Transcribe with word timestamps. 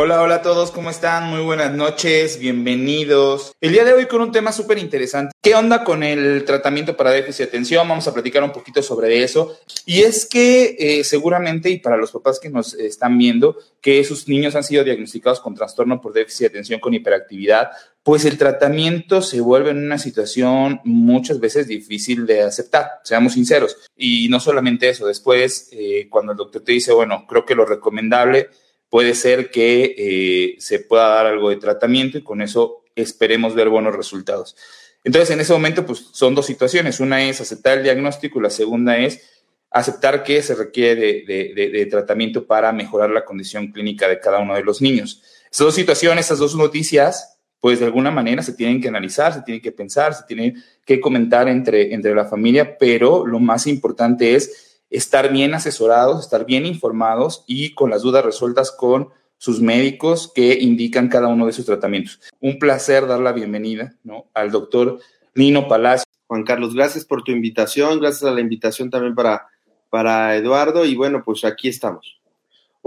Hola, 0.00 0.22
hola 0.22 0.36
a 0.36 0.42
todos, 0.42 0.70
¿cómo 0.70 0.90
están? 0.90 1.28
Muy 1.28 1.40
buenas 1.40 1.74
noches, 1.74 2.38
bienvenidos. 2.38 3.52
El 3.60 3.72
día 3.72 3.84
de 3.84 3.94
hoy 3.94 4.06
con 4.06 4.20
un 4.20 4.30
tema 4.30 4.52
súper 4.52 4.78
interesante. 4.78 5.32
¿Qué 5.42 5.56
onda 5.56 5.82
con 5.82 6.04
el 6.04 6.44
tratamiento 6.44 6.96
para 6.96 7.10
déficit 7.10 7.38
de 7.38 7.48
atención? 7.48 7.88
Vamos 7.88 8.06
a 8.06 8.14
platicar 8.14 8.44
un 8.44 8.52
poquito 8.52 8.80
sobre 8.80 9.24
eso. 9.24 9.58
Y 9.86 10.02
es 10.02 10.24
que 10.24 10.76
eh, 10.78 11.02
seguramente, 11.02 11.68
y 11.70 11.78
para 11.78 11.96
los 11.96 12.12
papás 12.12 12.38
que 12.38 12.48
nos 12.48 12.74
están 12.74 13.18
viendo, 13.18 13.56
que 13.80 14.04
sus 14.04 14.28
niños 14.28 14.54
han 14.54 14.62
sido 14.62 14.84
diagnosticados 14.84 15.40
con 15.40 15.56
trastorno 15.56 16.00
por 16.00 16.12
déficit 16.12 16.42
de 16.42 16.46
atención 16.46 16.78
con 16.78 16.94
hiperactividad, 16.94 17.70
pues 18.04 18.24
el 18.24 18.38
tratamiento 18.38 19.20
se 19.20 19.40
vuelve 19.40 19.70
en 19.70 19.78
una 19.78 19.98
situación 19.98 20.80
muchas 20.84 21.40
veces 21.40 21.66
difícil 21.66 22.24
de 22.24 22.42
aceptar, 22.42 23.00
seamos 23.02 23.32
sinceros. 23.32 23.76
Y 23.96 24.28
no 24.28 24.38
solamente 24.38 24.88
eso, 24.88 25.08
después, 25.08 25.70
eh, 25.72 26.06
cuando 26.08 26.30
el 26.30 26.38
doctor 26.38 26.62
te 26.62 26.70
dice, 26.70 26.92
bueno, 26.92 27.26
creo 27.28 27.44
que 27.44 27.56
lo 27.56 27.64
recomendable 27.64 28.48
puede 28.90 29.14
ser 29.14 29.50
que 29.50 29.94
eh, 29.96 30.56
se 30.60 30.80
pueda 30.80 31.08
dar 31.08 31.26
algo 31.26 31.50
de 31.50 31.56
tratamiento 31.56 32.18
y 32.18 32.22
con 32.22 32.42
eso 32.42 32.84
esperemos 32.94 33.54
ver 33.54 33.68
buenos 33.68 33.94
resultados. 33.94 34.56
Entonces, 35.04 35.30
en 35.30 35.40
ese 35.40 35.52
momento, 35.52 35.86
pues 35.86 36.08
son 36.12 36.34
dos 36.34 36.46
situaciones. 36.46 37.00
Una 37.00 37.22
es 37.22 37.40
aceptar 37.40 37.78
el 37.78 37.84
diagnóstico 37.84 38.38
y 38.38 38.42
la 38.42 38.50
segunda 38.50 38.98
es 38.98 39.22
aceptar 39.70 40.22
que 40.22 40.42
se 40.42 40.54
requiere 40.54 41.24
de, 41.26 41.86
tratamiento 41.90 42.46
para 42.46 42.72
mejorar 42.72 43.10
la 43.10 43.24
condición 43.24 43.68
clínica 43.68 44.08
de 44.08 44.18
cada 44.18 44.38
uno 44.38 44.54
de 44.54 44.62
los 44.62 44.80
niños. 44.80 45.22
Esas 45.50 45.66
dos 45.66 45.74
situaciones, 45.74 46.26
esas 46.26 46.38
dos 46.38 46.54
noticias, 46.56 47.38
pues 47.60 47.80
de 47.80 47.86
alguna 47.86 48.10
manera 48.10 48.42
se 48.42 48.54
tienen 48.54 48.80
que 48.80 48.88
analizar, 48.88 49.34
se 49.34 49.42
tienen 49.42 49.60
que 49.60 49.72
pensar, 49.72 50.14
se 50.14 50.24
tienen 50.24 50.62
que 50.84 51.00
comentar 51.00 51.48
entre, 51.48 51.92
entre 51.92 52.14
la 52.14 52.24
familia, 52.24 52.78
pero 52.78 53.26
lo 53.26 53.40
más 53.40 53.66
importante 53.66 54.34
es 54.34 54.67
estar 54.90 55.32
bien 55.32 55.54
asesorados, 55.54 56.20
estar 56.20 56.46
bien 56.46 56.66
informados 56.66 57.44
y 57.46 57.74
con 57.74 57.90
las 57.90 58.02
dudas 58.02 58.24
resueltas 58.24 58.70
con 58.72 59.10
sus 59.36 59.60
médicos 59.60 60.32
que 60.34 60.58
indican 60.60 61.08
cada 61.08 61.28
uno 61.28 61.46
de 61.46 61.52
sus 61.52 61.66
tratamientos. 61.66 62.20
Un 62.40 62.58
placer 62.58 63.06
dar 63.06 63.20
la 63.20 63.32
bienvenida 63.32 63.94
¿no? 64.02 64.26
al 64.34 64.50
doctor 64.50 64.98
Nino 65.34 65.68
Palacio. 65.68 66.06
Juan 66.26 66.44
Carlos, 66.44 66.74
gracias 66.74 67.04
por 67.04 67.22
tu 67.22 67.32
invitación, 67.32 68.00
gracias 68.00 68.24
a 68.24 68.34
la 68.34 68.40
invitación 68.40 68.90
también 68.90 69.14
para, 69.14 69.46
para 69.88 70.36
Eduardo 70.36 70.84
y 70.84 70.94
bueno, 70.94 71.22
pues 71.24 71.44
aquí 71.44 71.68
estamos. 71.68 72.17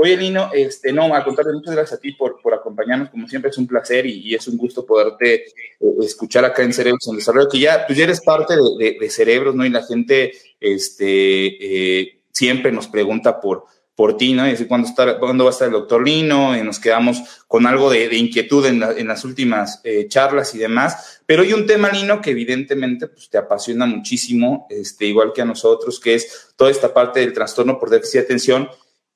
Oye, 0.03 0.17
Lino, 0.17 0.49
este, 0.51 0.91
no, 0.91 1.13
a 1.13 1.23
contarle 1.23 1.53
muchas 1.53 1.75
gracias 1.75 1.99
a 1.99 2.01
ti 2.01 2.13
por, 2.13 2.41
por 2.41 2.55
acompañarnos, 2.55 3.11
como 3.11 3.27
siempre 3.27 3.51
es 3.51 3.57
un 3.59 3.67
placer 3.67 4.07
y, 4.07 4.33
es 4.33 4.47
un 4.47 4.57
gusto 4.57 4.83
poderte 4.83 5.45
eh, 5.45 5.45
escuchar 6.01 6.43
acá 6.43 6.63
en 6.63 6.73
Cerebros 6.73 7.07
en 7.07 7.17
Desarrollo, 7.17 7.47
que 7.47 7.59
ya, 7.59 7.85
tú 7.85 7.93
ya 7.93 8.05
eres 8.05 8.19
parte 8.21 8.55
de, 8.79 9.09
Cerebros, 9.11 9.53
¿no? 9.53 9.63
Y 9.63 9.69
la 9.69 9.83
gente 9.83 10.31
este, 10.59 11.99
eh, 11.99 12.19
siempre 12.31 12.71
nos 12.71 12.87
pregunta 12.87 13.39
por, 13.39 13.65
por 13.93 14.17
ti, 14.17 14.33
¿no? 14.33 14.47
Y 14.47 14.51
decir, 14.51 14.67
¿cuándo, 14.67 14.89
¿cuándo 15.19 15.43
va 15.43 15.51
a 15.51 15.53
estar 15.53 15.67
el 15.67 15.73
doctor 15.73 16.03
Lino? 16.03 16.57
Y 16.57 16.63
nos 16.63 16.79
quedamos 16.79 17.21
con 17.47 17.67
algo 17.67 17.91
de, 17.91 18.11
inquietud 18.15 18.65
en, 18.65 18.81
en, 18.81 19.07
las 19.07 19.23
últimas 19.23 19.81
eh, 19.83 20.07
charlas 20.07 20.55
y 20.55 20.57
demás. 20.57 21.21
Pero 21.27 21.43
hay 21.43 21.53
un 21.53 21.67
tema, 21.67 21.91
Lino, 21.91 22.21
que 22.21 22.31
evidentemente 22.31 23.07
pues, 23.07 23.29
te 23.29 23.37
apasiona 23.37 23.85
muchísimo, 23.85 24.65
este, 24.71 25.05
igual 25.05 25.31
que 25.31 25.43
a 25.43 25.45
nosotros, 25.45 25.99
que 25.99 26.15
es 26.15 26.53
toda 26.55 26.71
esta 26.71 26.91
parte 26.91 27.19
del 27.19 27.33
trastorno 27.33 27.77
por 27.77 27.91
déficit 27.91 28.21
de 28.21 28.25
atención 28.25 28.69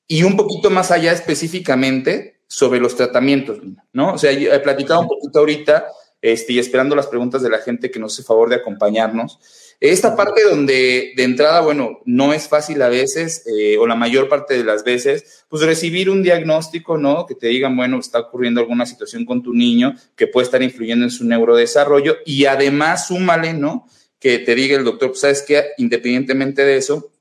y 0.08 0.22
un 0.22 0.36
poquito 0.36 0.70
más 0.70 0.90
allá 0.90 1.12
específicamente 1.12 2.40
sobre 2.46 2.80
los 2.80 2.96
tratamientos, 2.96 3.58
¿no? 3.92 4.14
O 4.14 4.18
sea, 4.18 4.30
he 4.30 4.60
platicado 4.60 5.00
un 5.00 5.08
poquito 5.08 5.40
ahorita 5.40 5.86
este, 6.22 6.54
y 6.54 6.58
esperando 6.58 6.96
las 6.96 7.06
preguntas 7.06 7.42
de 7.42 7.50
la 7.50 7.58
gente 7.58 7.90
que 7.90 7.98
nos 7.98 8.14
hace 8.14 8.22
favor 8.22 8.48
de 8.48 8.56
acompañarnos. 8.56 9.38
Esta 9.78 10.16
parte 10.16 10.42
donde 10.42 11.12
de 11.14 11.22
entrada, 11.22 11.60
bueno, 11.60 12.00
no 12.06 12.32
es 12.32 12.48
fácil 12.48 12.80
a 12.80 12.88
veces, 12.88 13.44
eh, 13.46 13.76
o 13.78 13.86
la 13.86 13.94
mayor 13.94 14.28
parte 14.28 14.56
de 14.56 14.64
las 14.64 14.84
veces, 14.84 15.44
pues 15.48 15.62
recibir 15.62 16.08
un 16.08 16.22
diagnóstico, 16.22 16.96
¿no? 16.96 17.26
Que 17.26 17.34
te 17.34 17.48
digan, 17.48 17.76
bueno, 17.76 17.98
está 17.98 18.20
ocurriendo 18.20 18.60
alguna 18.60 18.86
situación 18.86 19.26
con 19.26 19.42
tu 19.42 19.52
niño 19.52 19.94
que 20.14 20.26
puede 20.26 20.46
estar 20.46 20.62
influyendo 20.62 21.04
en 21.04 21.10
su 21.10 21.26
neurodesarrollo 21.26 22.16
y 22.24 22.46
además 22.46 23.08
súmale, 23.08 23.52
¿no? 23.52 23.86
Que 24.18 24.38
te 24.38 24.54
diga 24.54 24.78
el 24.78 24.84
doctor, 24.84 25.10
pues 25.10 25.20
sabes 25.20 25.42
que 25.42 25.62
independientemente 25.76 26.64
de 26.64 26.78
eso, 26.78 27.12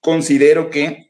considero 0.00 0.70
que 0.70 1.07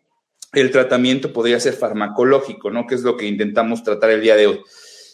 el 0.53 0.71
tratamiento 0.71 1.33
podría 1.33 1.61
ser 1.61 1.75
farmacológico, 1.75 2.71
¿no? 2.71 2.87
Que 2.87 2.95
es 2.95 3.03
lo 3.03 3.17
que 3.17 3.27
intentamos 3.27 3.83
tratar 3.83 4.11
el 4.11 4.23
día 4.23 4.37
de 4.37 4.47
hoy. 4.47 4.61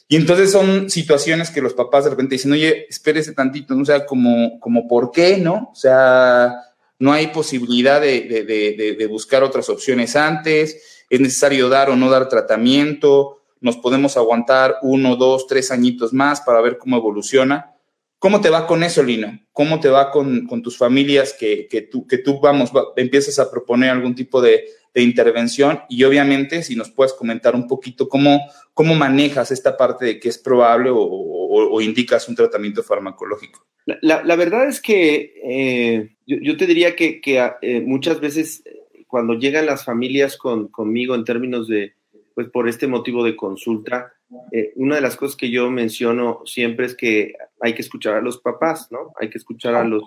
Y 0.08 0.16
entonces 0.16 0.52
son 0.52 0.90
situaciones 0.90 1.50
que 1.50 1.62
los 1.62 1.74
papás 1.74 2.04
de 2.04 2.10
repente 2.10 2.34
dicen, 2.34 2.52
oye, 2.52 2.86
espérese 2.88 3.32
tantito, 3.32 3.74
¿no? 3.74 3.82
O 3.82 3.86
sea, 3.86 4.04
como, 4.04 4.60
como 4.60 4.86
¿por 4.86 5.10
qué, 5.10 5.38
no? 5.38 5.70
O 5.72 5.74
sea, 5.74 6.54
no 6.98 7.12
hay 7.12 7.28
posibilidad 7.28 8.00
de, 8.00 9.06
buscar 9.10 9.42
otras 9.42 9.68
opciones 9.68 10.14
antes, 10.14 11.04
es 11.08 11.20
necesario 11.20 11.68
dar 11.68 11.90
o 11.90 11.96
no 11.96 12.10
dar 12.10 12.28
tratamiento, 12.28 13.42
nos 13.60 13.76
podemos 13.78 14.16
aguantar 14.16 14.76
uno, 14.82 15.16
dos, 15.16 15.46
tres 15.46 15.70
añitos 15.70 16.12
más 16.12 16.42
para 16.42 16.60
ver 16.60 16.76
cómo 16.78 16.96
evoluciona. 16.96 17.70
¿Cómo 18.18 18.40
te 18.40 18.50
va 18.50 18.66
con 18.66 18.82
eso, 18.82 19.02
Lino? 19.02 19.38
¿Cómo 19.52 19.80
te 19.80 19.88
va 19.88 20.10
con, 20.10 20.46
tus 20.62 20.78
familias 20.78 21.34
que, 21.38 21.66
que, 21.68 21.82
tú, 21.82 22.06
que 22.06 22.18
tú, 22.18 22.40
vamos, 22.40 22.70
empiezas 22.96 23.38
a 23.38 23.50
proponer 23.50 23.90
algún 23.90 24.14
tipo 24.14 24.40
de, 24.40 24.64
de 24.94 25.02
intervención 25.02 25.80
y 25.88 26.04
obviamente 26.04 26.62
si 26.62 26.76
nos 26.76 26.90
puedes 26.90 27.12
comentar 27.12 27.54
un 27.54 27.66
poquito 27.66 28.08
cómo, 28.08 28.40
cómo 28.72 28.94
manejas 28.94 29.50
esta 29.50 29.76
parte 29.76 30.04
de 30.04 30.20
que 30.20 30.28
es 30.28 30.38
probable 30.38 30.90
o, 30.92 31.80
indicas 31.80 32.28
un 32.28 32.34
tratamiento 32.34 32.82
farmacológico. 32.82 33.66
La, 34.00 34.36
verdad 34.36 34.66
es 34.66 34.80
que 34.80 35.34
eh, 35.44 36.16
yo, 36.26 36.56
te 36.56 36.66
diría 36.66 36.96
que, 36.96 37.20
eh, 37.62 37.80
muchas 37.80 38.20
veces 38.20 38.62
cuando 39.06 39.34
llegan 39.34 39.66
las 39.66 39.84
familias 39.84 40.36
con, 40.36 40.68
conmigo 40.68 41.14
en 41.14 41.24
términos 41.24 41.68
de, 41.68 41.94
pues 42.34 42.48
por 42.48 42.68
este 42.68 42.86
motivo 42.86 43.24
de 43.24 43.36
consulta, 43.36 44.12
eh, 44.52 44.72
una 44.76 44.96
de 44.96 45.00
las 45.00 45.16
cosas 45.16 45.36
que 45.36 45.50
yo 45.50 45.70
menciono 45.70 46.40
siempre 46.44 46.86
es 46.86 46.96
que 46.96 47.34
hay 47.60 47.74
que 47.74 47.82
escuchar 47.82 48.14
a 48.14 48.20
los 48.20 48.38
papás, 48.38 48.90
¿no? 48.90 49.12
Hay 49.20 49.30
que 49.30 49.38
escuchar 49.38 49.74
a 49.74 49.84
los, 49.84 50.02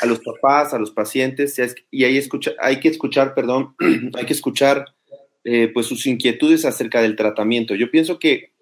a 0.00 0.06
los 0.06 0.20
papás, 0.20 0.72
a 0.72 0.78
los 0.78 0.90
pacientes, 0.90 1.60
y 1.90 2.04
hay, 2.04 2.20
hay 2.60 2.80
que 2.80 2.88
escuchar, 2.88 3.34
perdón, 3.34 3.74
hay 4.14 4.26
que 4.26 4.32
escuchar 4.32 4.86
eh, 5.44 5.68
pues 5.72 5.86
sus 5.86 6.06
inquietudes 6.06 6.64
acerca 6.64 7.00
del 7.00 7.16
tratamiento. 7.16 7.74
Yo 7.74 7.90
pienso 7.90 8.18
que 8.18 8.52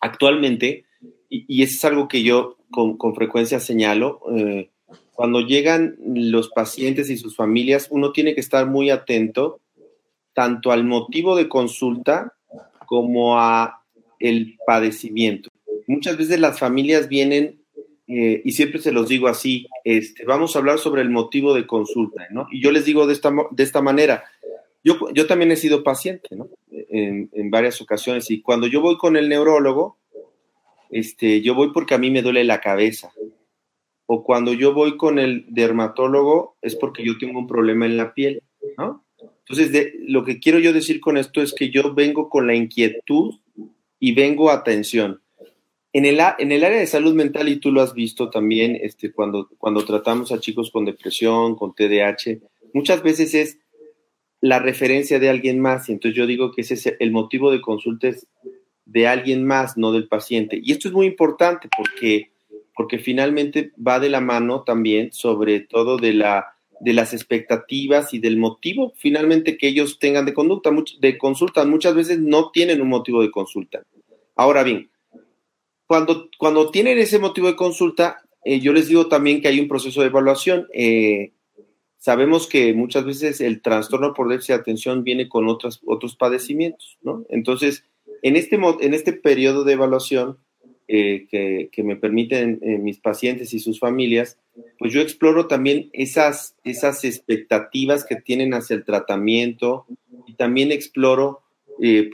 actualmente, 0.00 0.84
y, 1.28 1.62
eso 1.62 1.74
es 1.74 1.84
algo 1.84 2.08
que 2.08 2.22
yo 2.22 2.56
con, 2.70 3.14
frecuencia 3.14 3.60
señalo, 3.60 4.20
eh, 4.34 4.70
cuando 5.12 5.40
llegan 5.40 5.96
los 6.04 6.50
pacientes 6.50 7.10
y 7.10 7.16
sus 7.16 7.36
familias, 7.36 7.88
uno 7.90 8.12
tiene 8.12 8.34
que 8.34 8.40
estar 8.40 8.66
muy 8.66 8.90
atento 8.90 9.60
tanto 10.34 10.72
al 10.72 10.84
motivo 10.84 11.36
de 11.36 11.48
consulta 11.48 12.34
como 12.86 13.38
a 13.38 13.82
el 14.18 14.58
padecimiento. 14.66 15.50
Muchas 15.86 16.16
veces 16.16 16.40
las 16.40 16.58
familias 16.58 17.08
vienen 17.08 17.62
eh, 18.08 18.40
y 18.44 18.52
siempre 18.52 18.80
se 18.80 18.92
los 18.92 19.08
digo 19.08 19.26
así, 19.26 19.66
este, 19.82 20.24
vamos 20.24 20.54
a 20.54 20.60
hablar 20.60 20.78
sobre 20.78 21.02
el 21.02 21.10
motivo 21.10 21.54
de 21.54 21.66
consulta, 21.66 22.26
¿no? 22.30 22.46
Y 22.52 22.60
yo 22.60 22.70
les 22.70 22.84
digo 22.84 23.06
de 23.06 23.12
esta, 23.12 23.32
de 23.50 23.62
esta 23.62 23.82
manera, 23.82 24.24
yo, 24.84 24.98
yo 25.12 25.26
también 25.26 25.50
he 25.50 25.56
sido 25.56 25.82
paciente, 25.82 26.36
¿no? 26.36 26.48
En, 26.70 27.50
varias 27.50 27.80
ocasiones, 27.80 28.30
y 28.30 28.40
cuando 28.42 28.66
yo 28.66 28.80
voy 28.80 28.96
con 28.96 29.16
el 29.16 29.28
neurólogo, 29.28 29.98
este, 30.90 31.42
yo 31.42 31.54
voy 31.54 31.72
porque 31.72 31.94
a 31.94 31.98
mí 31.98 32.10
me 32.10 32.22
duele 32.22 32.44
la 32.44 32.60
cabeza, 32.60 33.10
o 34.06 34.22
cuando 34.22 34.52
yo 34.52 34.72
voy 34.72 34.96
con 34.96 35.18
el 35.18 35.44
dermatólogo 35.48 36.56
es 36.62 36.76
porque 36.76 37.04
yo 37.04 37.18
tengo 37.18 37.40
un 37.40 37.48
problema 37.48 37.86
en 37.86 37.96
la 37.96 38.14
piel, 38.14 38.42
¿no? 38.78 39.04
Entonces, 39.48 39.94
lo 40.00 40.24
que 40.24 40.38
quiero 40.38 40.58
yo 40.58 40.72
decir 40.72 41.00
con 41.00 41.16
esto 41.16 41.40
es 41.40 41.52
que 41.54 41.70
yo 41.70 41.94
vengo 41.94 42.28
con 42.28 42.46
la 42.46 42.54
inquietud 42.54 43.34
y 43.98 44.14
vengo 44.14 44.50
a 44.50 44.54
atención. 44.54 45.22
En 45.96 46.04
el, 46.04 46.20
en 46.38 46.52
el 46.52 46.62
área 46.62 46.78
de 46.78 46.86
salud 46.86 47.14
mental, 47.14 47.48
y 47.48 47.56
tú 47.56 47.72
lo 47.72 47.80
has 47.80 47.94
visto 47.94 48.28
también, 48.28 48.78
este, 48.82 49.12
cuando, 49.12 49.48
tratamos 49.86 50.30
a 50.30 50.38
chicos 50.38 50.70
con 50.70 50.84
depresión, 50.84 51.56
con 51.56 51.74
TDAH, 51.74 52.38
muchas 52.74 53.02
veces 53.02 53.32
es 53.32 53.58
la 54.42 54.58
referencia 54.58 55.18
de 55.18 55.30
alguien 55.30 55.58
más, 55.58 55.88
y 55.88 55.92
entonces 55.92 56.14
yo 56.14 56.26
digo 56.26 56.52
que 56.52 56.60
ese 56.60 56.74
es 56.74 56.94
el 57.00 57.12
motivo 57.12 57.50
de 57.50 57.62
consulta 57.62 58.10
de 58.84 59.06
alguien 59.06 59.46
más, 59.46 59.78
no 59.78 59.90
del 59.90 60.06
paciente. 60.06 60.60
Y 60.62 60.72
esto 60.72 60.88
es 60.88 60.92
muy 60.92 61.06
importante 61.06 61.70
porque, 61.74 62.30
porque 62.74 62.98
finalmente 62.98 63.72
va 63.74 63.98
de 63.98 64.10
la 64.10 64.20
mano 64.20 64.64
también 64.64 65.14
sobre 65.14 65.60
todo 65.60 65.96
de, 65.96 66.12
de 66.80 66.92
las 66.92 67.14
expectativas 67.14 68.12
y 68.12 68.18
del 68.18 68.36
motivo 68.36 68.92
finalmente 68.96 69.56
que 69.56 69.68
ellos 69.68 69.98
tengan 69.98 70.26
de 70.26 70.34
conducta, 70.34 70.70
de 71.00 71.16
consulta. 71.16 71.64
Muchas 71.64 71.94
veces 71.94 72.20
no 72.20 72.50
tienen 72.50 72.82
un 72.82 72.88
motivo 72.88 73.22
de 73.22 73.30
consulta. 73.30 73.82
Ahora 74.34 74.62
bien, 74.62 74.90
cuando, 75.86 76.28
cuando 76.38 76.70
tienen 76.70 76.98
ese 76.98 77.18
motivo 77.18 77.46
de 77.46 77.56
consulta, 77.56 78.22
eh, 78.44 78.60
yo 78.60 78.72
les 78.72 78.88
digo 78.88 79.08
también 79.08 79.40
que 79.40 79.48
hay 79.48 79.60
un 79.60 79.68
proceso 79.68 80.00
de 80.00 80.08
evaluación. 80.08 80.66
Eh, 80.72 81.32
sabemos 81.98 82.46
que 82.46 82.74
muchas 82.74 83.04
veces 83.04 83.40
el 83.40 83.62
trastorno 83.62 84.14
por 84.14 84.28
déficit 84.28 84.54
de 84.54 84.60
atención 84.60 85.04
viene 85.04 85.28
con 85.28 85.48
otros, 85.48 85.80
otros 85.86 86.16
padecimientos, 86.16 86.98
¿no? 87.02 87.24
Entonces, 87.28 87.84
en 88.22 88.36
este, 88.36 88.56
en 88.56 88.94
este 88.94 89.12
periodo 89.12 89.64
de 89.64 89.72
evaluación 89.72 90.38
eh, 90.88 91.26
que, 91.28 91.82
me 91.82 91.96
permiten 91.96 92.60
eh, 92.62 92.78
mis 92.78 92.98
pacientes 92.98 93.52
y 93.52 93.58
sus 93.58 93.80
familias, 93.80 94.38
pues 94.78 94.92
yo 94.92 95.00
exploro 95.00 95.46
también 95.46 95.90
esas, 95.92 96.56
esas 96.64 97.04
expectativas 97.04 98.04
que 98.04 98.16
tienen 98.16 98.54
hacia 98.54 98.76
el 98.76 98.84
tratamiento 98.84 99.86
y 100.26 100.34
también 100.34 100.72
exploro 100.72 101.42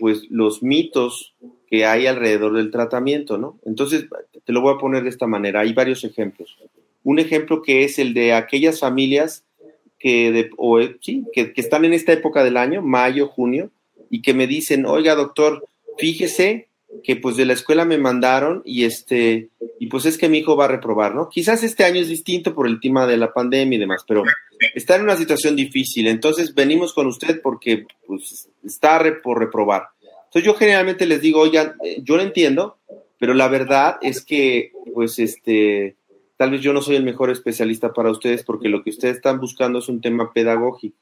pues 0.00 0.24
los 0.28 0.60
mitos 0.60 1.36
que 1.72 1.86
hay 1.86 2.06
alrededor 2.06 2.52
del 2.52 2.70
tratamiento, 2.70 3.38
¿no? 3.38 3.58
Entonces, 3.64 4.04
te 4.44 4.52
lo 4.52 4.60
voy 4.60 4.74
a 4.74 4.78
poner 4.78 5.04
de 5.04 5.08
esta 5.08 5.26
manera, 5.26 5.60
hay 5.60 5.72
varios 5.72 6.04
ejemplos. 6.04 6.58
Un 7.02 7.18
ejemplo 7.18 7.62
que 7.62 7.84
es 7.84 7.98
el 7.98 8.12
de 8.12 8.34
aquellas 8.34 8.78
familias 8.78 9.42
que, 9.98 10.32
de, 10.32 10.50
que, 11.32 11.54
que 11.54 11.60
están 11.62 11.86
en 11.86 11.94
esta 11.94 12.12
época 12.12 12.44
del 12.44 12.58
año, 12.58 12.82
mayo, 12.82 13.26
junio, 13.26 13.70
y 14.10 14.20
que 14.20 14.34
me 14.34 14.46
dicen, 14.46 14.84
oiga, 14.84 15.14
doctor, 15.14 15.66
fíjese 15.96 16.68
que 17.02 17.16
pues 17.16 17.38
de 17.38 17.46
la 17.46 17.54
escuela 17.54 17.86
me 17.86 17.96
mandaron 17.96 18.60
y 18.66 18.84
este, 18.84 19.48
y 19.80 19.86
pues 19.86 20.04
es 20.04 20.18
que 20.18 20.28
mi 20.28 20.40
hijo 20.40 20.56
va 20.56 20.66
a 20.66 20.68
reprobar, 20.68 21.14
¿no? 21.14 21.30
Quizás 21.30 21.62
este 21.62 21.84
año 21.84 22.02
es 22.02 22.08
distinto 22.08 22.54
por 22.54 22.66
el 22.66 22.80
tema 22.80 23.06
de 23.06 23.16
la 23.16 23.32
pandemia 23.32 23.76
y 23.76 23.80
demás, 23.80 24.04
pero 24.06 24.24
está 24.74 24.96
en 24.96 25.04
una 25.04 25.16
situación 25.16 25.56
difícil, 25.56 26.06
entonces 26.06 26.54
venimos 26.54 26.92
con 26.92 27.06
usted 27.06 27.40
porque 27.40 27.86
pues 28.06 28.50
está 28.62 29.02
por 29.22 29.38
reprobar. 29.38 29.84
Entonces 30.32 30.46
yo 30.46 30.54
generalmente 30.54 31.04
les 31.04 31.20
digo, 31.20 31.40
oigan, 31.40 31.74
eh, 31.84 32.00
yo 32.02 32.16
lo 32.16 32.22
entiendo, 32.22 32.78
pero 33.18 33.34
la 33.34 33.48
verdad 33.48 33.98
es 34.00 34.24
que 34.24 34.72
pues 34.94 35.18
este, 35.18 35.96
tal 36.38 36.52
vez 36.52 36.62
yo 36.62 36.72
no 36.72 36.80
soy 36.80 36.96
el 36.96 37.04
mejor 37.04 37.28
especialista 37.28 37.92
para 37.92 38.10
ustedes 38.10 38.42
porque 38.42 38.70
lo 38.70 38.82
que 38.82 38.88
ustedes 38.88 39.16
están 39.16 39.40
buscando 39.40 39.80
es 39.80 39.90
un 39.90 40.00
tema 40.00 40.32
pedagógico. 40.32 40.96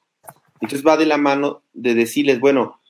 Entonces 0.61 0.85
va 0.85 0.97
de 0.97 1.07
la 1.07 1.17
mano 1.17 1.63
de 1.73 1.95
decirles, 1.95 2.41
bueno, 2.41 2.81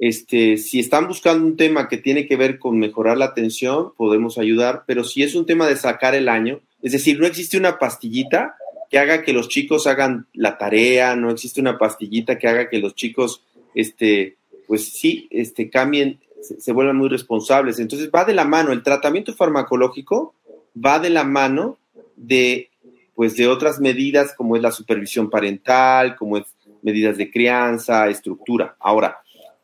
este, 0.00 0.56
si 0.56 0.80
están 0.80 1.06
buscando 1.06 1.46
un 1.46 1.56
tema 1.56 1.88
que 1.88 1.98
tiene 1.98 2.26
que 2.26 2.36
ver 2.36 2.58
con 2.58 2.80
mejorar 2.80 3.16
la 3.16 3.26
atención, 3.26 3.92
podemos 3.96 4.38
ayudar, 4.38 4.82
pero 4.88 5.04
si 5.04 5.22
es 5.22 5.36
un 5.36 5.46
tema 5.46 5.68
de 5.68 5.76
sacar 5.76 6.16
el 6.16 6.28
año, 6.28 6.60
es 6.82 6.90
decir, 6.90 7.20
no 7.20 7.26
existe 7.28 7.56
una 7.56 7.78
pastillita 7.78 8.56
que 8.90 8.98
haga 8.98 9.22
que 9.22 9.32
los 9.32 9.48
chicos 9.48 9.86
hagan 9.86 10.26
la 10.32 10.58
tarea, 10.58 11.14
no 11.14 11.30
existe 11.30 11.60
una 11.60 11.78
pastillita 11.78 12.38
que 12.38 12.48
haga 12.48 12.68
que 12.68 12.80
los 12.80 12.96
chicos, 12.96 13.44
este, 13.74 14.35
pues 14.66 14.88
sí, 14.88 15.28
este, 15.30 15.70
cambien, 15.70 16.20
se, 16.40 16.60
se 16.60 16.72
vuelvan 16.72 16.96
muy 16.96 17.08
responsables. 17.08 17.78
Entonces 17.78 18.10
va 18.14 18.24
de 18.24 18.34
la 18.34 18.44
mano, 18.44 18.72
el 18.72 18.82
tratamiento 18.82 19.34
farmacológico 19.34 20.34
va 20.76 20.98
de 20.98 21.10
la 21.10 21.24
mano 21.24 21.78
de, 22.16 22.70
pues, 23.14 23.36
de 23.36 23.46
otras 23.48 23.80
medidas 23.80 24.34
como 24.36 24.56
es 24.56 24.62
la 24.62 24.72
supervisión 24.72 25.30
parental, 25.30 26.16
como 26.16 26.38
es 26.38 26.44
medidas 26.82 27.16
de 27.16 27.30
crianza, 27.30 28.08
estructura. 28.08 28.76
Ahora, 28.78 29.18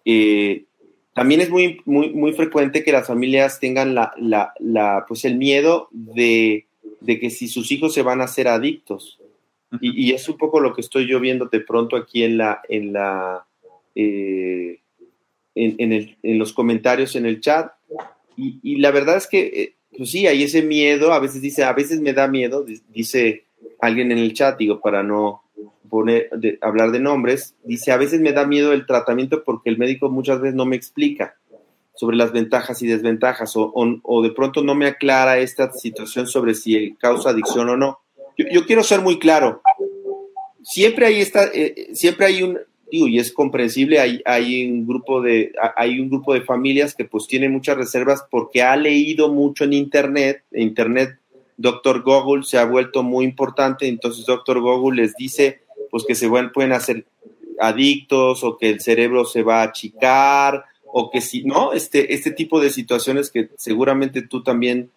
eh, 0.04 0.64
también 1.14 1.40
es 1.40 1.50
muy, 1.50 1.80
muy, 1.84 2.10
muy 2.10 2.32
frecuente 2.32 2.82
que 2.82 2.92
las 2.92 3.06
familias 3.06 3.60
tengan 3.60 3.94
la, 3.94 4.12
la, 4.16 4.52
la 4.58 5.04
pues 5.06 5.24
el 5.24 5.36
miedo 5.36 5.88
de, 5.90 6.66
de, 7.00 7.20
que 7.20 7.30
si 7.30 7.48
sus 7.48 7.70
hijos 7.70 7.92
se 7.92 8.02
van 8.02 8.20
a 8.20 8.24
hacer 8.24 8.48
adictos. 8.48 9.18
Y, 9.80 10.08
y, 10.08 10.12
es 10.12 10.28
un 10.28 10.36
poco 10.36 10.60
lo 10.60 10.74
que 10.74 10.82
estoy 10.82 11.06
yo 11.06 11.18
viendo 11.18 11.46
de 11.46 11.60
pronto 11.60 11.96
aquí 11.96 12.24
en 12.24 12.36
la, 12.36 12.60
en 12.68 12.92
la, 12.92 13.46
eh, 13.94 14.80
en, 15.54 15.74
en, 15.78 15.92
el, 15.92 16.16
en, 16.22 16.38
los 16.38 16.52
comentarios 16.52 17.16
en 17.16 17.26
el 17.26 17.40
chat. 17.40 17.72
Y, 18.36 18.60
y 18.62 18.76
la 18.76 18.90
verdad 18.90 19.16
es 19.16 19.26
que, 19.26 19.40
eh, 19.40 19.74
pues 19.96 20.10
sí, 20.10 20.26
hay 20.26 20.42
ese 20.42 20.62
miedo, 20.62 21.12
a 21.12 21.20
veces 21.20 21.42
dice, 21.42 21.64
a 21.64 21.72
veces 21.72 22.00
me 22.00 22.12
da 22.12 22.28
miedo, 22.28 22.64
dice 22.88 23.44
alguien 23.80 24.12
en 24.12 24.18
el 24.18 24.32
chat, 24.32 24.58
digo, 24.58 24.80
para 24.80 25.02
no, 25.02 25.42
de, 26.04 26.58
hablar 26.62 26.90
de 26.90 27.00
nombres, 27.00 27.54
dice, 27.64 27.92
a 27.92 27.96
veces 27.96 28.20
me 28.20 28.32
da 28.32 28.46
miedo 28.46 28.72
el 28.72 28.86
tratamiento 28.86 29.44
porque 29.44 29.68
el 29.68 29.78
médico 29.78 30.08
muchas 30.08 30.40
veces 30.40 30.54
no 30.54 30.64
me 30.64 30.76
explica 30.76 31.36
sobre 31.94 32.16
las 32.16 32.32
ventajas 32.32 32.80
y 32.80 32.86
desventajas 32.86 33.54
o, 33.56 33.72
o, 33.74 34.22
de 34.22 34.30
pronto 34.30 34.62
no 34.62 34.74
me 34.74 34.86
aclara 34.86 35.38
esta 35.38 35.70
situación 35.72 36.26
sobre 36.26 36.54
si 36.54 36.94
causa 36.94 37.30
adicción 37.30 37.68
o 37.68 37.76
no. 37.76 38.00
Yo, 38.38 38.64
quiero 38.64 38.82
ser 38.82 39.02
muy 39.02 39.18
claro. 39.18 39.60
Siempre 40.62 41.06
hay, 41.06 41.20
esta, 41.20 41.44
eh, 41.52 41.90
siempre 41.92 42.26
hay 42.26 42.42
un, 42.42 42.58
y 42.92 43.18
es 43.18 43.32
comprensible, 43.32 43.98
hay, 44.00 44.20
hay, 44.26 44.70
un 44.70 44.86
grupo 44.86 45.22
de, 45.22 45.52
hay 45.76 45.98
un 45.98 46.10
grupo 46.10 46.34
de 46.34 46.42
familias 46.42 46.94
que 46.94 47.06
pues 47.06 47.26
tienen 47.26 47.52
muchas 47.52 47.76
reservas 47.76 48.24
porque 48.30 48.62
ha 48.62 48.76
leído 48.76 49.32
mucho 49.32 49.64
en 49.64 49.72
Internet, 49.72 50.44
Internet, 50.52 51.18
Doctor 51.56 52.02
Google 52.02 52.44
se 52.44 52.58
ha 52.58 52.64
vuelto 52.64 53.02
muy 53.02 53.24
importante, 53.24 53.88
entonces 53.88 54.26
Doctor 54.26 54.60
Google 54.60 55.02
les 55.02 55.14
dice 55.14 55.60
pues 55.90 56.04
que 56.06 56.14
se 56.14 56.28
pueden 56.52 56.72
hacer 56.72 57.06
adictos 57.58 58.44
o 58.44 58.58
que 58.58 58.70
el 58.70 58.80
cerebro 58.80 59.24
se 59.24 59.42
va 59.42 59.60
a 59.60 59.64
achicar 59.64 60.64
o 60.84 61.10
que 61.10 61.20
si, 61.20 61.44
¿no? 61.44 61.72
Este, 61.72 62.12
este 62.12 62.30
tipo 62.30 62.60
de 62.60 62.70
situaciones 62.70 63.30
que 63.30 63.48
seguramente 63.56 64.22
tú 64.22 64.42
también 64.42 64.90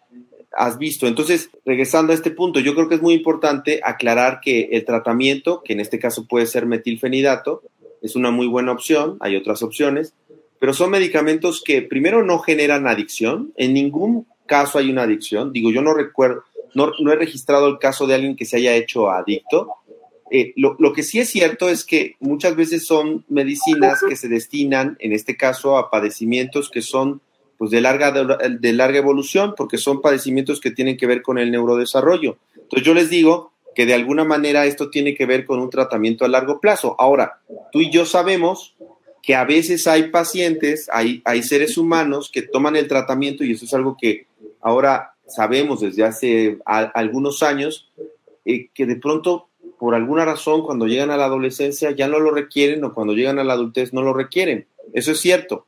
has 0.56 0.78
visto. 0.78 1.06
Entonces, 1.08 1.50
regresando 1.66 2.12
a 2.12 2.16
este 2.16 2.32
punto, 2.32 2.60
yo 2.60 2.74
creo 2.76 2.88
que 2.88 2.96
es 2.96 3.02
muy 3.02 3.14
importante 3.14 3.82
aclarar 3.84 4.40
que 4.42 4.70
el 4.72 4.86
tratamiento, 4.86 5.62
que 5.64 5.74
en 5.74 5.82
este 5.82 6.00
caso 6.00 6.28
puede 6.28 6.46
ser 6.46 6.66
metilfenidato, 6.66 7.62
es 8.06 8.16
una 8.16 8.32
muy 8.32 8.48
buena 8.48 8.72
opción, 8.72 9.18
hay 9.20 9.36
otras 9.36 9.64
opciones, 9.64 10.14
pero 10.60 10.74
son 10.74 10.92
medicamentos 10.92 11.62
que 11.64 11.82
primero 11.82 12.24
no 12.24 12.40
generan 12.40 12.88
adicción, 12.88 13.52
en 13.58 13.74
ningún 13.74 14.28
caso 14.46 14.78
hay 14.78 14.90
una 14.90 15.04
adicción, 15.04 15.52
digo, 15.52 15.72
yo 15.72 15.82
no 15.82 15.94
recuerdo, 15.94 16.44
no, 16.76 16.92
no 17.00 17.12
he 17.12 17.16
registrado 17.16 17.68
el 17.68 17.80
caso 17.80 18.06
de 18.06 18.16
alguien 18.16 18.36
que 18.36 18.46
se 18.46 18.58
haya 18.58 18.76
hecho 18.76 19.10
adicto, 19.10 19.76
eh, 20.32 20.54
lo, 20.56 20.94
que 20.94 21.04
sí 21.04 21.20
es 21.20 21.30
cierto 21.30 21.70
es 21.70 21.86
que 21.86 22.16
muchas 22.20 22.56
veces 22.56 22.86
son 22.86 23.24
medicinas 23.30 24.02
que 24.08 24.16
se 24.16 24.28
destinan, 24.28 24.98
en 25.00 25.14
este 25.14 25.38
caso, 25.38 25.78
a 25.78 25.92
padecimientos 25.92 26.70
que 26.70 26.82
son 26.82 27.22
pues, 27.58 27.70
de, 27.70 27.80
larga, 27.80 28.12
de, 28.12 28.74
larga 28.74 28.98
evolución, 28.98 29.54
porque 29.56 29.78
son 29.78 30.02
padecimientos 30.02 30.60
que 30.60 30.72
tienen 30.72 30.98
que 30.98 31.06
ver 31.06 31.22
con 31.22 31.38
el 31.38 31.52
neurodesarrollo. 31.52 32.38
Entonces 32.56 32.86
yo 32.86 32.94
les 32.94 33.10
digo 33.10 33.54
que 33.76 33.86
de 33.86 33.94
alguna 33.94 34.24
manera 34.24 34.66
esto 34.66 34.90
tiene 34.90 35.14
que 35.14 35.26
ver 35.26 35.46
con 35.46 35.60
un 35.60 35.70
tratamiento 35.70 36.26
a 36.26 36.30
largo 36.30 36.60
plazo. 36.60 36.96
Ahora, 36.98 37.42
tú 37.72 37.82
y 37.82 37.92
yo 37.92 38.06
sabemos 38.06 38.76
que 39.22 39.36
a 39.36 39.44
veces 39.44 39.86
hay 39.88 40.10
pacientes, 40.10 40.88
hay, 40.92 41.44
seres 41.44 41.78
humanos 41.78 42.30
que 42.32 42.44
toman 42.44 42.76
el 42.76 42.88
tratamiento, 42.88 43.44
y 43.44 43.52
eso 43.52 43.66
es 43.66 43.74
algo 43.74 43.98
que 44.00 44.28
ahora 44.62 45.16
sabemos 45.28 45.82
desde 45.82 46.04
hace 46.04 46.60
algunos 46.66 47.44
años, 47.44 47.92
eh, 48.46 48.70
que 48.74 48.86
de 48.86 48.96
pronto 48.96 49.50
por 49.80 49.96
alguna 49.96 50.24
razón 50.24 50.62
cuando 50.64 50.86
llegan 50.86 51.10
a 51.10 51.18
la 51.18 51.26
adolescencia 51.26 51.92
ya 51.92 52.08
no 52.08 52.20
lo 52.20 52.32
requieren 52.32 52.84
o 52.84 52.94
cuando 52.94 53.14
llegan 53.14 53.40
a 53.40 53.44
la 53.44 53.54
adultez 53.54 53.94
no 53.94 54.04
lo 54.04 54.14
requieren. 54.14 54.68
Eso 54.94 55.12
es 55.12 55.20
cierto. 55.20 55.66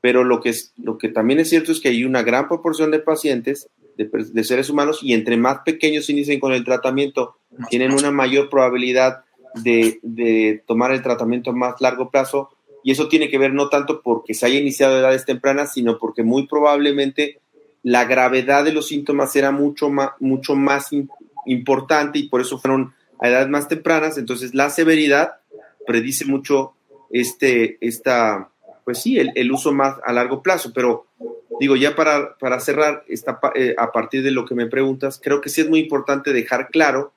Pero 0.00 0.22
lo 0.22 0.40
que, 0.40 0.50
es, 0.50 0.72
lo 0.76 0.96
que 0.96 1.08
también 1.08 1.40
es 1.40 1.48
cierto 1.48 1.72
es 1.72 1.80
que 1.80 1.88
hay 1.88 2.04
una 2.04 2.22
gran 2.22 2.46
proporción 2.46 2.90
de 2.90 3.00
pacientes, 3.00 3.68
de, 3.98 4.44
seres 4.44 4.70
humanos, 4.70 5.00
y 5.02 5.12
entre 5.12 5.36
más 5.36 5.58
pequeños 5.64 6.08
inicien 6.08 6.40
con 6.40 6.52
el 6.52 6.64
tratamiento, 6.64 7.36
tienen 7.68 7.92
una 7.92 8.10
mayor 8.10 8.48
probabilidad 8.48 9.24
de, 9.56 9.98
de 10.02 10.62
tomar 10.66 10.92
el 10.92 11.02
tratamiento 11.02 11.50
a 11.50 11.54
más 11.54 11.80
largo 11.80 12.10
plazo. 12.10 12.50
Y 12.84 12.92
eso 12.92 13.08
tiene 13.08 13.28
que 13.28 13.38
ver 13.38 13.52
no 13.52 13.68
tanto 13.68 14.00
porque 14.02 14.34
se 14.34 14.46
haya 14.46 14.58
iniciado 14.58 14.94
a 14.94 15.00
edades 15.00 15.26
tempranas, 15.26 15.72
sino 15.72 15.98
porque 15.98 16.22
muy 16.22 16.46
probablemente 16.46 17.40
la 17.82 18.04
gravedad 18.04 18.64
de 18.64 18.72
los 18.72 18.88
síntomas 18.88 19.34
era 19.36 19.50
mucho 19.50 19.90
más, 19.90 20.10
mucho 20.20 20.54
más 20.54 20.88
importante 21.46 22.18
y 22.18 22.28
por 22.28 22.40
eso 22.40 22.58
fueron 22.58 22.94
a 23.20 23.28
edades 23.28 23.48
más 23.48 23.68
tempranas, 23.68 24.18
entonces 24.18 24.54
la 24.54 24.70
severidad 24.70 25.32
predice 25.86 26.24
mucho 26.24 26.74
este, 27.10 27.78
esta, 27.80 28.50
pues 28.88 29.02
sí, 29.02 29.18
el, 29.18 29.52
uso 29.52 29.70
más 29.70 29.96
a 30.02 30.14
largo 30.14 30.42
plazo, 30.42 30.72
pero 30.74 31.04
digo, 31.60 31.76
ya 31.76 31.94
para, 31.94 32.38
para 32.38 32.58
cerrar, 32.58 33.04
esta, 33.06 33.38
eh, 33.54 33.74
a 33.76 33.92
partir 33.92 34.22
de 34.22 34.30
lo 34.30 34.46
que 34.46 34.54
me 34.54 34.66
preguntas, 34.66 35.20
creo 35.22 35.42
que 35.42 35.50
sí 35.50 35.60
es 35.60 35.68
muy 35.68 35.80
importante 35.80 36.32
dejar 36.32 36.70
claro 36.70 37.12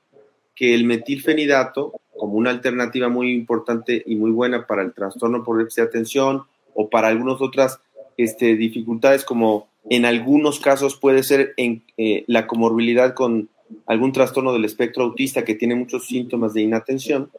que 0.54 0.74
el 0.74 0.84
metilfenidato, 0.84 1.94
como 2.18 2.34
una 2.34 2.50
alternativa 2.50 3.08
muy 3.08 3.32
importante 3.32 4.04
y 4.06 4.18
muy 4.18 4.32
buena 4.32 4.68
para 4.68 4.82
el 4.82 4.92
trastorno 4.92 5.46
por 5.46 5.60
déficit 5.60 5.84
de 5.84 5.88
atención 5.88 6.44
o 6.74 6.90
para 6.90 7.08
algunas 7.08 7.40
otras 7.40 7.80
este, 8.18 8.58
dificultades, 8.58 9.24
como 9.24 9.70
en 9.90 10.04
algunos 10.04 10.60
casos 10.60 10.98
puede 10.98 11.24
ser 11.24 11.54
en 11.56 11.84
eh, 11.96 12.26
la 12.28 12.48
comorbilidad 12.48 13.14
con 13.14 13.48
algún 13.86 14.12
trastorno 14.12 14.52
del 14.52 14.66
espectro 14.66 15.06
autista 15.06 15.46
que 15.46 15.56
tiene 15.56 15.76
muchos 15.76 16.06
síntomas 16.06 16.54
de 16.54 16.64
inatención, 16.64 17.32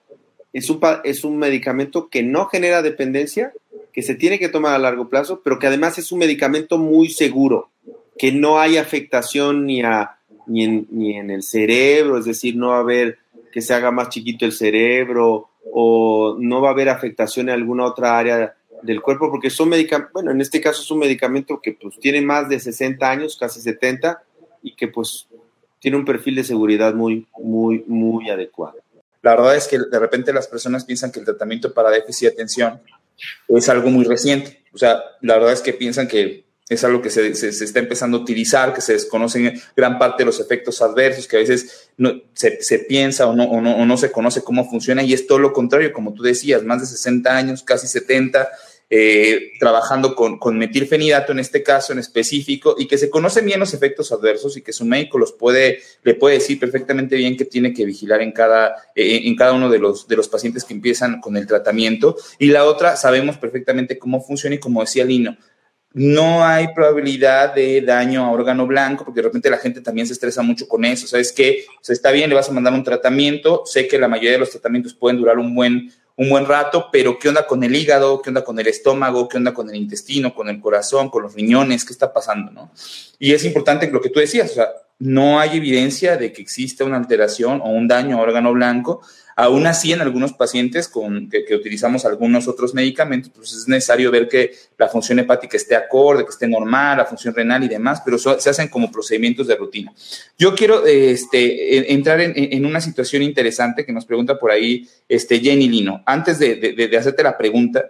es 0.55 0.71
un, 0.71 0.81
es 1.05 1.23
un 1.23 1.37
medicamento 1.37 2.09
que 2.09 2.23
no 2.23 2.47
genera 2.47 2.81
dependencia, 2.81 3.53
que 3.93 4.03
se 4.03 4.15
tiene 4.15 4.39
que 4.39 4.49
tomar 4.49 4.75
a 4.75 4.79
largo 4.79 5.09
plazo, 5.09 5.41
pero 5.43 5.59
que 5.59 5.67
además 5.67 5.99
es 5.99 6.13
un 6.13 6.21
medicamento 6.21 6.79
muy 6.79 7.11
seguro, 7.11 7.71
que 8.19 8.33
no 8.33 8.59
hay 8.59 8.77
afectación 8.77 9.67
ni, 9.67 9.83
a, 9.83 10.19
ni, 10.47 10.65
en, 10.65 10.87
ni 10.91 11.17
en 11.17 11.31
el 11.31 11.43
cerebro, 11.43 12.19
es 12.19 12.25
decir, 12.25 12.57
no 12.57 12.69
va 12.69 12.77
a 12.77 12.81
haber 12.81 13.19
que 13.53 13.61
se 13.61 13.75
haga 13.75 13.91
más 13.91 14.09
chiquito 14.09 14.47
el 14.47 14.53
cerebro 14.53 15.51
o 15.71 16.37
no 16.39 16.61
va 16.61 16.71
a 16.71 16.73
haber 16.73 16.89
afectación 16.89 17.49
en 17.49 17.55
alguna 17.55 17.85
otra 17.85 18.19
área 18.19 18.55
del 18.83 19.01
cuerpo, 19.01 19.31
porque 19.31 19.51
son 19.51 19.69
medicamentos, 19.69 20.13
bueno, 20.13 20.31
en 20.31 20.41
este 20.41 20.61
caso 20.61 20.83
es 20.83 20.91
un 20.91 20.99
medicamento 20.99 21.61
que 21.61 21.73
pues 21.73 21.99
tiene 22.01 22.21
más 22.21 22.49
de 22.49 22.59
60 22.59 23.09
años, 23.09 23.37
casi 23.39 23.61
70, 23.61 24.23
y 24.63 24.75
que 24.75 24.89
pues 24.89 25.29
tiene 25.79 25.97
un 25.97 26.05
perfil 26.05 26.37
de 26.37 26.45
seguridad 26.45 26.95
muy, 26.95 27.27
muy, 27.39 27.85
muy 27.87 28.31
adecuado. 28.31 28.79
La 29.21 29.37
verdad 29.37 29.57
es 29.57 29.69
que 29.69 29.79
de 29.79 29.99
repente 29.99 30.33
las 30.33 30.49
personas 30.49 30.85
piensan 30.85 31.13
que 31.13 31.21
el 31.21 31.27
tratamiento 31.27 31.73
para 31.73 31.91
déficit 31.91 32.29
de 32.29 32.35
atención 32.35 32.81
es 33.49 33.69
algo 33.69 33.91
muy 33.91 34.05
reciente. 34.05 34.63
O 34.73 34.79
sea, 34.79 35.03
la 35.21 35.35
verdad 35.35 35.53
es 35.53 35.61
que 35.61 35.73
piensan 35.73 36.09
que 36.09 36.45
es 36.69 36.85
algo 36.85 37.03
que 37.03 37.11
se, 37.11 37.29
está 37.29 37.81
empezando 37.81 38.17
a 38.17 38.21
utilizar, 38.21 38.73
que 38.73 38.81
se 38.81 38.95
desconocen 38.95 39.61
gran 39.77 39.99
parte 39.99 40.23
de 40.23 40.27
los 40.27 40.41
efectos 40.41 40.81
adversos, 40.81 41.27
que 41.27 41.37
a 41.37 41.41
veces 41.41 41.91
no, 41.97 42.15
se, 42.33 42.79
piensa 42.89 43.27
o 43.27 43.35
no, 43.35 43.45
o, 43.45 43.61
no, 43.61 43.77
o 43.77 43.85
no 43.85 43.97
se 43.97 44.11
conoce 44.11 44.43
cómo 44.43 44.69
funciona, 44.69 45.03
y 45.03 45.13
es 45.13 45.27
todo 45.27 45.39
lo 45.39 45.53
contrario, 45.53 45.93
como 45.93 46.15
tú 46.15 46.23
decías, 46.23 46.63
más 46.63 46.81
de 46.81 46.87
60 46.87 47.37
años, 47.37 47.63
casi 47.63 47.87
70, 47.87 48.49
eh, 48.95 49.53
trabajando 49.59 50.15
con, 50.15 50.59
metilfenidato 50.59 51.33
en 51.33 51.39
este 51.39 51.63
caso 51.63 51.95
en 51.95 51.99
específico 51.99 52.77
y 52.79 52.87
que 52.87 52.99
se 52.99 53.09
conocen 53.09 53.47
bien 53.47 53.59
los 53.59 53.73
efectos 53.73 54.13
adversos 54.13 54.59
y 54.59 54.61
que 54.61 54.75
su 54.75 54.85
médico 54.85 55.17
los 55.17 55.33
puede, 55.33 55.79
le 56.03 56.13
puede 56.13 56.35
decir 56.35 56.61
perfectamente 56.61 57.17
bien 57.17 57.39
que 57.39 57.47
tiene 57.47 57.73
que 57.73 57.87
vigilar 57.87 58.21
en 58.21 58.33
cada, 58.33 58.77
eh, 58.95 59.23
en 59.25 59.35
cada 59.35 59.55
uno 59.55 59.71
de 59.71 59.79
los, 59.79 60.07
de 60.09 60.17
los 60.17 60.29
pacientes 60.29 60.65
que 60.65 60.75
empiezan 60.75 61.23
con 61.23 61.39
el 61.39 61.47
tratamiento. 61.47 62.17
Y 62.39 62.49
la 62.49 62.67
otra, 62.67 62.97
sabemos 62.97 63.39
perfectamente 63.39 63.99
cómo 63.99 64.21
funciona 64.21 64.57
y 64.57 64.61
como 64.61 64.83
decía 64.83 65.07
Lino, 65.07 65.39
no 65.95 66.45
hay 66.45 66.69
probabilidad 66.75 67.55
de 67.55 67.81
daño 67.81 68.27
a 68.27 68.31
órgano 68.31 68.67
blanco, 68.67 69.07
porque 69.07 69.21
de 69.23 69.29
repente 69.29 69.49
la 69.49 69.57
gente 69.57 69.81
también 69.81 70.07
se 70.07 70.13
estresa 70.13 70.43
mucho 70.43 70.69
con 70.69 70.85
eso. 70.85 71.07
¿Sabes 71.07 71.33
qué? 71.33 71.65
O 71.77 71.93
está 71.93 72.11
bien, 72.11 72.29
le 72.29 72.37
vas 72.37 72.51
a 72.51 72.53
mandar 72.53 72.75
un 72.75 72.85
tratamiento. 72.85 73.63
Sé 73.65 73.89
que 73.89 73.99
la 73.99 74.09
mayoría 74.09 74.33
de 74.33 74.39
los 74.39 74.51
tratamientos 74.51 74.93
pueden 74.93 75.19
durar 75.19 75.39
un 75.39 75.55
buen, 75.55 75.91
un 76.23 76.31
buen 76.31 76.47
rato, 76.47 76.89
pero 76.93 77.19
¿qué 77.19 77.29
onda 77.29 77.47
con 77.47 77.65
el 77.65 77.75
hígado? 77.75 78.23
¿Qué 78.23 78.31
onda 78.31 78.45
con 78.45 78.59
el 78.59 78.69
estómago? 78.69 79.29
¿Qué 79.29 79.39
onda 79.39 79.53
con 79.53 79.69
el 79.69 79.75
intestino? 79.75 80.33
¿Con 80.35 80.49
el 80.49 80.61
corazón? 80.61 81.11
¿Con 81.11 81.25
los 81.25 81.35
riñones? 81.35 81.85
¿Qué 81.85 81.93
está 81.93 82.13
pasando? 82.13 82.53
¿no? 82.53 82.71
Y 83.19 83.33
es 83.33 83.45
importante 83.45 83.91
lo 83.91 84.01
que 84.01 84.09
tú 84.09 84.21
decías, 84.21 84.53
o 84.53 84.55
sea, 84.55 84.69
no 85.03 85.41
hay 85.41 85.57
evidencia 85.57 86.17
de 86.17 86.33
que 86.33 86.43
exista 86.43 86.85
una 86.85 86.97
alteración 86.97 87.61
o 87.61 87.71
un 87.71 87.89
daño 87.89 88.19
a 88.19 88.21
órgano 88.21 88.53
blanco. 88.53 89.03
Aún 89.35 89.67
así, 89.67 89.93
en 89.93 90.01
algunos 90.01 90.33
pacientes 90.33 90.87
con, 90.87 91.29
que, 91.29 91.57
utilizamos 91.57 92.05
algunos 92.05 92.47
otros 92.47 92.73
medicamentos, 92.73 93.33
pues 93.35 93.53
es 93.53 93.67
necesario 93.67 94.13
ver 94.13 94.29
que 94.29 94.55
la 94.79 94.87
función 94.87 95.19
hepática 95.19 95.57
esté 95.57 95.75
acorde, 95.75 96.25
que 96.25 96.31
esté 96.31 96.47
normal, 96.47 96.99
la 96.99 97.05
función 97.05 97.35
renal 97.35 97.65
y 97.65 97.69
demás, 97.69 98.01
pero 98.05 98.17
se 98.17 98.49
hacen 98.49 98.69
como 98.69 98.93
procedimientos 98.93 99.49
de 99.49 99.57
rutina. 99.57 99.93
Yo 100.39 100.55
quiero 100.55 100.87
este, 100.87 101.93
entrar 101.93 102.21
en, 102.21 102.65
una 102.65 102.81
situación 102.81 103.23
interesante 103.23 103.85
que 103.85 103.93
nos 103.93 104.05
pregunta 104.05 104.39
por 104.39 104.53
ahí 104.53 104.89
este, 105.09 105.41
Jenny 105.41 105.69
Lino. 105.69 106.05
Antes 106.07 106.39
de 106.39 106.97
hacerte 106.97 107.25
la 107.25 107.37
pregunta, 107.37 107.83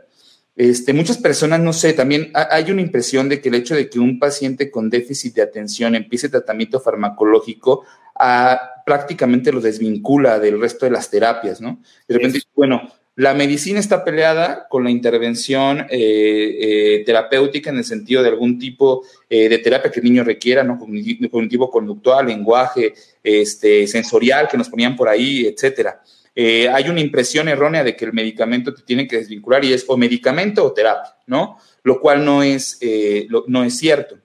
este, 0.54 0.92
muchas 0.92 1.18
personas, 1.18 1.60
no 1.60 1.72
sé, 1.72 1.92
también 1.94 2.30
hay 2.34 2.70
una 2.70 2.82
impresión 2.82 3.28
de 3.28 3.40
que 3.40 3.48
el 3.48 3.54
hecho 3.54 3.74
de 3.74 3.88
que 3.88 3.98
un 3.98 4.18
paciente 4.18 4.70
con 4.70 4.90
déficit 4.90 5.34
de 5.34 5.42
atención 5.42 5.94
empiece 5.94 6.28
tratamiento 6.28 6.78
farmacológico 6.80 7.84
a, 8.14 8.60
prácticamente 8.84 9.52
lo 9.52 9.60
desvincula 9.60 10.38
del 10.38 10.60
resto 10.60 10.86
de 10.86 10.92
las 10.92 11.10
terapias, 11.10 11.60
¿no? 11.60 11.80
De 12.06 12.14
repente, 12.14 12.38
es. 12.38 12.48
bueno, 12.54 12.82
la 13.14 13.34
medicina 13.34 13.78
está 13.78 14.04
peleada 14.04 14.66
con 14.68 14.84
la 14.84 14.90
intervención 14.90 15.80
eh, 15.80 15.88
eh, 15.90 17.02
terapéutica 17.04 17.70
en 17.70 17.76
el 17.76 17.84
sentido 17.84 18.22
de 18.22 18.30
algún 18.30 18.58
tipo 18.58 19.04
eh, 19.28 19.48
de 19.50 19.58
terapia 19.58 19.90
que 19.90 20.00
el 20.00 20.04
niño 20.04 20.24
requiera, 20.24 20.64
¿no? 20.64 20.78
Cognitivo 20.78 21.70
conductual, 21.70 22.26
lenguaje, 22.26 22.94
este, 23.22 23.86
sensorial, 23.86 24.48
que 24.48 24.56
nos 24.56 24.68
ponían 24.68 24.96
por 24.96 25.08
ahí, 25.08 25.46
etcétera. 25.46 26.00
Eh, 26.34 26.68
hay 26.68 26.88
una 26.88 27.00
impresión 27.00 27.48
errónea 27.48 27.84
de 27.84 27.94
que 27.94 28.06
el 28.06 28.12
medicamento 28.12 28.72
te 28.72 28.82
tiene 28.82 29.06
que 29.06 29.18
desvincular 29.18 29.64
y 29.64 29.72
es 29.72 29.84
o 29.86 29.96
medicamento 29.96 30.64
o 30.64 30.72
terapia, 30.72 31.14
¿no? 31.26 31.58
Lo 31.82 32.00
cual 32.00 32.24
no 32.24 32.42
es, 32.42 32.78
eh, 32.80 33.26
lo, 33.28 33.44
no 33.48 33.64
es 33.64 33.76
cierto. 33.76 34.18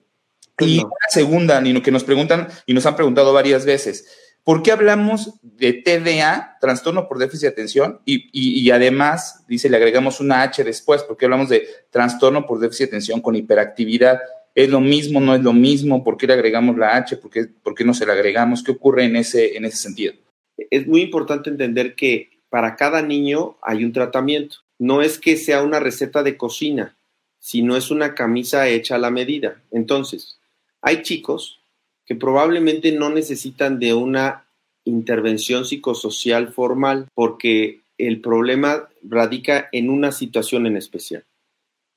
Y 0.58 0.78
una 0.78 0.90
segunda, 1.08 1.60
Nino, 1.60 1.82
que 1.82 1.90
nos 1.90 2.04
preguntan 2.04 2.48
y 2.66 2.74
nos 2.74 2.86
han 2.86 2.96
preguntado 2.96 3.32
varias 3.32 3.64
veces, 3.64 4.08
¿por 4.42 4.62
qué 4.62 4.72
hablamos 4.72 5.34
de 5.42 5.74
TDA, 5.74 6.56
trastorno 6.60 7.06
por 7.06 7.18
déficit 7.18 7.42
de 7.42 7.48
atención? 7.48 8.00
Y, 8.04 8.28
y, 8.32 8.60
y, 8.60 8.70
además, 8.70 9.44
dice, 9.46 9.68
le 9.68 9.76
agregamos 9.76 10.18
una 10.18 10.42
H 10.42 10.64
después, 10.64 11.02
¿por 11.04 11.16
qué 11.16 11.26
hablamos 11.26 11.48
de 11.48 11.68
trastorno 11.90 12.46
por 12.46 12.58
déficit 12.58 12.86
de 12.86 12.96
atención 12.96 13.20
con 13.20 13.36
hiperactividad? 13.36 14.20
¿Es 14.54 14.68
lo 14.68 14.80
mismo, 14.80 15.20
no 15.20 15.34
es 15.36 15.42
lo 15.42 15.52
mismo? 15.52 16.02
¿Por 16.02 16.16
qué 16.16 16.26
le 16.26 16.32
agregamos 16.32 16.76
la 16.76 16.96
H? 16.96 17.18
¿Por 17.18 17.30
qué, 17.30 17.46
por 17.62 17.74
qué 17.74 17.84
no 17.84 17.94
se 17.94 18.06
la 18.06 18.14
agregamos? 18.14 18.64
¿Qué 18.64 18.72
ocurre 18.72 19.04
en 19.04 19.14
ese, 19.14 19.56
en 19.56 19.64
ese 19.64 19.76
sentido? 19.76 20.14
Es 20.70 20.86
muy 20.86 21.02
importante 21.02 21.50
entender 21.50 21.94
que 21.94 22.30
para 22.50 22.76
cada 22.76 23.02
niño 23.02 23.56
hay 23.62 23.84
un 23.84 23.92
tratamiento. 23.92 24.56
No 24.78 25.02
es 25.02 25.18
que 25.18 25.36
sea 25.36 25.62
una 25.62 25.80
receta 25.80 26.22
de 26.22 26.36
cocina, 26.36 26.96
sino 27.38 27.76
es 27.76 27.90
una 27.90 28.14
camisa 28.14 28.68
hecha 28.68 28.96
a 28.96 28.98
la 28.98 29.10
medida. 29.10 29.60
Entonces, 29.70 30.38
hay 30.82 31.02
chicos 31.02 31.60
que 32.06 32.14
probablemente 32.14 32.92
no 32.92 33.10
necesitan 33.10 33.78
de 33.78 33.94
una 33.94 34.44
intervención 34.84 35.64
psicosocial 35.64 36.52
formal 36.52 37.08
porque 37.14 37.80
el 37.98 38.20
problema 38.20 38.88
radica 39.02 39.68
en 39.72 39.90
una 39.90 40.12
situación 40.12 40.66
en 40.66 40.76
especial. 40.76 41.24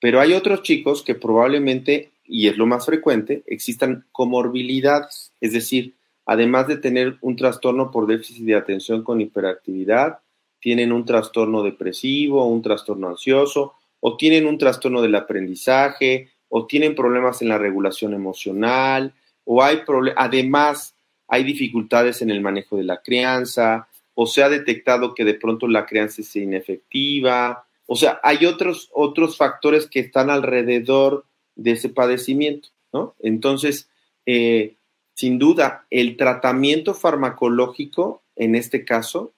Pero 0.02 0.20
hay 0.20 0.34
otros 0.34 0.64
chicos 0.64 1.04
que 1.04 1.16
probablemente, 1.16 2.12
y 2.26 2.48
es 2.48 2.58
lo 2.58 2.66
más 2.66 2.86
frecuente, 2.86 3.44
existan 3.46 4.06
comorbilidades, 4.12 5.32
es 5.40 5.54
decir, 5.54 5.94
además 6.26 6.68
de 6.68 6.78
tener 6.78 7.18
un 7.22 7.36
trastorno 7.36 7.92
por 7.92 8.08
déficit 8.08 8.46
de 8.46 8.56
atención 8.56 9.04
con 9.04 9.22
hiperactividad, 9.22 10.20
tienen 10.60 10.92
un 10.92 11.06
trastorno 11.06 11.64
depresivo, 11.64 12.48
un 12.48 12.62
trastorno 12.62 13.10
ansioso, 13.10 13.74
o 14.00 14.18
tienen 14.18 14.46
un 14.46 14.58
trastorno 14.58 15.02
del 15.02 15.16
aprendizaje, 15.16 16.30
o 16.50 16.66
tienen 16.66 16.96
problemas 16.96 17.42
en 17.42 17.50
la 17.50 17.58
regulación 17.58 18.14
emocional, 18.14 19.14
o 19.46 19.64
hay 19.64 19.80
además 20.16 20.96
hay 21.28 21.44
dificultades 21.44 22.22
en 22.22 22.30
el 22.30 22.42
manejo 22.42 22.78
de 22.78 22.84
la 22.84 23.02
crianza, 23.02 23.88
o 24.14 24.28
se 24.28 24.44
ha 24.44 24.50
detectado 24.50 25.14
que 25.14 25.24
de 25.24 25.34
pronto 25.34 25.68
la 25.68 25.86
crianza 25.86 26.22
es 26.22 26.36
inefectiva, 26.36 27.66
o 27.86 27.96
sea, 27.96 28.20
hay 28.24 28.46
otros, 28.46 28.90
otros 28.94 29.38
factores 29.38 29.88
que 29.88 30.02
están 30.02 30.30
alrededor 30.30 31.26
de 31.56 31.72
ese 31.72 31.90
padecimiento, 31.90 32.70
¿no? 32.94 33.16
Entonces, 33.20 33.90
eh, 34.26 34.76
sin 35.22 35.38
duda, 35.38 35.86
el 35.92 36.18
tratamiento 36.18 36.96
farmacológico, 36.96 38.24
en 38.36 38.56
este 38.56 38.84
caso, 38.84 39.34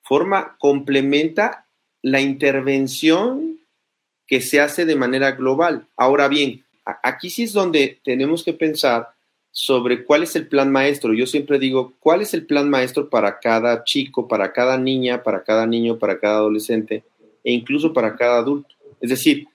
forma, 0.00 0.56
complementa 0.58 1.66
la 2.00 2.22
intervención 2.22 3.58
que 4.26 4.40
se 4.40 4.62
hace 4.62 4.86
de 4.86 4.96
manera 4.96 5.32
global. 5.32 5.88
Ahora 5.94 6.28
bien, 6.28 6.64
aquí 7.02 7.28
sí 7.28 7.42
es 7.42 7.52
donde 7.52 8.00
tenemos 8.02 8.44
que 8.44 8.54
pensar 8.54 9.08
sobre 9.50 10.06
cuál 10.06 10.22
es 10.22 10.36
el 10.36 10.48
plan 10.48 10.72
maestro. 10.72 11.12
Yo 11.12 11.26
siempre 11.26 11.58
digo, 11.58 11.92
¿cuál 12.00 12.22
es 12.22 12.32
el 12.32 12.46
plan 12.46 12.70
maestro 12.70 13.10
para 13.10 13.38
cada 13.38 13.84
chico, 13.84 14.28
para 14.28 14.54
cada 14.54 14.78
niña, 14.78 15.22
para 15.22 15.44
cada 15.44 15.66
niño, 15.66 15.98
para 15.98 16.18
cada 16.18 16.36
adolescente 16.36 17.04
e 17.44 17.52
incluso 17.52 17.92
para 17.92 18.16
cada 18.16 18.38
adulto? 18.38 18.74
Es 19.02 19.10
decir, 19.10 19.48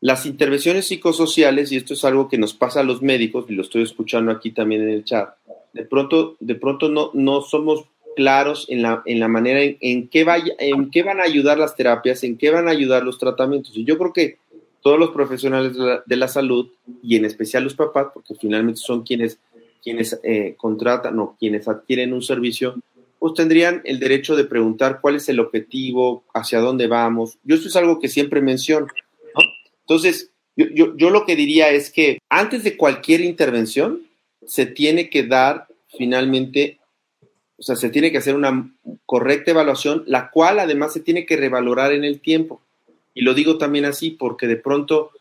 las 0.00 0.26
intervenciones 0.26 0.86
psicosociales, 0.86 1.72
y 1.72 1.76
esto 1.76 1.94
es 1.94 2.04
algo 2.04 2.28
que 2.28 2.38
nos 2.38 2.54
pasa 2.54 2.80
a 2.80 2.84
los 2.84 3.02
médicos, 3.02 3.46
y 3.48 3.54
lo 3.54 3.62
estoy 3.62 3.82
escuchando 3.82 4.30
aquí 4.30 4.50
también 4.50 4.82
en 4.82 4.90
el 4.90 5.04
chat, 5.04 5.30
de 5.72 5.84
pronto, 5.84 6.36
de 6.40 6.54
pronto 6.54 6.88
no, 6.88 7.10
no 7.14 7.42
somos 7.42 7.84
claros 8.14 8.66
en 8.70 8.82
la, 8.82 9.02
en 9.04 9.20
la 9.20 9.28
manera 9.28 9.60
en, 9.60 9.76
en, 9.80 10.08
qué 10.08 10.24
vaya, 10.24 10.54
en 10.58 10.90
qué 10.90 11.02
van 11.02 11.20
a 11.20 11.24
ayudar 11.24 11.58
las 11.58 11.76
terapias, 11.76 12.24
en 12.24 12.38
qué 12.38 12.50
van 12.50 12.66
a 12.66 12.70
ayudar 12.70 13.02
los 13.02 13.18
tratamientos. 13.18 13.76
Y 13.76 13.84
yo 13.84 13.98
creo 13.98 14.12
que 14.12 14.38
todos 14.86 15.00
los 15.00 15.10
profesionales 15.10 15.72
de 16.06 16.16
la, 16.16 16.28
salud, 16.28 16.68
y 17.02 17.16
en 17.16 17.24
especial 17.24 17.64
los 17.64 17.74
papás, 17.74 18.06
porque 18.14 18.36
finalmente 18.36 18.80
son 18.80 19.02
quienes, 19.02 19.38
quienes 19.82 20.18
eh, 20.22 20.54
contratan 20.56 21.18
o 21.18 21.36
quienes 21.38 21.66
adquieren 21.66 22.12
un 22.12 22.22
servicio, 22.22 22.76
pues 23.18 23.34
tendrían 23.34 23.82
el 23.84 23.98
derecho 23.98 24.36
de 24.36 24.44
preguntar 24.44 25.00
cuál 25.00 25.16
es 25.16 25.28
el 25.28 25.40
objetivo, 25.40 26.22
hacia 26.32 26.60
dónde 26.60 26.86
vamos. 26.86 27.36
Yo 27.42 27.56
esto 27.56 27.66
es 27.66 27.74
algo 27.74 27.98
que 27.98 28.08
siempre 28.08 28.40
menciono. 28.40 28.86
Entonces, 29.88 30.30
yo, 30.56 30.66
yo, 30.74 30.96
yo, 30.96 31.10
lo 31.10 31.24
que 31.24 31.36
diría 31.36 31.70
es 31.70 31.90
que 31.90 32.18
antes 32.28 32.64
de 32.64 32.76
cualquier 32.76 33.20
intervención 33.20 34.02
se 34.44 34.66
tiene 34.66 35.10
que 35.10 35.22
dar 35.22 35.68
finalmente, 35.96 36.78
o 37.56 37.62
sea, 37.62 37.76
se 37.76 37.90
tiene 37.90 38.10
que 38.10 38.18
hacer 38.18 38.34
una 38.34 38.70
correcta 39.04 39.52
evaluación, 39.52 40.02
la 40.06 40.30
cual 40.30 40.58
además 40.58 40.92
se 40.92 41.00
tiene 41.00 41.24
que 41.24 41.36
revalorar 41.36 41.92
en 41.92 42.04
el 42.04 42.20
tiempo. 42.20 42.60
Y 43.14 43.22
lo 43.22 43.32
digo 43.32 43.58
también 43.58 43.84
así 43.84 44.10
porque 44.10 44.46
de 44.46 44.56
pronto 44.56 45.12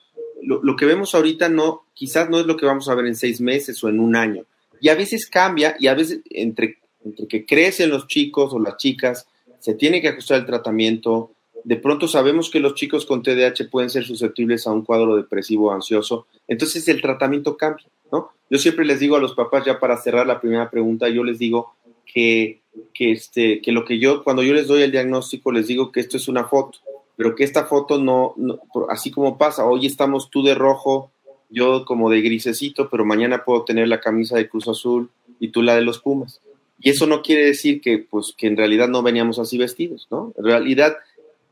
lo, 0.41 0.75
que 0.75 0.86
vemos 0.86 1.15
ahorita 1.15 1.50
no, 1.50 1.86
quizás 1.93 2.29
no 2.29 2.39
es 2.39 2.45
lo 2.45 2.57
que 2.57 2.65
vamos 2.65 2.89
a 2.89 2.95
ver 2.95 3.05
en 3.05 3.15
seis 3.15 3.39
meses 3.41 3.84
o 3.84 3.89
en 3.89 4.00
un 4.00 4.15
año. 4.15 4.45
Y 4.81 4.89
a 4.89 4.95
veces 4.95 5.27
cambia 5.27 5.75
y 5.79 5.88
a 5.88 5.93
veces 5.93 6.19
entre, 6.29 6.79
entre 7.03 7.27
que 7.27 7.45
crecen 7.45 7.89
los 7.89 8.07
chicos 8.07 8.53
o 8.53 8.60
las 8.60 8.77
chicas, 8.77 9.27
se 9.60 9.74
tiene 9.74 10.01
que 10.01 10.10
ajustar 10.10 10.39
el 10.39 10.45
tratamiento, 10.45 11.31
de 11.65 11.77
pronto 11.77 12.07
sabemos 12.07 12.51
que 12.51 12.60
los 12.60 12.75
chicos 12.75 13.07
con 13.07 13.24
TDAH 13.24 13.69
pueden 13.72 13.89
ser 13.89 14.05
susceptibles 14.05 14.67
a 14.67 14.72
un 14.72 14.84
cuadro 14.84 15.15
depresivo 15.15 15.72
ansioso, 15.72 16.27
entonces 16.48 16.88
el 16.88 17.01
tratamiento 17.01 17.57
cambia, 17.57 17.88
¿no? 18.12 18.29
Yo 18.51 18.60
siempre 18.60 18.86
les 18.86 19.00
digo 19.00 19.15
a 19.15 19.19
los 19.19 19.34
papás, 19.34 19.65
ya 19.65 19.79
para 19.79 19.98
cerrar 19.98 20.27
la 20.27 20.39
primera 20.39 20.69
pregunta, 20.69 21.10
yo 21.10 21.24
les 21.24 21.39
digo 21.39 21.74
que, 22.05 22.62
que, 22.93 23.12
este, 23.12 23.62
que 23.62 23.72
lo 23.72 23.84
que 23.84 23.98
yo, 23.98 24.24
cuando 24.24 24.43
yo 24.43 24.53
les 24.53 24.67
doy 24.67 24.84
el 24.84 24.91
diagnóstico, 24.91 25.51
les 25.51 25.65
digo 25.65 25.91
que 25.91 26.01
esto 26.01 26.17
es 26.17 26.27
una 26.27 26.45
foto, 26.45 26.77
pero 27.17 27.34
que 27.34 27.43
esta 27.43 27.65
foto 27.65 28.00
no, 28.00 28.36
no 28.38 28.60
así 28.89 29.10
como 29.10 29.39
pasa, 29.39 29.65
hoy 29.65 29.88
estamos 29.88 30.29
tú 30.29 30.43
de 30.43 30.53
rojo, 30.53 31.12
yo 31.50 31.84
como 31.86 32.12
de 32.12 32.22
grisecito, 32.22 32.89
pero 32.91 33.05
mañana 33.05 33.43
puedo 33.43 33.63
tener 33.63 33.88
la 33.88 34.01
camisa 34.01 34.38
de 34.38 34.48
Cruz 34.48 34.67
Azul 34.67 35.10
y 35.39 35.48
tú 35.48 35.63
la 35.63 35.75
de 35.75 35.81
los 35.81 36.00
Pumas. 36.00 36.41
Y 36.79 36.91
eso 36.91 37.07
no 37.07 37.24
quiere 37.24 37.45
decir 37.45 37.81
que, 37.81 37.98
pues, 37.98 38.36
que 38.38 38.48
en 38.48 38.57
realidad 38.57 38.88
no 38.88 39.01
veníamos 39.01 39.39
así 39.39 39.57
vestidos, 39.57 40.07
¿no? 40.12 40.34
En 40.38 40.43
realidad, 40.43 40.98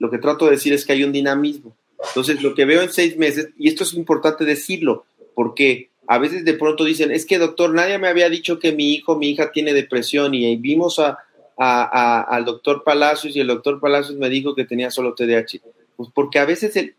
lo 0.03 0.11
que 0.11 0.17
trato 0.17 0.43
de 0.43 0.51
decir 0.51 0.73
es 0.73 0.85
que 0.85 0.91
hay 0.91 1.05
un 1.05 1.13
dinamismo. 1.13 1.77
Entonces, 2.09 2.43
lo 2.43 2.53
que 2.53 2.65
veo 2.65 2.81
en 2.81 2.91
seis 2.91 3.15
meses, 3.15 3.51
y 3.57 3.69
esto 3.69 3.85
es 3.85 3.93
importante 3.93 4.43
decirlo, 4.43 5.05
porque 5.33 5.91
a 6.07 6.17
veces 6.17 6.43
de 6.43 6.55
pronto 6.55 6.83
dicen, 6.83 7.09
es 7.09 7.25
que 7.25 7.37
doctor, 7.37 7.73
nadie 7.73 7.97
me 7.97 8.09
había 8.09 8.27
dicho 8.27 8.59
que 8.59 8.73
mi 8.73 8.91
hijo, 8.91 9.15
mi 9.15 9.29
hija 9.29 9.53
tiene 9.53 9.71
depresión 9.71 10.33
y 10.33 10.57
vimos 10.57 10.99
a, 10.99 11.17
al 11.55 12.43
doctor 12.43 12.83
Palacios 12.83 13.33
y 13.33 13.39
el 13.39 13.47
doctor 13.47 13.79
Palacios 13.79 14.17
me 14.17 14.29
dijo 14.29 14.53
que 14.53 14.65
tenía 14.65 14.91
solo 14.91 15.13
TDAH. 15.13 15.61
Pues 15.95 16.09
porque 16.13 16.39
a 16.39 16.43
veces 16.43 16.75
el, 16.75 16.95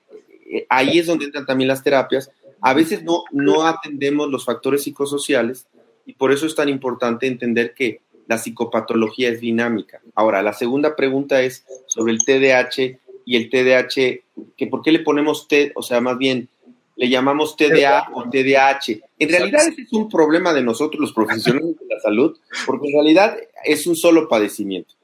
eh, 0.47 0.65
ahí 0.71 0.99
es 0.99 1.07
donde 1.07 1.27
entran 1.27 1.45
también 1.45 1.69
las 1.69 1.83
terapias, 1.83 2.31
a 2.63 2.73
veces 2.73 3.03
no, 3.03 3.25
no 3.33 3.67
atendemos 3.67 4.31
los 4.31 4.47
factores 4.47 4.85
psicosociales 4.85 5.67
y 6.07 6.15
por 6.15 6.33
eso 6.33 6.47
es 6.47 6.55
tan 6.55 6.71
importante 6.71 7.27
entender 7.27 7.75
que 7.75 8.01
la 8.27 8.39
psicopatología 8.39 9.31
es 9.31 9.41
dinámica. 9.41 10.01
Ahora, 10.15 10.43
la 10.43 10.53
segunda 10.53 10.97
pregunta 10.97 11.43
es 11.43 11.65
sobre 11.87 12.13
el 12.13 12.25
TDAH 12.25 12.99
y 13.25 13.37
el 13.37 13.51
TDAH, 13.51 14.23
que 14.57 14.67
por 14.69 14.83
qué 14.83 14.93
le 14.93 15.01
ponemos 15.01 15.49
T, 15.49 15.73
o 15.75 15.83
sea, 15.83 16.01
más 16.01 16.19
bien 16.19 16.49
le 16.97 17.09
llamamos 17.09 17.57
TDA 17.57 18.11
o 18.15 18.29
TDAH. 18.29 19.01
En 19.19 19.29
realidad 19.29 19.67
ese 19.67 19.83
es 19.83 19.93
un 19.93 20.09
problema 20.09 20.53
de 20.53 20.63
nosotros 20.63 21.01
los 21.01 21.13
profesionales 21.13 21.77
de 21.79 21.87
la 21.95 22.01
salud, 22.01 22.37
porque 22.67 22.89
en 22.89 22.95
realidad 22.95 23.37
es 23.65 23.87
un 23.87 23.97
solo 23.97 24.29
padecimiento. 24.29 24.95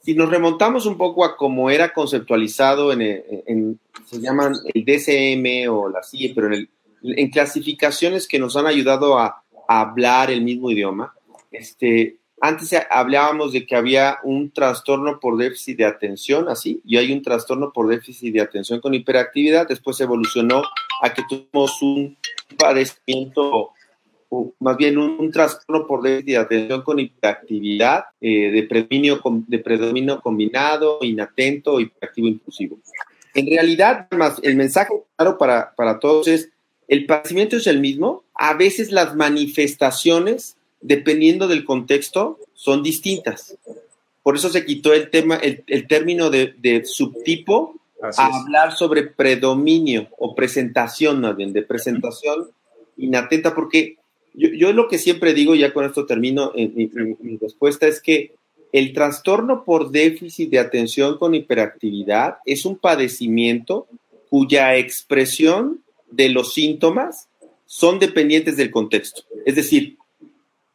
Si 0.00 0.14
nos 0.14 0.30
remontamos 0.30 0.86
un 0.86 0.96
poco 0.96 1.24
a 1.24 1.36
cómo 1.36 1.70
era 1.70 1.92
conceptualizado 1.92 2.92
en, 2.92 3.80
se 4.06 4.20
llaman 4.20 4.54
el 4.72 4.84
DCM 4.84 5.70
o 5.70 5.88
la 5.88 6.02
CIE, 6.02 6.32
pero 6.34 6.54
en, 6.54 6.68
en 7.02 7.30
clasificaciones 7.30 8.26
que 8.26 8.38
nos 8.38 8.56
han 8.56 8.66
ayudado 8.66 9.18
a, 9.18 9.42
a 9.68 9.80
hablar 9.80 10.30
el 10.30 10.42
mismo 10.42 10.70
idioma, 10.70 11.14
este, 11.50 12.16
antes 12.40 12.74
hablábamos 12.90 13.52
de 13.52 13.66
que 13.66 13.74
había 13.74 14.18
un 14.22 14.50
trastorno 14.50 15.18
por 15.18 15.36
déficit 15.36 15.78
de 15.78 15.84
atención, 15.84 16.48
así, 16.48 16.80
y 16.84 16.96
hay 16.96 17.12
un 17.12 17.22
trastorno 17.22 17.72
por 17.72 17.88
déficit 17.88 18.32
de 18.32 18.40
atención 18.40 18.80
con 18.80 18.94
hiperactividad. 18.94 19.66
Después 19.66 20.00
evolucionó 20.00 20.62
a 21.02 21.12
que 21.12 21.22
tuvimos 21.28 21.82
un 21.82 22.16
padecimiento, 22.56 23.70
o 24.28 24.52
más 24.60 24.76
bien 24.76 24.98
un, 24.98 25.30
trastorno 25.32 25.86
por 25.86 26.02
déficit 26.02 26.26
de 26.26 26.36
atención 26.36 26.82
con 26.82 27.00
hiperactividad, 27.00 28.04
eh, 28.20 28.50
de, 28.50 28.62
predominio, 28.64 29.20
de 29.46 29.58
predominio 29.58 30.20
combinado, 30.20 30.98
inatento, 31.02 31.80
hiperactivo 31.80 32.28
impulsivo. 32.28 32.78
En 33.34 33.46
realidad, 33.46 34.08
más, 34.12 34.38
el 34.42 34.56
mensaje 34.56 34.92
claro 35.16 35.38
para, 35.38 35.74
para 35.74 35.98
todos 35.98 36.28
es, 36.28 36.50
el 36.86 37.04
padecimiento 37.04 37.56
es 37.56 37.66
el 37.66 37.80
mismo, 37.80 38.24
a 38.34 38.54
veces 38.54 38.92
las 38.92 39.14
manifestaciones 39.14 40.57
dependiendo 40.80 41.48
del 41.48 41.64
contexto, 41.64 42.38
son 42.54 42.82
distintas. 42.82 43.56
Por 44.22 44.36
eso 44.36 44.48
se 44.48 44.64
quitó 44.64 44.92
el 44.92 45.10
tema, 45.10 45.36
el, 45.36 45.86
término 45.86 46.30
de, 46.30 46.82
subtipo 46.84 47.74
a 48.00 48.26
hablar 48.26 48.72
sobre 48.76 49.04
predominio 49.04 50.08
o 50.18 50.34
presentación, 50.34 51.20
más 51.20 51.36
bien, 51.36 51.52
de 51.52 51.62
presentación 51.62 52.48
inatenta, 52.96 53.54
porque 53.54 53.96
yo, 54.34 54.50
yo 54.50 54.72
lo 54.72 54.88
que 54.88 54.98
siempre 54.98 55.34
digo, 55.34 55.54
ya 55.54 55.72
con 55.72 55.84
esto 55.84 56.06
termino, 56.06 56.52
eh, 56.54 56.68
mi, 56.68 56.90
mi 57.20 57.36
respuesta 57.38 57.86
es 57.86 58.00
que 58.00 58.34
el 58.72 58.92
trastorno 58.92 59.64
por 59.64 59.90
déficit 59.90 60.50
de 60.50 60.58
atención 60.58 61.18
con 61.18 61.34
hiperactividad 61.34 62.36
es 62.44 62.66
un 62.66 62.76
padecimiento 62.76 63.86
cuya 64.28 64.76
expresión 64.76 65.82
de 66.10 66.28
los 66.28 66.52
síntomas 66.52 67.28
son 67.66 67.98
dependientes 67.98 68.56
del 68.56 68.70
contexto. 68.70 69.22
Es 69.46 69.54
decir, 69.54 69.96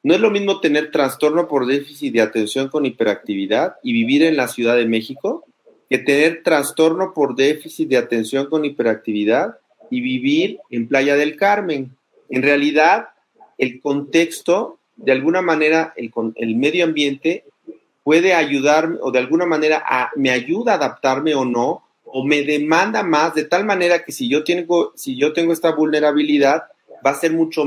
no 0.04 0.14
es 0.14 0.20
lo 0.20 0.30
mismo 0.30 0.60
tener 0.60 0.92
trastorno 0.92 1.48
por 1.48 1.66
déficit 1.66 2.14
de 2.14 2.22
atención 2.22 2.68
con 2.68 2.86
hiperactividad 2.86 3.76
y 3.82 3.94
vivir 3.94 4.24
en 4.24 4.36
la 4.36 4.50
Ciudad 4.50 4.76
de 4.76 4.86
México 4.86 5.46
que 5.90 5.98
tener 5.98 6.44
trastorno 6.44 7.14
por 7.14 7.36
déficit 7.36 7.88
de 7.88 7.98
atención 7.98 8.48
con 8.48 8.66
hiperactividad 8.66 9.56
y 9.90 10.02
vivir 10.02 10.60
en 10.70 10.88
Playa 10.90 11.16
del 11.16 11.38
Carmen. 11.38 11.96
En 12.30 12.42
realidad, 12.42 13.10
el 13.58 13.80
contexto, 13.80 14.80
de 14.98 15.14
alguna 15.14 15.42
manera, 15.42 15.94
el, 15.96 16.12
el 16.36 16.56
medio 16.58 16.84
ambiente 16.84 17.46
puede 18.04 18.34
ayudarme 18.34 18.98
o 19.02 19.12
de 19.12 19.20
alguna 19.20 19.46
manera 19.46 19.86
me 20.18 20.32
ayuda 20.32 20.74
a 20.74 20.76
adaptarme 20.76 21.34
o 21.34 21.46
no, 21.46 21.84
o 22.04 22.26
me 22.26 22.44
demanda 22.44 23.04
más, 23.04 23.34
de 23.36 23.46
tal 23.46 23.64
manera 23.66 24.04
que 24.04 24.12
si 24.12 24.28
yo 24.28 24.44
tengo, 24.44 24.92
si 24.96 25.16
yo 25.16 25.32
tengo 25.32 25.54
esta 25.54 25.72
vulnerabilidad, 25.72 26.64
va 27.06 27.12
a 27.12 27.16
ser 27.16 27.32
mucho 27.32 27.64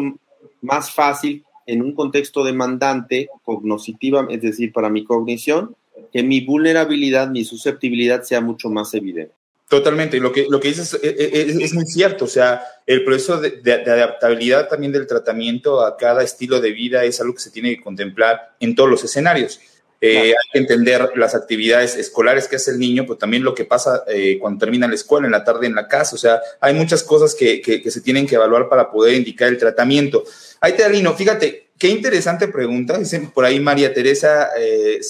más 0.60 0.90
fácil 0.92 1.45
en 1.66 1.82
un 1.82 1.94
contexto 1.94 2.44
demandante 2.44 3.28
cognitiva, 3.44 4.26
es 4.30 4.40
decir, 4.40 4.72
para 4.72 4.88
mi 4.88 5.04
cognición, 5.04 5.76
que 6.12 6.22
mi 6.22 6.40
vulnerabilidad, 6.40 7.28
mi 7.28 7.44
susceptibilidad 7.44 8.22
sea 8.22 8.40
mucho 8.40 8.70
más 8.70 8.94
evidente. 8.94 9.34
Totalmente, 9.68 10.20
lo 10.20 10.30
que, 10.30 10.46
lo 10.48 10.60
que 10.60 10.68
dices 10.68 10.96
es, 11.02 11.74
muy 11.74 11.86
cierto, 11.86 12.26
o 12.26 12.28
sea, 12.28 12.62
el 12.86 13.04
proceso 13.04 13.40
de, 13.40 13.72
adaptabilidad 13.72 14.68
también 14.68 14.92
del 14.92 15.08
tratamiento 15.08 15.84
a 15.84 15.96
cada 15.96 16.22
estilo 16.22 16.60
de 16.60 16.70
vida 16.70 17.02
es 17.02 17.20
algo 17.20 17.34
que 17.34 17.40
se 17.40 17.50
tiene 17.50 17.74
que 17.74 17.82
contemplar 17.82 18.54
en 18.60 18.76
todos 18.76 18.88
los 18.88 19.02
escenarios. 19.02 19.58
Eh, 20.00 20.28
hay 20.28 20.50
que 20.52 20.58
entender 20.58 21.10
las 21.16 21.34
actividades 21.34 21.96
escolares 21.96 22.46
que 22.46 22.56
hace 22.56 22.70
el 22.70 22.78
niño, 22.78 23.04
pero 23.04 23.16
también 23.16 23.42
lo 23.42 23.54
que 23.54 23.64
pasa 23.64 24.04
eh, 24.06 24.38
cuando 24.38 24.60
termina 24.60 24.86
la 24.86 24.94
escuela, 24.94 25.26
en 25.26 25.32
la 25.32 25.42
tarde 25.42 25.66
en 25.66 25.74
la 25.74 25.88
casa. 25.88 26.14
O 26.14 26.18
sea, 26.18 26.40
hay 26.60 26.74
muchas 26.74 27.02
cosas 27.02 27.34
que, 27.34 27.60
que, 27.60 27.90
se 27.90 28.00
tienen 28.02 28.26
que 28.26 28.36
evaluar 28.36 28.68
para 28.68 28.90
poder 28.90 29.14
indicar 29.14 29.48
el 29.48 29.58
tratamiento. 29.58 30.22
Ahí 30.60 30.74
te 30.74 30.84
Alino, 30.84 31.14
fíjate, 31.14 31.68
qué 31.78 31.88
interesante 31.88 32.48
pregunta. 32.48 32.98
Dice 32.98 33.20
por 33.32 33.44
ahí 33.44 33.60
María 33.60 33.92
Teresa 33.92 34.50
eh, 34.58 35.00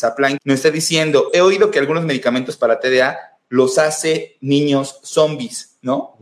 nos 0.44 0.54
está 0.54 0.70
diciendo, 0.70 1.30
he 1.32 1.40
oído 1.40 1.70
que 1.70 1.78
algunos 1.78 2.04
medicamentos 2.04 2.56
para 2.56 2.80
TDA 2.80 3.18
los 3.48 3.78
hace 3.78 4.36
niños 4.40 4.98
zombies, 5.02 5.76
¿no? 5.82 6.18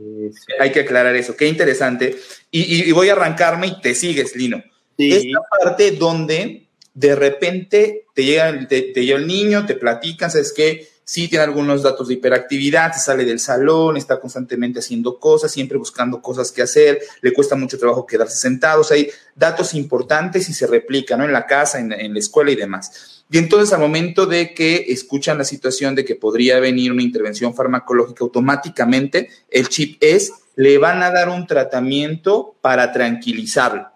Hay 0.60 0.72
que 0.72 0.80
aclarar 0.80 1.16
eso, 1.16 1.36
qué 1.36 1.48
interesante. 1.48 2.16
Y, 2.50 2.92
voy 2.92 3.08
a 3.08 3.12
arrancarme 3.12 3.68
y 3.68 3.80
te 3.80 3.94
sigues, 3.94 4.36
Lino. 4.36 4.62
Sí. 4.98 5.12
Esta 5.12 5.40
parte 5.58 5.92
donde 5.92 6.66
de 6.92 7.16
repente 7.16 8.06
te 8.14 8.24
llega, 8.24 8.66
te, 8.68 8.92
llega 8.92 9.18
el 9.18 9.26
niño, 9.26 9.66
te 9.66 9.74
platican, 9.74 10.30
¿sabes 10.30 10.52
qué? 10.52 10.86
Sí 11.04 11.28
tiene 11.28 11.44
algunos 11.44 11.82
datos 11.82 12.08
de 12.08 12.14
hiperactividad, 12.14 12.92
sale 12.94 13.24
del 13.24 13.38
salón, 13.38 13.96
está 13.96 14.18
constantemente 14.18 14.78
haciendo 14.78 15.18
cosas, 15.18 15.52
siempre 15.52 15.76
buscando 15.76 16.22
cosas 16.22 16.50
que 16.50 16.62
hacer, 16.62 17.00
le 17.20 17.32
cuesta 17.32 17.56
mucho 17.56 17.78
trabajo 17.78 18.06
quedarse 18.06 18.36
sentado, 18.36 18.82
hay 18.90 19.10
datos 19.34 19.74
importantes 19.74 20.48
y 20.48 20.54
se 20.54 20.66
replican, 20.66 21.18
¿no? 21.18 21.24
En 21.24 21.32
la 21.32 21.46
casa, 21.46 21.78
en 21.78 22.12
la 22.12 22.18
escuela 22.18 22.50
y 22.50 22.56
demás. 22.56 23.24
Y 23.30 23.38
entonces 23.38 23.72
al 23.72 23.80
momento 23.80 24.26
de 24.26 24.54
que 24.54 24.86
escuchan 24.88 25.38
la 25.38 25.44
situación 25.44 25.94
de 25.94 26.04
que 26.04 26.14
podría 26.14 26.60
venir 26.60 26.92
una 26.92 27.02
intervención 27.02 27.54
farmacológica, 27.54 28.24
automáticamente 28.24 29.28
el 29.50 29.68
chip 29.68 29.98
es, 30.00 30.32
le 30.56 30.78
van 30.78 31.02
a 31.02 31.10
dar 31.10 31.28
un 31.28 31.46
tratamiento 31.46 32.54
para 32.60 32.92
tranquilizarlo 32.92 33.93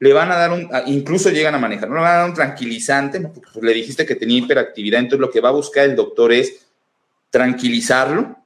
le 0.00 0.12
van 0.12 0.30
a 0.30 0.36
dar 0.36 0.52
un, 0.52 0.68
incluso 0.86 1.30
llegan 1.30 1.54
a 1.54 1.58
manejar, 1.58 1.88
no 1.88 1.96
le 1.96 2.02
van 2.02 2.12
a 2.12 2.18
dar 2.18 2.28
un 2.28 2.34
tranquilizante, 2.34 3.20
porque 3.20 3.40
pues, 3.52 3.64
le 3.64 3.74
dijiste 3.74 4.06
que 4.06 4.14
tenía 4.14 4.38
hiperactividad, 4.38 5.00
entonces 5.00 5.20
lo 5.20 5.30
que 5.30 5.40
va 5.40 5.48
a 5.48 5.52
buscar 5.52 5.84
el 5.84 5.96
doctor 5.96 6.32
es 6.32 6.66
tranquilizarlo, 7.30 8.36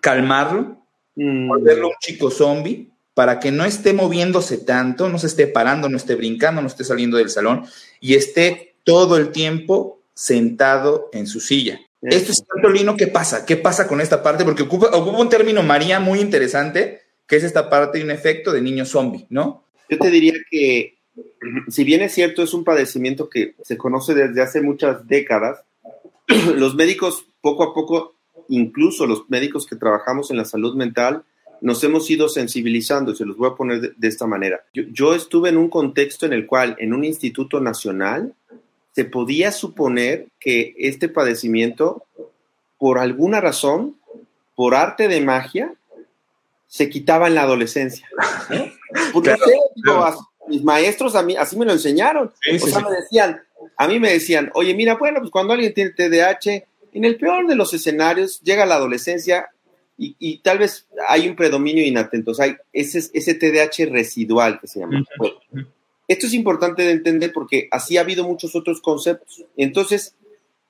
calmarlo, 0.00 0.82
mm. 1.14 1.48
volverlo 1.48 1.88
un 1.88 1.94
chico 2.00 2.30
zombie, 2.30 2.90
para 3.14 3.40
que 3.40 3.50
no 3.50 3.64
esté 3.64 3.94
moviéndose 3.94 4.58
tanto, 4.58 5.08
no 5.08 5.18
se 5.18 5.28
esté 5.28 5.46
parando, 5.46 5.88
no 5.88 5.96
esté 5.96 6.14
brincando, 6.14 6.60
no 6.60 6.68
esté 6.68 6.84
saliendo 6.84 7.16
del 7.16 7.30
salón 7.30 7.64
y 7.98 8.14
esté 8.14 8.74
todo 8.84 9.16
el 9.16 9.30
tiempo 9.30 10.00
sentado 10.12 11.08
en 11.12 11.26
su 11.26 11.40
silla. 11.40 11.80
Esto 12.02 12.30
es 12.30 12.44
tanto 12.44 12.68
lino, 12.68 12.94
¿qué 12.96 13.06
pasa? 13.06 13.46
¿Qué 13.46 13.56
pasa 13.56 13.88
con 13.88 14.02
esta 14.02 14.22
parte? 14.22 14.44
Porque 14.44 14.62
ocupa, 14.62 14.88
ocupa 14.92 15.18
un 15.18 15.30
término, 15.30 15.62
María, 15.62 15.98
muy 15.98 16.20
interesante, 16.20 17.02
que 17.26 17.36
es 17.36 17.42
esta 17.42 17.70
parte 17.70 17.98
de 17.98 18.04
un 18.04 18.10
efecto 18.10 18.52
de 18.52 18.60
niño 18.60 18.84
zombie, 18.84 19.26
¿no? 19.30 19.64
Yo 19.88 19.98
te 19.98 20.10
diría 20.10 20.34
que, 20.50 20.98
si 21.68 21.84
bien 21.84 22.02
es 22.02 22.12
cierto, 22.12 22.42
es 22.42 22.54
un 22.54 22.64
padecimiento 22.64 23.28
que 23.28 23.54
se 23.62 23.76
conoce 23.76 24.14
desde 24.14 24.42
hace 24.42 24.60
muchas 24.60 25.06
décadas, 25.06 25.62
los 26.56 26.74
médicos 26.74 27.26
poco 27.40 27.62
a 27.62 27.74
poco, 27.74 28.14
incluso 28.48 29.06
los 29.06 29.28
médicos 29.28 29.66
que 29.66 29.76
trabajamos 29.76 30.30
en 30.30 30.36
la 30.36 30.44
salud 30.44 30.74
mental, 30.74 31.24
nos 31.60 31.82
hemos 31.84 32.10
ido 32.10 32.28
sensibilizando, 32.28 33.12
y 33.12 33.16
se 33.16 33.24
los 33.24 33.36
voy 33.36 33.48
a 33.50 33.54
poner 33.54 33.94
de, 33.94 34.08
esta 34.08 34.26
manera. 34.26 34.60
Yo, 34.72 35.14
estuve 35.14 35.48
en 35.48 35.56
un 35.56 35.70
contexto 35.70 36.26
en 36.26 36.32
el 36.32 36.46
cual, 36.46 36.76
en 36.78 36.92
un 36.92 37.04
instituto 37.04 37.60
nacional, 37.60 38.34
se 38.92 39.04
podía 39.04 39.52
suponer 39.52 40.28
que 40.40 40.74
este 40.78 41.08
padecimiento, 41.08 42.04
por 42.78 42.98
alguna 42.98 43.40
razón, 43.40 43.96
por 44.54 44.74
arte 44.74 45.08
de 45.08 45.20
magia, 45.20 45.74
se 46.66 46.88
quitaba 46.88 47.28
en 47.28 47.34
la 47.34 47.42
adolescencia. 47.42 48.08
Porque 49.12 49.34
mis 50.48 50.62
maestros 50.62 51.14
a 51.14 51.22
mí, 51.22 51.36
así 51.36 51.56
me 51.56 51.64
lo 51.64 51.72
enseñaron. 51.72 52.32
o 52.62 52.66
sea, 52.66 52.80
me 52.80 52.96
decían, 52.96 53.40
a 53.76 53.88
mí 53.88 53.98
me 53.98 54.12
decían, 54.12 54.50
oye, 54.54 54.74
mira, 54.74 54.96
bueno, 54.96 55.20
pues 55.20 55.30
cuando 55.30 55.52
alguien 55.52 55.74
tiene 55.74 55.90
TDAH, 55.90 56.64
en 56.92 57.04
el 57.04 57.16
peor 57.16 57.46
de 57.46 57.56
los 57.56 57.74
escenarios 57.74 58.40
llega 58.40 58.66
la 58.66 58.76
adolescencia 58.76 59.50
y, 59.98 60.38
tal 60.38 60.58
vez 60.58 60.86
hay 61.08 61.26
un 61.26 61.36
predominio 61.36 61.84
inatento. 61.84 62.32
O 62.32 62.34
sea, 62.34 62.54
ese, 62.72 62.98
ese 63.14 63.34
TDAH 63.34 63.90
residual 63.90 64.60
que 64.60 64.66
se 64.66 64.80
llama. 64.80 65.04
esto 66.06 66.26
es 66.26 66.34
importante 66.34 66.82
de 66.82 66.90
entender 66.90 67.32
porque 67.32 67.68
así 67.70 67.96
ha 67.96 68.02
habido 68.02 68.24
muchos 68.24 68.54
otros 68.54 68.82
conceptos. 68.82 69.44
Entonces, 69.56 70.14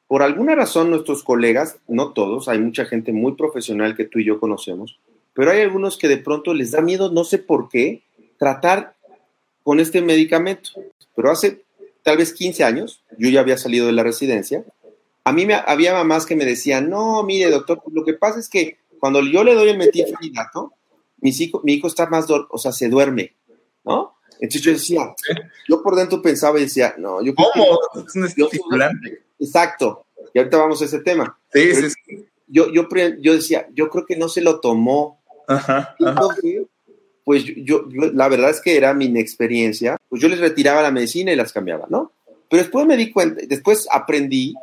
por 0.07 0.23
alguna 0.23 0.55
razón 0.55 0.91
nuestros 0.91 1.25
colegas, 1.25 1.79
no 1.89 2.13
todos, 2.13 2.49
hay 2.49 2.61
mucha 2.61 2.85
gente 2.85 3.13
muy 3.13 3.35
profesional 3.35 3.97
que 3.97 4.05
tú 4.05 4.21
y 4.21 4.25
yo 4.25 4.39
conocemos, 4.39 4.99
pero 5.37 5.53
hay 5.53 5.61
algunos 5.61 5.99
que 5.99 6.09
de 6.09 6.17
pronto 6.17 6.55
les 6.55 6.73
da 6.73 6.81
miedo, 6.81 7.13
no 7.13 7.23
sé 7.23 7.39
por 7.39 7.69
qué, 7.69 8.03
tratar 8.39 8.97
con 9.63 9.79
este 9.79 10.01
medicamento. 10.01 10.71
Pero 11.15 11.31
hace 11.31 11.63
tal 12.03 12.17
vez 12.17 12.33
15 12.33 12.65
años, 12.65 13.05
yo 13.19 13.29
ya 13.29 13.41
había 13.41 13.59
salido 13.59 13.87
de 13.87 13.93
la 13.93 14.03
residencia, 14.03 14.65
a 15.25 15.33
mí 15.33 15.45
me, 15.45 15.55
había 15.55 15.93
mamás 15.93 16.25
que 16.25 16.37
me 16.37 16.45
decían, 16.45 16.89
no, 16.89 17.23
mire 17.23 17.51
doctor, 17.51 17.83
lo 17.93 18.05
que 18.05 18.15
pasa 18.15 18.39
es 18.39 18.49
que 18.49 18.79
cuando 18.99 19.21
yo 19.23 19.45
le 19.45 19.55
doy 19.55 19.69
el 19.69 19.79
metilfenidato, 19.79 20.73
mi 21.19 21.31
hijo, 21.31 21.61
mi 21.65 21.75
hijo 21.75 21.89
está 21.89 22.07
más, 22.07 22.27
o 22.31 22.59
sea, 22.59 22.73
se 22.73 22.89
duerme, 22.89 23.35
¿no? 23.85 24.17
Entonces 24.41 24.63
yo 24.63 24.73
decía, 24.73 25.15
yo 25.69 25.83
por 25.83 25.97
dentro 25.97 26.23
pensaba 26.23 26.59
y 26.59 26.63
decía, 26.63 26.95
no, 26.99 27.23
yo... 27.23 27.35
¿Cómo? 27.35 27.79
Es 28.07 28.15
un 28.15 28.25
estimulante. 28.25 29.25
Exacto. 29.39 30.07
Y 30.33 30.39
ahorita 30.39 30.59
vamos 30.59 30.81
a 30.81 30.85
ese 30.85 31.01
tema. 31.01 31.39
Sí, 31.53 31.75
sí, 31.75 31.91
sí. 31.91 32.27
Yo, 32.47 32.73
yo, 32.73 32.87
yo 33.21 33.33
decía, 33.33 33.69
yo 33.75 33.89
creo 33.91 34.07
que 34.07 34.17
no 34.17 34.29
se 34.29 34.41
lo 34.41 34.61
tomó. 34.61 35.16
Ajá, 35.49 35.97
pues 37.25 37.45
yo, 37.57 37.87
la 38.15 38.29
verdad 38.29 38.51
es 38.51 38.61
que 38.61 38.77
era 38.77 38.95
mi 38.95 39.07
inexperiencia, 39.07 39.97
pues 40.09 40.23
yo 40.23 40.29
les 40.29 40.39
retiraba 40.39 40.81
la 40.81 40.93
medicina 40.93 41.33
y 41.33 41.37
las 41.37 41.53
cambiaba, 41.53 41.87
¿no? 41.91 42.13
Pero 42.49 42.63
después 42.63 42.87
me 42.87 42.97
di 42.97 43.11
cuenta, 43.11 43.43
después 43.49 43.89
aprendí 43.91 44.55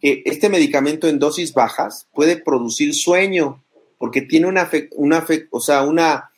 que 0.00 0.22
este 0.24 0.48
medicamento 0.48 1.08
en 1.08 1.18
dosis 1.18 1.52
bajas 1.52 2.06
puede 2.14 2.36
producir 2.36 2.94
sueño, 2.94 3.62
porque 3.98 4.22
tiene 4.22 4.46
una, 4.46 4.70
una, 4.92 5.26
o 5.50 5.60
sea, 5.60 5.82
una 5.82 6.30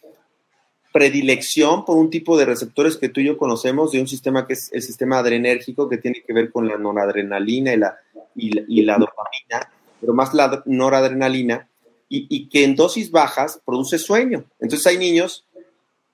predilección 0.92 1.84
por 1.84 1.96
un 1.96 2.10
tipo 2.10 2.38
de 2.38 2.46
receptores 2.46 2.96
que 2.96 3.08
tú 3.08 3.20
y 3.20 3.26
yo 3.26 3.36
conocemos 3.36 3.92
de 3.92 4.00
un 4.00 4.08
sistema 4.08 4.46
que 4.46 4.54
es 4.54 4.72
el 4.72 4.82
sistema 4.82 5.18
adrenérgico 5.18 5.88
que 5.88 5.98
tiene 5.98 6.22
que 6.26 6.32
ver 6.32 6.50
con 6.50 6.66
la 6.66 6.78
noradrenalina 6.78 7.74
y 7.74 7.76
la, 7.76 7.98
y 8.34 8.82
la, 8.82 8.96
dopamina, 8.96 9.70
pero 10.00 10.14
más 10.14 10.32
la 10.32 10.62
noradrenalina, 10.64 11.68
y, 12.08 12.26
y, 12.28 12.48
que 12.48 12.64
en 12.64 12.74
dosis 12.74 13.10
bajas 13.10 13.60
produce 13.64 13.98
sueño. 13.98 14.44
Entonces 14.60 14.86
hay 14.86 14.98
niños 14.98 15.44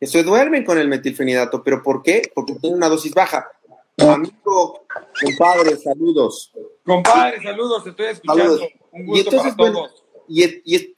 que 0.01 0.07
se 0.07 0.23
duermen 0.23 0.65
con 0.65 0.79
el 0.79 0.89
metilfenidato, 0.89 1.63
pero 1.63 1.83
¿por 1.83 2.03
qué? 2.03 2.31
Porque 2.35 2.55
tienen 2.55 2.77
una 2.79 2.89
dosis 2.89 3.15
baja. 3.15 3.47
Amigo, 3.99 4.85
compadre, 5.23 5.77
saludos. 5.77 6.53
Compadre, 6.85 7.43
saludos, 7.43 7.85
te 7.85 7.91
estoy 7.91 8.07
escuchando. 8.07 8.61
Un 8.93 9.07
gusto 9.07 9.17
y 9.17 9.21
entonces, 9.21 9.55
para 9.55 9.73
todos. 9.73 10.05
y, 10.29 10.45
y, 10.65 10.95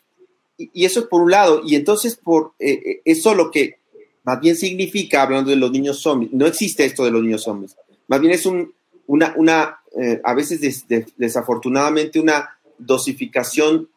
y, 0.56 0.84
eso 0.84 1.00
es 1.00 1.06
por 1.06 1.22
un 1.22 1.30
lado. 1.30 1.62
Y 1.64 1.74
entonces, 1.74 2.16
por 2.16 2.54
eh, 2.58 2.72
eh, 2.72 3.02
eso 3.04 3.34
lo 3.34 3.50
que 3.50 3.78
más 4.24 4.40
bien 4.40 4.56
significa, 4.56 5.22
hablando 5.22 5.50
de 5.50 5.56
los 5.56 5.70
niños 5.70 6.00
zombies, 6.00 6.32
no 6.32 6.46
existe 6.46 6.84
esto 6.84 7.04
de 7.04 7.10
los 7.10 7.22
niños 7.22 7.42
zombies. 7.42 7.76
Más 8.08 8.20
bien 8.20 8.32
es 8.32 8.44
un, 8.46 8.74
una, 9.06 9.34
una 9.36 9.80
eh, 9.98 10.20
a 10.24 10.34
veces 10.34 10.84
desafortunadamente, 11.16 12.18
una 12.18 12.58
dosificación 12.78 13.88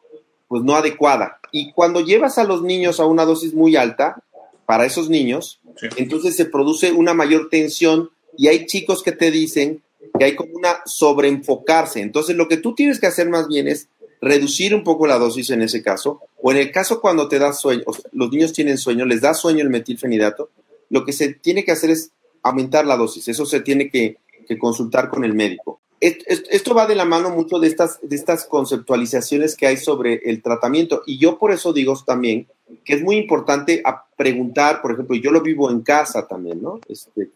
pues 0.50 0.64
no 0.64 0.76
adecuada. 0.76 1.40
Y 1.54 1.72
cuando 1.72 2.02
llevas 2.02 2.38
a 2.38 2.44
los 2.44 2.62
niños 2.62 3.00
a 3.00 3.06
una 3.06 3.24
dosis 3.24 3.54
muy 3.54 3.78
alta, 3.78 4.22
para 4.66 4.86
esos 4.86 5.10
niños, 5.10 5.62
entonces 5.96 6.36
se 6.36 6.46
produce 6.46 6.92
una 6.92 7.14
mayor 7.14 7.48
tensión 7.50 8.10
y 8.38 8.50
hay 8.50 8.66
chicos 8.66 9.02
que 9.02 9.14
te 9.14 9.32
dicen 9.32 9.82
que 10.18 10.26
hay 10.26 10.36
como 10.36 10.54
una 10.54 10.82
sobreenfocarse. 10.86 12.02
Entonces 12.02 12.36
lo 12.36 12.48
que 12.48 12.58
tú 12.58 12.76
tienes 12.76 13.00
que 13.00 13.08
hacer 13.08 13.30
más 13.30 13.48
bien 13.48 13.68
es 13.68 13.88
reducir 14.22 14.76
un 14.76 14.84
poco 14.84 15.08
la 15.08 15.18
dosis 15.18 15.50
en 15.50 15.62
ese 15.62 15.82
caso, 15.82 16.22
o 16.42 16.52
en 16.52 16.58
el 16.58 16.72
caso 16.72 17.02
cuando 17.02 17.28
te 17.28 17.40
da 17.40 17.54
sueño, 17.54 17.84
los 18.12 18.32
niños 18.32 18.54
tienen 18.54 18.78
sueño, 18.78 19.06
les 19.06 19.22
da 19.22 19.34
sueño 19.34 19.62
el 19.62 19.70
metilfenidato, 19.70 20.50
lo 20.90 21.06
que 21.06 21.14
se 21.14 21.34
tiene 21.34 21.64
que 21.64 21.72
hacer 21.72 21.90
es 21.92 22.12
aumentar 22.44 22.86
la 22.86 22.98
dosis, 22.98 23.28
eso 23.28 23.46
se 23.46 23.62
tiene 23.62 23.90
que, 23.90 24.18
consultar 24.60 25.10
con 25.10 25.24
el 25.24 25.36
médico. 25.36 25.79
Esto 26.00 26.74
va 26.74 26.88
de 26.88 26.96
la 26.96 27.06
mano 27.06 27.30
mucho 27.30 27.60
de 27.60 27.68
estas, 27.68 28.00
de 28.02 28.16
estas 28.16 28.46
conceptualizaciones 28.46 29.56
que 29.56 29.68
hay 29.68 29.78
sobre 29.78 30.22
el 30.26 30.42
tratamiento 30.42 31.04
y 31.06 31.18
yo 31.18 31.38
por 31.38 31.52
eso 31.52 31.74
digo 31.74 31.98
también 32.06 32.48
que 32.86 32.94
es 32.94 33.02
muy 33.02 33.18
importante 33.18 33.84
preguntar, 34.16 34.82
por 34.82 34.94
ejemplo, 34.94 35.16
yo 35.16 35.32
lo 35.32 35.42
vivo 35.42 35.70
en 35.72 35.82
casa 35.82 36.28
también, 36.28 36.62
¿no? 36.62 36.80
Este, 36.88 37.30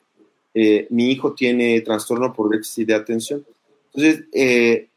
eh, 0.53 0.87
mi 0.91 1.11
hijo 1.11 1.33
tiene 1.33 1.81
trastorno 1.81 2.33
por 2.33 2.49
déficit 2.49 2.87
de 2.87 2.95
atención. 2.95 3.45
Entonces, 3.93 4.25
eh, 4.31 4.87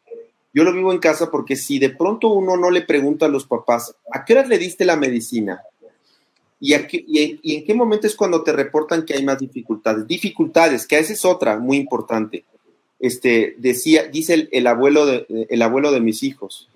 yo 0.53 0.65
lo 0.65 0.73
vivo 0.73 0.93
en 0.93 0.99
casa 0.99 1.31
porque 1.31 1.57
si 1.57 1.79
de 1.79 1.91
pronto 1.91 2.29
uno 2.29 2.57
no 2.57 2.71
le 2.71 2.83
pregunta 2.83 3.27
a 3.27 3.31
los 3.31 3.47
papás, 3.47 3.95
¿a 4.13 4.25
qué 4.25 4.35
hora 4.35 4.47
le 4.47 4.59
diste 4.59 4.85
la 4.85 4.97
medicina? 4.97 5.63
¿Y, 6.59 6.73
en 6.73 6.87
qué 7.65 7.75
momento 7.75 8.07
es 8.07 8.17
cuando 8.17 8.43
te 8.43 8.53
reportan 8.53 9.05
que 9.05 9.15
hay 9.15 9.25
más 9.25 9.39
dificultades? 9.39 10.07
Dificultades, 10.07 10.87
que 10.87 10.99
esa 10.99 11.13
es 11.13 11.25
otra 11.25 11.59
muy 11.59 11.77
importante. 11.77 12.45
Este, 12.99 13.55
decía, 13.59 14.05
dice 14.05 14.49
el, 14.51 14.67
abuelo 14.67 15.07
de, 15.07 15.27
el 15.51 15.63
abuelo 15.63 15.93
de 15.93 16.01
mis 16.01 16.23
hijos, 16.23 16.69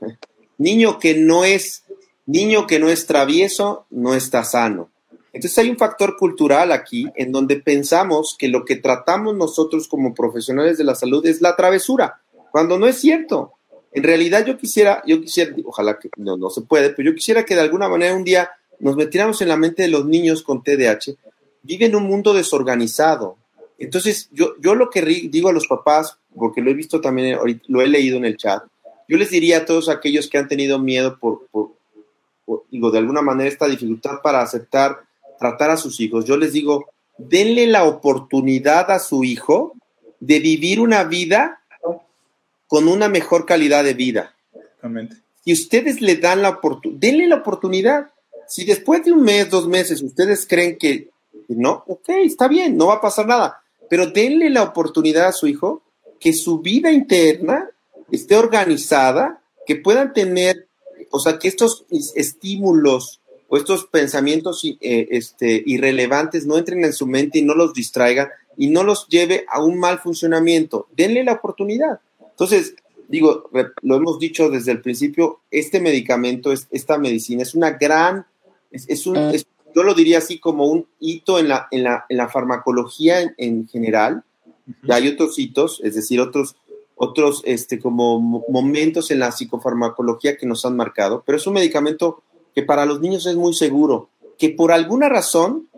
niño 0.58 0.98
que 0.98 1.14
no 1.14 1.44
es, 1.44 1.84
niño 2.26 2.66
que 2.66 2.78
no 2.78 2.90
es 2.90 3.06
travieso, 3.06 3.86
no 3.90 4.14
está 4.14 4.44
sano. 4.44 4.90
Entonces 5.32 5.58
hay 5.58 5.70
un 5.70 5.78
factor 5.78 6.16
cultural 6.16 6.72
aquí 6.72 7.06
en 7.14 7.32
donde 7.32 7.56
pensamos 7.56 8.36
que 8.38 8.48
lo 8.48 8.64
que 8.64 8.76
tratamos 8.76 9.36
nosotros 9.36 9.86
como 9.88 10.12
profesionales 10.12 10.76
de 10.76 10.84
la 10.84 10.94
salud 10.94 11.24
es 11.24 11.40
la 11.40 11.56
travesura, 11.56 12.20
cuando 12.50 12.78
no 12.78 12.86
es 12.86 12.96
cierto. 12.98 13.52
En 13.92 14.02
realidad 14.02 14.44
yo 14.44 14.56
quisiera, 14.56 15.02
yo 15.06 15.20
quisiera, 15.20 15.54
ojalá 15.64 15.98
que 15.98 16.10
no, 16.16 16.36
no 16.36 16.50
se 16.50 16.62
puede, 16.62 16.90
pero 16.90 17.10
yo 17.10 17.14
quisiera 17.14 17.44
que 17.44 17.54
de 17.54 17.60
alguna 17.60 17.88
manera 17.88 18.14
un 18.14 18.24
día 18.24 18.50
nos 18.80 18.96
metiéramos 18.96 19.40
en 19.42 19.48
la 19.48 19.56
mente 19.56 19.82
de 19.82 19.88
los 19.88 20.06
niños 20.06 20.42
con 20.42 20.62
TDAH. 20.62 21.14
Viven 21.62 21.94
un 21.94 22.04
mundo 22.04 22.32
desorganizado. 22.32 23.36
Entonces, 23.80 24.28
yo, 24.30 24.54
yo 24.60 24.74
lo 24.74 24.90
que 24.90 25.02
digo 25.02 25.48
a 25.48 25.54
los 25.54 25.66
papás, 25.66 26.18
porque 26.36 26.60
lo 26.60 26.70
he 26.70 26.74
visto 26.74 27.00
también, 27.00 27.38
lo 27.66 27.80
he 27.80 27.88
leído 27.88 28.18
en 28.18 28.26
el 28.26 28.36
chat, 28.36 28.62
yo 29.08 29.16
les 29.16 29.30
diría 29.30 29.58
a 29.58 29.64
todos 29.64 29.88
aquellos 29.88 30.28
que 30.28 30.38
han 30.38 30.48
tenido 30.48 30.78
miedo 30.78 31.18
por, 31.18 31.48
por, 31.50 31.72
digo, 32.70 32.90
de 32.90 32.98
alguna 32.98 33.22
manera 33.22 33.48
esta 33.48 33.66
dificultad 33.66 34.20
para 34.22 34.42
aceptar, 34.42 35.00
tratar 35.38 35.70
a 35.70 35.78
sus 35.78 35.98
hijos, 35.98 36.26
yo 36.26 36.36
les 36.36 36.52
digo, 36.52 36.90
denle 37.16 37.66
la 37.66 37.84
oportunidad 37.84 38.90
a 38.90 38.98
su 38.98 39.24
hijo 39.24 39.74
de 40.20 40.40
vivir 40.40 40.78
una 40.78 41.04
vida 41.04 41.62
con 42.68 42.86
una 42.86 43.08
mejor 43.08 43.46
calidad 43.46 43.82
de 43.82 43.94
vida. 43.94 44.34
Exactamente. 44.54 45.16
Si 45.42 45.54
ustedes 45.54 46.02
le 46.02 46.16
dan 46.16 46.42
la 46.42 46.50
oportunidad, 46.50 47.00
denle 47.00 47.26
la 47.26 47.36
oportunidad. 47.36 48.10
Si 48.46 48.66
después 48.66 49.04
de 49.04 49.12
un 49.12 49.22
mes, 49.22 49.48
dos 49.48 49.66
meses, 49.66 50.02
ustedes 50.02 50.46
creen 50.46 50.76
que 50.76 51.08
no, 51.48 51.82
ok, 51.86 52.10
está 52.24 52.46
bien, 52.46 52.76
no 52.76 52.88
va 52.88 52.96
a 52.96 53.00
pasar 53.00 53.26
nada, 53.26 53.62
pero 53.90 54.06
denle 54.06 54.48
la 54.48 54.62
oportunidad 54.62 55.26
a 55.26 55.32
su 55.32 55.48
hijo 55.48 55.82
que 56.20 56.32
su 56.32 56.60
vida 56.60 56.92
interna 56.92 57.68
esté 58.12 58.36
organizada, 58.36 59.42
que 59.66 59.74
puedan 59.74 60.12
tener, 60.12 60.68
o 61.10 61.18
sea, 61.18 61.38
que 61.38 61.48
estos 61.48 61.84
estímulos 62.14 63.20
o 63.48 63.56
estos 63.56 63.86
pensamientos 63.86 64.62
eh, 64.64 65.08
este, 65.10 65.60
irrelevantes 65.66 66.46
no 66.46 66.56
entren 66.56 66.84
en 66.84 66.92
su 66.92 67.08
mente 67.08 67.40
y 67.40 67.42
no 67.42 67.54
los 67.54 67.74
distraigan 67.74 68.28
y 68.56 68.68
no 68.68 68.84
los 68.84 69.08
lleve 69.08 69.44
a 69.48 69.60
un 69.60 69.78
mal 69.78 69.98
funcionamiento. 69.98 70.86
Denle 70.96 71.24
la 71.24 71.32
oportunidad. 71.32 71.98
Entonces, 72.20 72.74
digo, 73.08 73.50
lo 73.82 73.96
hemos 73.96 74.20
dicho 74.20 74.50
desde 74.50 74.70
el 74.70 74.80
principio, 74.80 75.40
este 75.50 75.80
medicamento, 75.80 76.52
esta 76.52 76.96
medicina 76.96 77.42
es 77.42 77.56
una 77.56 77.72
gran, 77.72 78.24
es, 78.70 79.06
un, 79.06 79.16
ah. 79.16 79.32
Yo 79.74 79.82
lo 79.82 79.94
diría 79.94 80.18
así 80.18 80.38
como 80.38 80.66
un 80.66 80.86
hito 80.98 81.38
en 81.38 81.48
la, 81.48 81.68
en 81.70 81.84
la, 81.84 82.04
en 82.08 82.16
la 82.16 82.28
farmacología 82.28 83.34
en, 83.36 83.68
general. 83.68 84.24
Ya 84.82 84.96
hay 84.96 85.08
otros 85.08 85.38
hitos, 85.38 85.80
es 85.82 85.94
decir, 85.94 86.20
otros, 86.20 86.56
otros 86.96 87.42
este, 87.44 87.78
como 87.78 88.20
momentos 88.20 89.10
en 89.10 89.18
la 89.18 89.32
psicofarmacología 89.32 90.36
que 90.36 90.46
nos 90.46 90.64
han 90.64 90.76
marcado, 90.76 91.22
pero 91.26 91.38
es 91.38 91.46
un 91.46 91.54
medicamento 91.54 92.22
que 92.54 92.62
para 92.62 92.84
los 92.84 93.00
niños 93.00 93.26
es 93.26 93.36
muy 93.36 93.54
seguro, 93.54 94.10
que 94.38 94.50
por 94.50 94.72
alguna 94.72 95.08
razón 95.08 95.68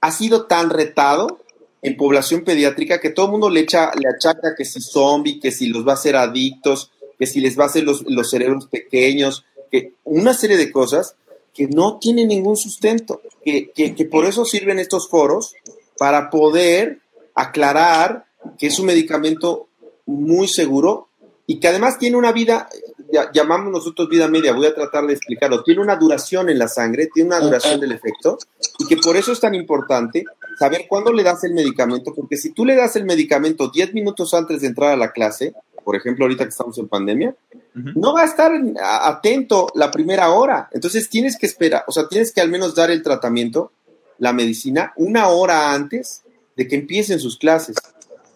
ha 0.00 0.10
sido 0.10 0.46
tan 0.46 0.70
retado 0.70 1.40
en 1.82 1.96
población 1.96 2.44
pediátrica 2.44 3.00
que 3.00 3.10
todo 3.10 3.26
el 3.26 3.32
mundo 3.32 3.50
le 3.50 3.60
echa, 3.60 3.92
le 3.94 4.08
achaca 4.08 4.54
que 4.56 4.64
si 4.64 4.80
zombie, 4.80 5.38
que 5.38 5.50
si 5.50 5.66
los 5.66 5.86
va 5.86 5.92
a 5.92 5.94
hacer 5.94 6.16
adictos, 6.16 6.90
que 7.18 7.26
si 7.26 7.40
les 7.40 7.58
va 7.58 7.64
a 7.64 7.66
hacer 7.66 7.84
los, 7.84 8.02
los 8.08 8.30
cerebros 8.30 8.66
pequeños, 8.66 9.44
que 9.70 9.92
una 10.04 10.32
serie 10.34 10.56
de 10.56 10.72
cosas 10.72 11.16
que 11.54 11.68
no 11.68 11.98
tienen 11.98 12.28
ningún 12.28 12.56
sustento, 12.56 13.22
que, 13.44 13.70
que, 13.70 13.94
que 13.94 14.04
por 14.04 14.26
eso 14.26 14.44
sirven 14.44 14.78
estos 14.78 15.08
foros, 15.08 15.54
para 15.96 16.28
poder 16.30 16.98
aclarar 17.34 18.26
que 18.58 18.66
es 18.66 18.78
un 18.78 18.86
medicamento 18.86 19.68
muy 20.06 20.48
seguro 20.48 21.08
y 21.46 21.60
que 21.60 21.68
además 21.68 21.98
tiene 21.98 22.16
una 22.16 22.32
vida, 22.32 22.68
llamamos 23.32 23.70
nosotros 23.70 24.08
vida 24.08 24.28
media, 24.28 24.52
voy 24.52 24.66
a 24.66 24.74
tratar 24.74 25.06
de 25.06 25.14
explicarlo, 25.14 25.62
tiene 25.62 25.82
una 25.82 25.96
duración 25.96 26.48
en 26.48 26.58
la 26.58 26.68
sangre, 26.68 27.08
tiene 27.12 27.28
una 27.28 27.40
duración 27.40 27.80
del 27.80 27.92
efecto 27.92 28.38
y 28.78 28.86
que 28.86 28.96
por 28.96 29.16
eso 29.16 29.32
es 29.32 29.40
tan 29.40 29.54
importante 29.54 30.24
saber 30.58 30.86
cuándo 30.88 31.12
le 31.12 31.22
das 31.22 31.44
el 31.44 31.52
medicamento, 31.52 32.14
porque 32.14 32.36
si 32.36 32.50
tú 32.50 32.64
le 32.64 32.76
das 32.76 32.96
el 32.96 33.04
medicamento 33.04 33.70
10 33.70 33.94
minutos 33.94 34.32
antes 34.34 34.60
de 34.60 34.68
entrar 34.68 34.90
a 34.90 34.96
la 34.96 35.12
clase, 35.12 35.54
por 35.84 35.96
ejemplo, 35.96 36.24
ahorita 36.24 36.44
que 36.44 36.50
estamos 36.50 36.78
en 36.78 36.88
pandemia, 36.88 37.36
no 37.74 38.14
va 38.14 38.22
a 38.22 38.26
estar 38.26 38.52
atento 38.80 39.68
la 39.74 39.90
primera 39.90 40.30
hora. 40.30 40.68
Entonces 40.72 41.08
tienes 41.08 41.36
que 41.36 41.46
esperar, 41.46 41.84
o 41.86 41.92
sea, 41.92 42.08
tienes 42.08 42.32
que 42.32 42.40
al 42.40 42.50
menos 42.50 42.74
dar 42.74 42.90
el 42.90 43.02
tratamiento, 43.02 43.72
la 44.18 44.32
medicina, 44.32 44.92
una 44.96 45.28
hora 45.28 45.72
antes 45.72 46.22
de 46.56 46.66
que 46.66 46.76
empiecen 46.76 47.20
sus 47.20 47.36
clases. 47.36 47.76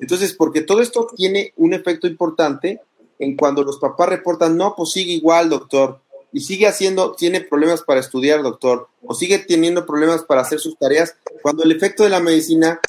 Entonces, 0.01 0.35
porque 0.35 0.61
todo 0.61 0.81
esto 0.81 1.09
tiene 1.17 1.53
un 1.57 1.75
efecto 1.75 2.07
importante 2.07 2.81
en 3.19 3.37
cuando 3.37 3.63
los 3.63 3.79
papás 3.79 4.09
reportan, 4.09 4.57
no, 4.57 4.75
pues 4.77 4.93
sigue 4.93 5.13
igual, 5.13 5.49
doctor, 5.49 6.01
y 6.33 6.41
sigue 6.41 6.67
haciendo, 6.67 7.13
tiene 7.13 7.41
problemas 7.41 7.83
para 7.83 8.01
estudiar, 8.01 8.43
doctor, 8.43 8.89
o 9.05 9.15
sigue 9.15 9.39
teniendo 9.39 9.87
problemas 9.87 10.23
para 10.23 10.43
hacer 10.43 10.61
sus 10.61 10.77
tareas, 10.77 11.17
cuando 11.43 11.65
el 11.65 11.73
efecto 11.73 12.05
de 12.05 12.11
la 12.11 12.21
medicina 12.21 12.81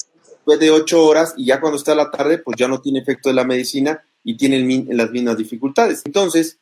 fue 0.44 0.56
de 0.56 0.70
ocho 0.70 1.04
horas 1.04 1.34
y 1.36 1.46
ya 1.46 1.60
cuando 1.60 1.78
está 1.78 1.94
la 1.94 2.10
tarde, 2.10 2.38
pues 2.38 2.56
ya 2.58 2.68
no 2.68 2.80
tiene 2.80 3.00
efecto 3.00 3.28
de 3.28 3.34
la 3.34 3.44
medicina 3.44 4.04
y 4.24 4.36
tiene 4.36 4.86
las 4.92 5.10
mismas 5.10 5.36
dificultades. 5.36 6.02
Entonces, 6.04 6.58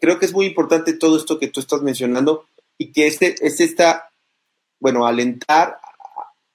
creo 0.00 0.18
que 0.18 0.26
es 0.26 0.32
muy 0.32 0.46
importante 0.46 0.94
todo 0.94 1.16
esto 1.16 1.38
que 1.38 1.48
tú 1.48 1.60
estás 1.60 1.82
mencionando 1.82 2.46
y 2.78 2.92
que 2.92 3.06
este, 3.06 3.34
este 3.40 3.74
bueno, 4.78 5.06
alentar 5.06 5.78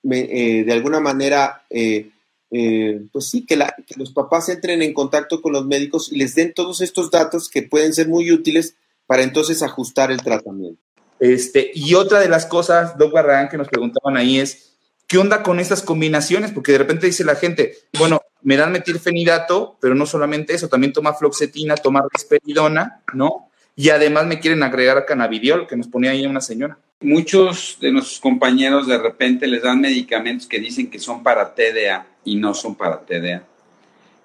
eh, 0.10 0.64
de 0.66 0.74
alguna 0.74 1.00
manera, 1.00 1.64
eh, 1.70 2.10
eh, 2.50 3.02
pues 3.12 3.30
sí, 3.30 3.46
que, 3.46 3.58
que 3.86 3.96
los 3.98 4.12
papás 4.12 4.50
entren 4.50 4.82
en 4.82 4.94
contacto 4.94 5.42
con 5.42 5.54
los 5.54 5.66
médicos 5.66 6.12
y 6.12 6.18
les 6.18 6.36
den 6.36 6.54
todos 6.54 6.82
estos 6.82 7.12
datos 7.12 7.50
que 7.50 7.64
pueden 7.64 7.94
ser 7.94 8.08
muy 8.08 8.32
útiles 8.32 8.76
para 9.06 9.24
entonces 9.24 9.62
ajustar 9.62 10.12
el 10.12 10.22
tratamiento. 10.22 10.82
Este, 11.20 11.72
y 11.76 11.94
otra 11.94 12.20
de 12.20 12.30
las 12.30 12.48
cosas, 12.48 12.98
Doc 12.98 13.12
Barragán, 13.12 13.50
que 13.50 13.58
nos 13.58 13.68
preguntaban 13.68 14.18
ahí 14.18 14.40
es, 14.40 14.74
¿qué 15.08 15.20
onda 15.20 15.44
con 15.44 15.60
estas 15.60 15.84
combinaciones? 15.84 16.52
Porque 16.52 16.72
de 16.72 16.80
repente 16.80 17.06
dice 17.06 17.24
la 17.24 17.36
gente, 17.36 17.76
bueno, 18.00 18.21
me 18.44 18.58
dan 18.58 18.72
metilfenidato, 18.72 19.78
pero 19.80 19.96
no 19.96 20.06
solamente 20.06 20.54
eso, 20.54 20.68
también 20.68 20.94
toma 20.94 21.14
floxetina, 21.14 21.76
toma 21.76 22.04
risperidona, 22.12 23.02
¿no? 23.14 23.50
Y 23.76 23.90
además 23.90 24.26
me 24.26 24.40
quieren 24.40 24.64
agregar 24.64 25.06
cannabidiol, 25.06 25.68
que 25.68 25.78
nos 25.78 25.88
ponía 25.88 26.12
ahí 26.12 26.26
una 26.26 26.42
señora. 26.42 26.78
Muchos 27.02 27.78
de 27.80 27.92
nuestros 27.92 28.20
compañeros 28.20 28.88
de 28.88 28.98
repente 28.98 29.48
les 29.48 29.64
dan 29.64 29.82
medicamentos 29.82 30.48
que 30.48 30.60
dicen 30.60 30.90
que 30.90 31.00
son 31.00 31.24
para 31.24 31.56
TDA 31.56 32.06
y 32.24 32.36
no 32.36 32.54
son 32.54 32.76
para 32.76 33.00
TDA 33.00 33.44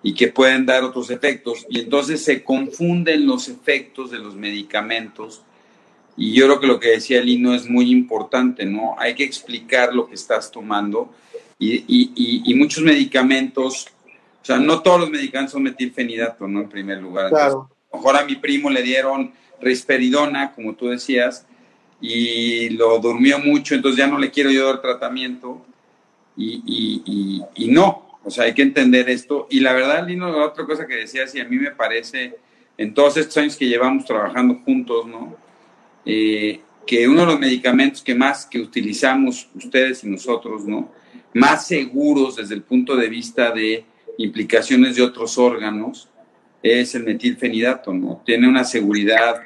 y 0.02 0.14
que 0.14 0.28
pueden 0.28 0.66
dar 0.66 0.84
otros 0.84 1.10
efectos 1.10 1.66
y 1.70 1.80
entonces 1.80 2.22
se 2.22 2.44
confunden 2.44 3.26
los 3.26 3.48
efectos 3.48 4.10
de 4.10 4.18
los 4.18 4.34
medicamentos 4.34 5.42
y 6.18 6.32
yo 6.32 6.46
creo 6.46 6.60
que 6.60 6.66
lo 6.66 6.80
que 6.80 6.90
decía 6.90 7.20
Lino 7.20 7.54
es 7.54 7.68
muy 7.68 7.90
importante, 7.90 8.64
¿no? 8.64 8.94
Hay 8.98 9.14
que 9.14 9.24
explicar 9.24 9.94
lo 9.94 10.06
que 10.06 10.14
estás 10.14 10.50
tomando 10.50 11.12
y, 11.58 11.76
y, 11.88 12.42
y 12.44 12.54
muchos 12.54 12.82
medicamentos 12.82 13.88
sea, 14.46 14.58
no 14.58 14.80
todos 14.82 15.00
los 15.00 15.10
medicamentos 15.10 15.52
son 15.52 15.64
metilfenidato, 15.64 16.46
¿no? 16.46 16.60
En 16.60 16.68
primer 16.68 16.98
lugar. 16.98 17.30
claro. 17.30 17.70
a 17.90 17.96
lo 17.96 18.02
mejor 18.02 18.16
a 18.16 18.24
mi 18.24 18.36
primo 18.36 18.70
le 18.70 18.82
dieron 18.82 19.32
risperidona, 19.60 20.52
como 20.52 20.74
tú 20.74 20.88
decías, 20.88 21.46
y 22.00 22.68
lo 22.70 22.98
durmió 22.98 23.38
mucho, 23.38 23.74
entonces 23.74 23.98
ya 23.98 24.06
no 24.06 24.18
le 24.18 24.30
quiero 24.30 24.50
yo 24.50 24.66
dar 24.66 24.80
tratamiento. 24.80 25.64
Y, 26.36 26.62
y, 26.66 27.42
y, 27.54 27.68
no, 27.68 28.18
o 28.22 28.30
sea, 28.30 28.44
hay 28.44 28.54
que 28.54 28.62
entender 28.62 29.08
esto. 29.08 29.46
Y 29.50 29.60
la 29.60 29.72
verdad, 29.72 30.06
Lino, 30.06 30.44
otra 30.44 30.66
cosa 30.66 30.86
que 30.86 30.96
decías, 30.96 31.34
y 31.34 31.40
a 31.40 31.44
mí 31.44 31.56
me 31.56 31.70
parece, 31.70 32.36
en 32.76 32.92
todos 32.92 33.16
estos 33.16 33.38
años 33.38 33.56
que 33.56 33.66
llevamos 33.66 34.04
trabajando 34.04 34.60
juntos, 34.64 35.06
¿no? 35.06 35.36
Eh, 36.04 36.60
que 36.86 37.08
uno 37.08 37.22
de 37.22 37.26
los 37.26 37.40
medicamentos 37.40 38.02
que 38.02 38.14
más 38.14 38.46
que 38.46 38.60
utilizamos 38.60 39.48
ustedes 39.54 40.04
y 40.04 40.08
nosotros, 40.08 40.64
¿no? 40.66 40.92
Más 41.32 41.66
seguros 41.66 42.36
desde 42.36 42.54
el 42.54 42.62
punto 42.62 42.94
de 42.94 43.08
vista 43.08 43.50
de 43.50 43.84
implicaciones 44.18 44.96
de 44.96 45.02
otros 45.02 45.38
órganos 45.38 46.08
es 46.62 46.94
el 46.94 47.04
metilfenidato, 47.04 47.92
¿no? 47.92 48.22
Tiene 48.24 48.48
una 48.48 48.64
seguridad 48.64 49.42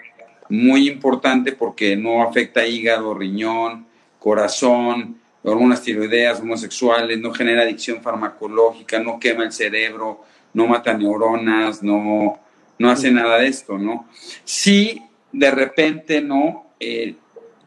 muy 0.49 0.89
importante 0.89 1.53
porque 1.53 1.97
no 1.97 2.23
afecta 2.23 2.67
hígado, 2.67 3.15
riñón, 3.15 3.87
corazón, 4.19 5.17
hormonas 5.43 5.83
tiroideas, 5.83 6.41
homosexuales, 6.41 7.19
no 7.21 7.33
genera 7.33 7.63
adicción 7.63 8.03
farmacológica, 8.03 8.99
no 8.99 9.19
quema 9.19 9.45
el 9.45 9.53
cerebro, 9.53 10.25
no 10.53 10.67
mata 10.67 10.93
neuronas, 10.93 11.83
no, 11.83 12.39
no 12.79 12.91
hace 12.91 13.11
nada 13.11 13.39
de 13.39 13.49
esto, 13.49 13.79
¿no? 13.79 14.09
Sí, 14.45 15.03
de 15.33 15.51
repente, 15.51 16.21
¿no? 16.21 16.67
Eh, 16.81 17.15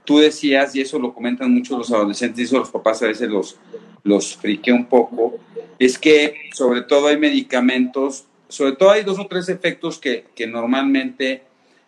tú 0.05 0.19
decías, 0.19 0.75
y 0.75 0.81
eso 0.81 0.99
lo 0.99 1.13
comentan 1.13 1.53
muchos 1.53 1.77
los 1.77 1.91
adolescentes, 1.91 2.39
y 2.39 2.43
eso 2.43 2.59
los 2.59 2.69
papás 2.69 3.01
a 3.01 3.07
veces 3.07 3.29
los, 3.29 3.57
los 4.03 4.35
friqué 4.35 4.71
un 4.71 4.85
poco, 4.85 5.39
es 5.79 5.97
que 5.97 6.49
sobre 6.53 6.81
todo 6.81 7.07
hay 7.07 7.17
medicamentos, 7.17 8.25
sobre 8.47 8.73
todo 8.73 8.91
hay 8.91 9.03
dos 9.03 9.19
o 9.19 9.27
tres 9.27 9.49
efectos 9.49 9.97
que, 9.97 10.25
que 10.35 10.47
normalmente 10.47 11.43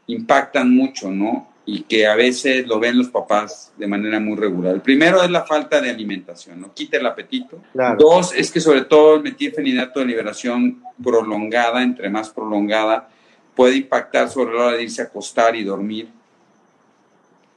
impactan 0.07 0.73
mucho, 0.73 1.11
¿no? 1.11 1.53
Y 1.67 1.81
que 1.81 2.05
a 2.05 2.15
veces 2.15 2.67
lo 2.67 2.79
ven 2.79 2.97
los 2.97 3.09
papás 3.09 3.73
de 3.75 3.87
manera 3.87 4.19
muy 4.19 4.35
regular. 4.35 4.75
El 4.75 4.81
primero 4.81 5.23
es 5.23 5.31
la 5.31 5.45
falta 5.45 5.81
de 5.81 5.89
alimentación, 5.89 6.61
¿no? 6.61 6.73
Quita 6.73 6.97
el 6.97 7.05
apetito. 7.07 7.59
Dos, 7.97 8.33
es 8.35 8.51
que 8.51 8.59
sobre 8.59 8.81
todo 8.81 9.15
el 9.15 9.23
metilfenidato 9.23 9.99
de 9.99 10.05
liberación 10.05 10.83
prolongada, 11.03 11.81
entre 11.81 12.09
más 12.09 12.29
prolongada, 12.29 13.09
puede 13.55 13.77
impactar 13.77 14.29
sobre 14.29 14.53
la 14.53 14.65
hora 14.65 14.77
de 14.77 14.83
irse 14.83 15.01
a 15.01 15.05
acostar 15.05 15.55
y 15.55 15.63
dormir. 15.63 16.09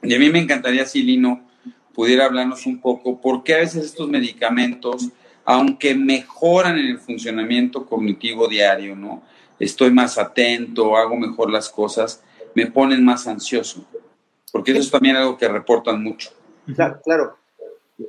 Y 0.01 0.13
a 0.13 0.19
mí 0.19 0.29
me 0.29 0.39
encantaría, 0.39 0.85
si 0.85 1.03
Lino 1.03 1.47
pudiera 1.93 2.25
hablarnos 2.25 2.65
un 2.65 2.79
poco 2.79 3.19
por 3.19 3.43
qué 3.43 3.55
a 3.55 3.59
veces 3.59 3.85
estos 3.85 4.07
medicamentos 4.07 5.11
aunque 5.51 5.95
mejoran 5.95 6.77
en 6.77 6.85
el 6.85 6.99
funcionamiento 6.99 7.83
cognitivo 7.83 8.47
diario, 8.47 8.95
¿no? 8.95 9.23
Estoy 9.59 9.89
más 9.89 10.19
atento, 10.19 10.95
hago 10.95 11.17
mejor 11.17 11.49
las 11.49 11.69
cosas, 11.69 12.23
me 12.53 12.67
ponen 12.67 13.03
más 13.03 13.25
ansioso, 13.25 13.83
porque 14.51 14.73
eso 14.73 14.81
es 14.81 14.91
también 14.91 15.15
algo 15.15 15.39
que 15.39 15.47
reportan 15.47 16.03
mucho. 16.03 16.29
Claro, 17.03 17.35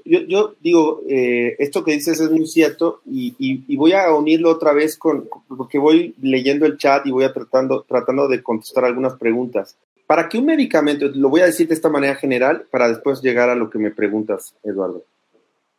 Yo, 0.05 0.55
digo, 0.61 1.01
eh, 1.09 1.57
esto 1.59 1.83
que 1.83 1.93
dices 1.93 2.21
es 2.21 2.31
muy 2.31 2.47
cierto 2.47 3.01
y, 3.07 3.75
voy 3.75 3.95
a 3.95 4.13
unirlo 4.13 4.51
otra 4.51 4.75
vez 4.75 4.99
con, 4.99 5.27
porque 5.49 5.79
voy 5.79 6.15
leyendo 6.21 6.67
el 6.67 6.77
chat 6.77 7.07
y 7.07 7.11
voy 7.11 7.25
a 7.25 7.33
tratando, 7.33 7.87
tratando 7.89 8.29
de 8.29 8.43
contestar 8.43 8.85
algunas 8.85 9.15
preguntas. 9.15 9.79
Para 10.11 10.29
que 10.29 10.39
un 10.39 10.47
medicamento, 10.47 11.07
lo 11.15 11.29
voy 11.29 11.43
a 11.43 11.45
decir 11.45 11.69
de 11.69 11.75
esta 11.75 11.89
manera 11.89 12.17
general 12.17 12.67
para 12.69 12.89
después 12.89 13.23
llegar 13.23 13.49
a 13.49 13.55
lo 13.55 13.71
que 13.71 13.79
me 13.79 13.93
preguntas, 13.93 14.57
Eduardo. 14.65 15.05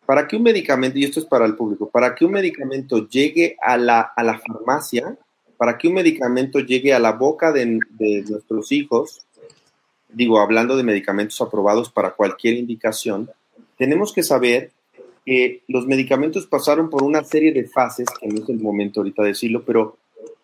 Para 0.06 0.26
que 0.26 0.38
un 0.38 0.44
medicamento, 0.44 0.98
y 0.98 1.04
esto 1.04 1.20
es 1.20 1.26
para 1.26 1.46
el 1.46 1.58
público, 1.58 1.90
para 1.90 2.16
que 2.16 2.24
un 2.24 2.32
medicamento 2.32 3.10
llegue 3.10 3.58
a 3.62 3.76
la, 3.76 4.00
a 4.00 4.24
la 4.24 4.40
farmacia, 4.40 5.18
para 5.58 5.78
que 5.78 5.90
un 5.90 5.96
medicamento 5.96 6.62
llegue 6.62 6.94
a 6.94 7.00
la 7.00 7.12
boca 7.12 7.52
de, 7.52 7.78
de 7.90 8.24
nuestros 8.30 8.72
hijos, 8.72 9.20
digo, 10.08 10.40
hablando 10.40 10.78
de 10.78 10.84
medicamentos 10.84 11.42
aprobados 11.42 11.92
para 11.92 12.12
cualquier 12.12 12.54
indicación, 12.54 13.30
tenemos 13.78 14.14
que 14.14 14.24
saber 14.24 14.72
que 15.26 15.64
los 15.68 15.88
medicamentos 15.88 16.48
pasaron 16.48 16.90
por 16.90 17.04
una 17.04 17.26
serie 17.26 17.52
de 17.52 17.68
fases, 17.68 18.08
que 18.18 18.30
no 18.30 18.42
es 18.42 18.48
el 18.48 18.62
momento 18.62 19.02
ahorita 19.02 19.24
de 19.24 19.28
decirlo, 19.28 19.64
pero 19.66 19.98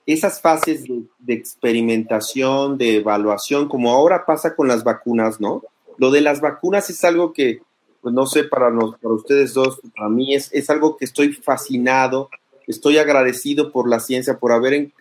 esas 0.07 0.41
fases 0.41 0.85
de, 1.19 1.33
experimentación, 1.33 2.77
de 2.77 2.95
evaluación, 2.95 3.67
como 3.67 3.91
ahora 3.91 4.25
pasa 4.25 4.55
con 4.55 4.67
las 4.67 4.83
vacunas, 4.83 5.39
¿no? 5.39 5.63
Lo 5.97 6.11
de 6.11 6.21
las 6.21 6.41
vacunas 6.41 6.89
es 6.89 7.03
algo 7.03 7.33
que 7.33 7.59
pues 8.01 8.13
no 8.13 8.25
sé, 8.25 8.45
para, 8.45 8.69
para 8.69 9.13
ustedes 9.13 9.53
dos, 9.53 9.81
para 9.95 10.07
mí 10.07 10.33
es, 10.33 10.49
es 10.53 10.69
algo 10.69 10.95
que 10.95 11.03
estoy 11.03 11.33
fascinado, 11.33 12.29
estoy 12.65 12.99
agradecido 12.99 13.71
por 13.71 13.89
la 13.89 13.99
ciencia, 13.99 14.37
por 14.37 14.53
haber 14.53 14.91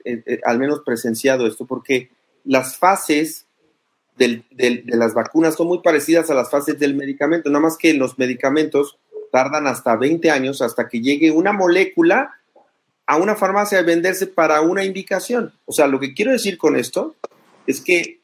al 0.45 0.59
menos 0.59 0.81
presenciado 0.81 1.47
esto, 1.47 1.67
porque 1.67 2.11
las 2.45 2.77
fases 2.77 3.47
del, 4.17 4.45
de 4.51 4.83
las 4.87 5.15
vacunas 5.15 5.55
son 5.55 5.69
muy 5.69 5.83
parecidas 5.83 6.31
a 6.31 6.35
las 6.35 6.51
fases 6.51 6.81
del 6.81 6.97
medicamento, 6.97 7.49
nada 7.49 7.63
más 7.63 7.77
que 7.77 7.95
los 7.95 8.19
medicamentos 8.19 8.99
tardan 9.31 9.67
hasta 9.67 9.95
20 9.95 10.31
años 10.31 10.63
hasta 10.63 10.89
que 10.89 11.01
llegue 11.01 11.31
una 11.31 11.53
molécula 11.53 12.36
a 13.07 13.17
una 13.17 13.37
farmacia 13.37 13.79
a 13.79 13.83
venderse 13.83 14.27
para 14.27 14.61
una 14.61 14.85
indicación. 14.85 15.53
O 15.65 15.73
sea, 15.73 15.87
lo 15.87 16.01
que 16.01 16.13
quiero 16.13 16.33
decir 16.33 16.59
con 16.59 16.77
esto 16.77 17.15
es 17.67 17.81
que 17.81 18.21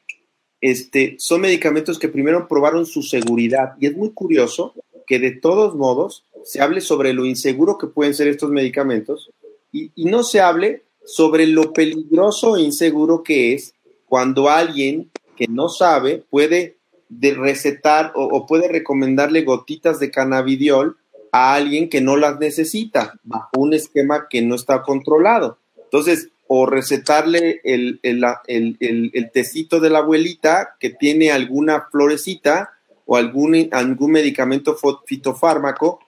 este, 0.61 1.17
son 1.19 1.41
medicamentos 1.41 1.99
que 1.99 2.09
primero 2.09 2.49
probaron 2.49 2.87
su 2.87 3.03
seguridad. 3.03 3.75
Y 3.81 3.87
es 3.87 3.97
muy 3.97 4.13
curioso 4.13 4.75
que 5.07 5.19
de 5.19 5.33
todos 5.33 5.75
modos 5.75 6.25
se 6.45 6.61
hable 6.61 6.81
sobre 6.81 7.13
lo 7.13 7.27
inseguro 7.27 7.79
que 7.79 7.87
pueden 7.87 8.15
ser 8.15 8.29
estos 8.29 8.51
medicamentos 8.51 9.31
y, 9.73 9.91
no 10.05 10.23
se 10.23 10.41
hable 10.41 10.83
sobre 11.05 11.47
lo 11.47 11.73
peligroso 11.73 12.57
e 12.57 12.63
inseguro 12.63 13.23
que 13.23 13.55
es 13.55 13.75
cuando 14.07 14.51
alguien 14.51 15.11
que 15.37 15.47
no 15.49 15.69
sabe 15.69 16.23
puede 16.29 16.77
recetar 17.11 18.13
o, 18.15 18.25
o, 18.25 18.47
puede 18.47 18.69
recomendarle 18.69 19.43
gotitas 19.43 19.99
de 19.99 20.11
cannabidiol 20.11 20.99
a 21.33 21.55
alguien 21.55 21.89
que 21.89 22.03
no 22.03 22.17
las 22.17 22.39
necesita 22.39 23.15
bajo 23.25 23.59
un 23.59 23.75
esquema 23.75 24.29
que 24.29 24.43
no 24.43 24.55
está 24.55 24.83
controlado. 24.83 25.59
Entonces, 25.85 26.29
o 26.47 26.67
recetarle 26.67 27.63
el, 27.65 27.99
el, 28.03 29.31
tecito 29.33 29.81
de 29.81 29.89
la 29.89 30.01
abuelita 30.01 30.77
que 30.79 30.91
tiene 30.91 31.33
alguna 31.33 31.89
florecita 31.91 32.75
o 33.07 33.17
algún, 33.17 33.71
algún 33.73 34.13
medicamento 34.13 34.77
fitofármaco 35.07 36.01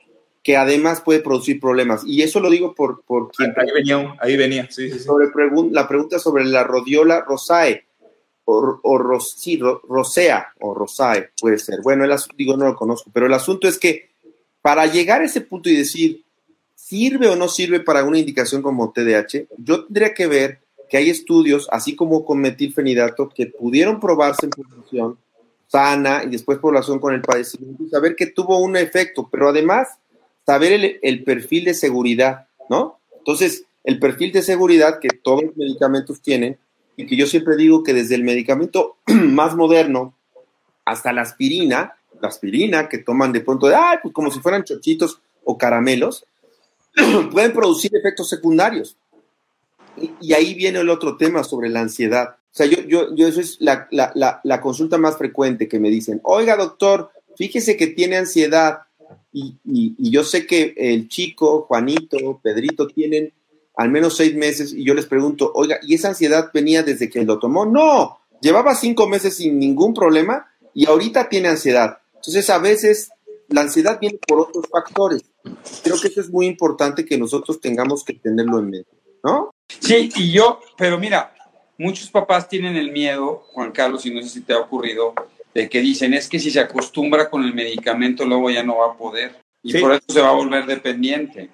que 0.43 0.59
además 0.59 1.01
puede 1.01 1.21
producir 1.21 1.59
problemas. 1.59 2.05
Y 2.05 2.21
eso 2.21 2.41
lo 2.41 2.51
digo 2.51 2.75
por, 2.75 3.03
por 3.05 3.31
quien... 3.31 3.55
Ahí 3.57 3.71
venía, 3.75 4.17
ahí 4.21 4.37
venía, 4.37 4.71
sí, 4.71 4.91
sí, 4.91 4.99
Sobre 4.99 5.29
la 5.71 5.89
pregunta 5.89 6.19
sobre 6.19 6.45
la 6.45 6.63
rodiola 6.63 7.25
rosae, 7.27 7.87
o, 8.45 8.79
o 8.83 8.99
rosea, 8.99 10.49
o 10.61 10.75
rosae, 10.75 11.31
puede 11.41 11.59
ser. 11.59 11.81
Bueno, 11.83 12.05
el 12.05 12.15
digo, 12.37 12.59
no 12.59 12.67
lo 12.67 12.77
conozco, 12.77 13.11
pero 13.15 13.25
el 13.25 13.33
asunto 13.33 13.67
es 13.67 13.79
que 13.79 14.13
para 14.64 14.87
llegar 14.87 15.20
a 15.20 15.27
ese 15.27 15.42
punto 15.42 15.68
y 15.68 15.77
decir, 15.77 16.24
¿sirve 16.74 17.29
o 17.29 17.37
no 17.37 17.48
sirve 17.48 17.81
para 17.81 18.03
una 18.03 18.18
indicación 18.18 18.62
como 18.62 18.92
TDAH? 18.92 19.46
Yo 19.59 19.85
tendría 19.85 20.14
que 20.14 20.27
ver 20.27 20.61
que 20.88 20.96
hay 20.96 21.11
estudios, 21.11 21.68
así 21.70 21.94
como 21.94 22.24
con 22.24 22.40
metilfenidato, 22.40 23.29
que 23.29 23.44
pudieron 23.44 24.00
probarse 24.00 24.46
en 24.46 24.50
población 24.53 25.18
sana 25.68 26.22
y 26.24 26.31
después 26.31 26.61
población 26.61 26.98
con 26.98 27.12
el 27.12 27.20
padecimiento 27.20 27.83
y 27.85 27.90
saber 27.90 28.16
que 28.16 28.29
tuvo 28.29 28.59
un 28.59 28.79
efecto, 28.79 29.29
pero 29.31 29.50
además 29.50 29.98
saber 30.46 30.72
el, 30.72 30.98
el 31.03 31.24
perfil 31.24 31.64
de 31.64 31.74
seguridad, 31.74 32.46
¿no? 32.70 32.98
Entonces, 33.18 33.66
el 33.85 33.98
perfil 33.98 34.33
de 34.33 34.40
seguridad 34.40 34.98
que 34.98 35.09
todos 35.09 35.42
los 35.42 35.57
medicamentos 35.59 36.22
tienen 36.22 36.57
y 36.96 37.05
que 37.05 37.16
yo 37.16 37.27
siempre 37.27 37.57
digo 37.57 37.83
que 37.83 37.92
desde 37.92 38.14
el 38.14 38.24
medicamento 38.24 38.96
más 39.09 39.57
moderno 39.57 40.14
hasta 40.87 41.12
la 41.12 41.20
aspirina, 41.20 41.96
aspirina 42.27 42.89
que 42.89 42.99
toman 42.99 43.33
de 43.33 43.41
pronto, 43.41 43.67
de, 43.69 43.75
ay, 43.75 43.99
pues 44.03 44.15
como 44.15 44.31
si 44.31 44.41
fueran 44.41 44.65
chochitos 44.65 45.21
o 45.45 45.59
caramelos, 45.59 46.27
pueden 47.33 47.53
producir 47.53 47.95
efectos 47.95 48.29
secundarios. 48.29 48.97
Y, 50.21 50.33
ahí 50.33 50.55
viene 50.55 50.81
el 50.81 50.91
otro 50.91 51.17
tema 51.17 51.45
sobre 51.45 51.69
la 51.69 51.81
ansiedad. 51.81 52.31
O 52.31 52.57
sea, 52.57 52.67
yo, 52.67 52.81
yo, 52.83 53.15
yo 53.15 53.29
eso 53.29 53.41
es 53.41 53.57
la, 53.61 53.89
la, 53.91 54.41
la, 54.43 54.61
consulta 54.61 54.99
más 54.99 55.17
frecuente 55.17 55.69
que 55.69 55.79
me 55.79 55.91
dicen, 55.91 56.21
oiga 56.25 56.57
doctor, 56.57 57.11
fíjese 57.37 57.77
que 57.77 57.89
tiene 57.89 58.17
ansiedad 58.17 58.81
y, 59.33 59.57
y, 59.65 59.95
y, 59.99 60.11
yo 60.11 60.25
sé 60.25 60.47
que 60.47 60.75
el 60.77 61.09
chico, 61.09 61.63
Juanito, 61.63 62.41
Pedrito 62.43 62.87
tienen 62.87 63.33
al 63.77 63.91
menos 63.91 64.17
seis 64.17 64.35
meses 64.35 64.73
y 64.73 64.85
yo 64.85 64.95
les 64.95 65.07
pregunto, 65.07 65.51
oiga, 65.55 65.79
¿y 65.83 65.95
esa 65.95 66.09
ansiedad 66.09 66.51
venía 66.53 66.83
desde 66.83 67.11
que 67.11 67.25
lo 67.25 67.39
tomó? 67.39 67.67
No, 67.67 68.19
llevaba 68.41 68.75
cinco 68.75 69.09
meses 69.09 69.37
sin 69.37 69.59
ningún 69.59 69.95
problema 69.95 70.47
y 70.75 70.87
ahorita 70.87 71.29
tiene 71.29 71.49
ansiedad. 71.49 71.99
Entonces, 72.27 72.49
a 72.49 72.59
veces 72.59 73.11
la 73.49 73.61
ansiedad 73.61 73.99
viene 74.01 74.19
por 74.27 74.41
otros 74.41 74.65
factores. 74.71 75.23
Creo 75.83 76.01
que 76.01 76.09
eso 76.09 76.23
es 76.23 76.31
muy 76.31 76.47
importante 76.47 77.05
que 77.05 77.19
nosotros 77.19 77.61
tengamos 77.61 78.03
que 78.03 78.15
tenerlo 78.15 78.59
en 78.59 78.71
mente, 78.71 78.91
¿no? 79.23 79.51
Sí, 79.81 80.11
y 80.17 80.33
yo, 80.33 80.61
pero 80.79 80.99
mira, 80.99 81.35
muchos 81.77 82.11
papás 82.11 82.49
tienen 82.49 82.77
el 82.77 82.93
miedo, 82.93 83.45
Juan 83.53 83.73
Carlos, 83.73 84.07
y 84.07 84.15
no 84.15 84.23
sé 84.23 84.29
si 84.29 84.41
te 84.41 84.55
ha 84.55 84.59
ocurrido, 84.59 85.15
de 85.53 85.69
que 85.69 85.81
dicen, 85.81 86.15
es 86.15 86.29
que 86.29 86.41
si 86.41 86.51
se 86.51 86.61
acostumbra 86.61 87.29
con 87.29 87.45
el 87.45 87.53
medicamento, 87.53 88.25
luego 88.25 88.51
ya 88.51 88.63
no 88.63 88.79
va 88.79 88.93
a 88.93 88.97
poder. 88.97 89.37
Y 89.63 89.79
por 89.79 89.93
eso 89.93 90.05
se 90.09 90.21
va 90.21 90.31
a 90.31 90.35
volver 90.35 90.67
dependiente. 90.67 91.51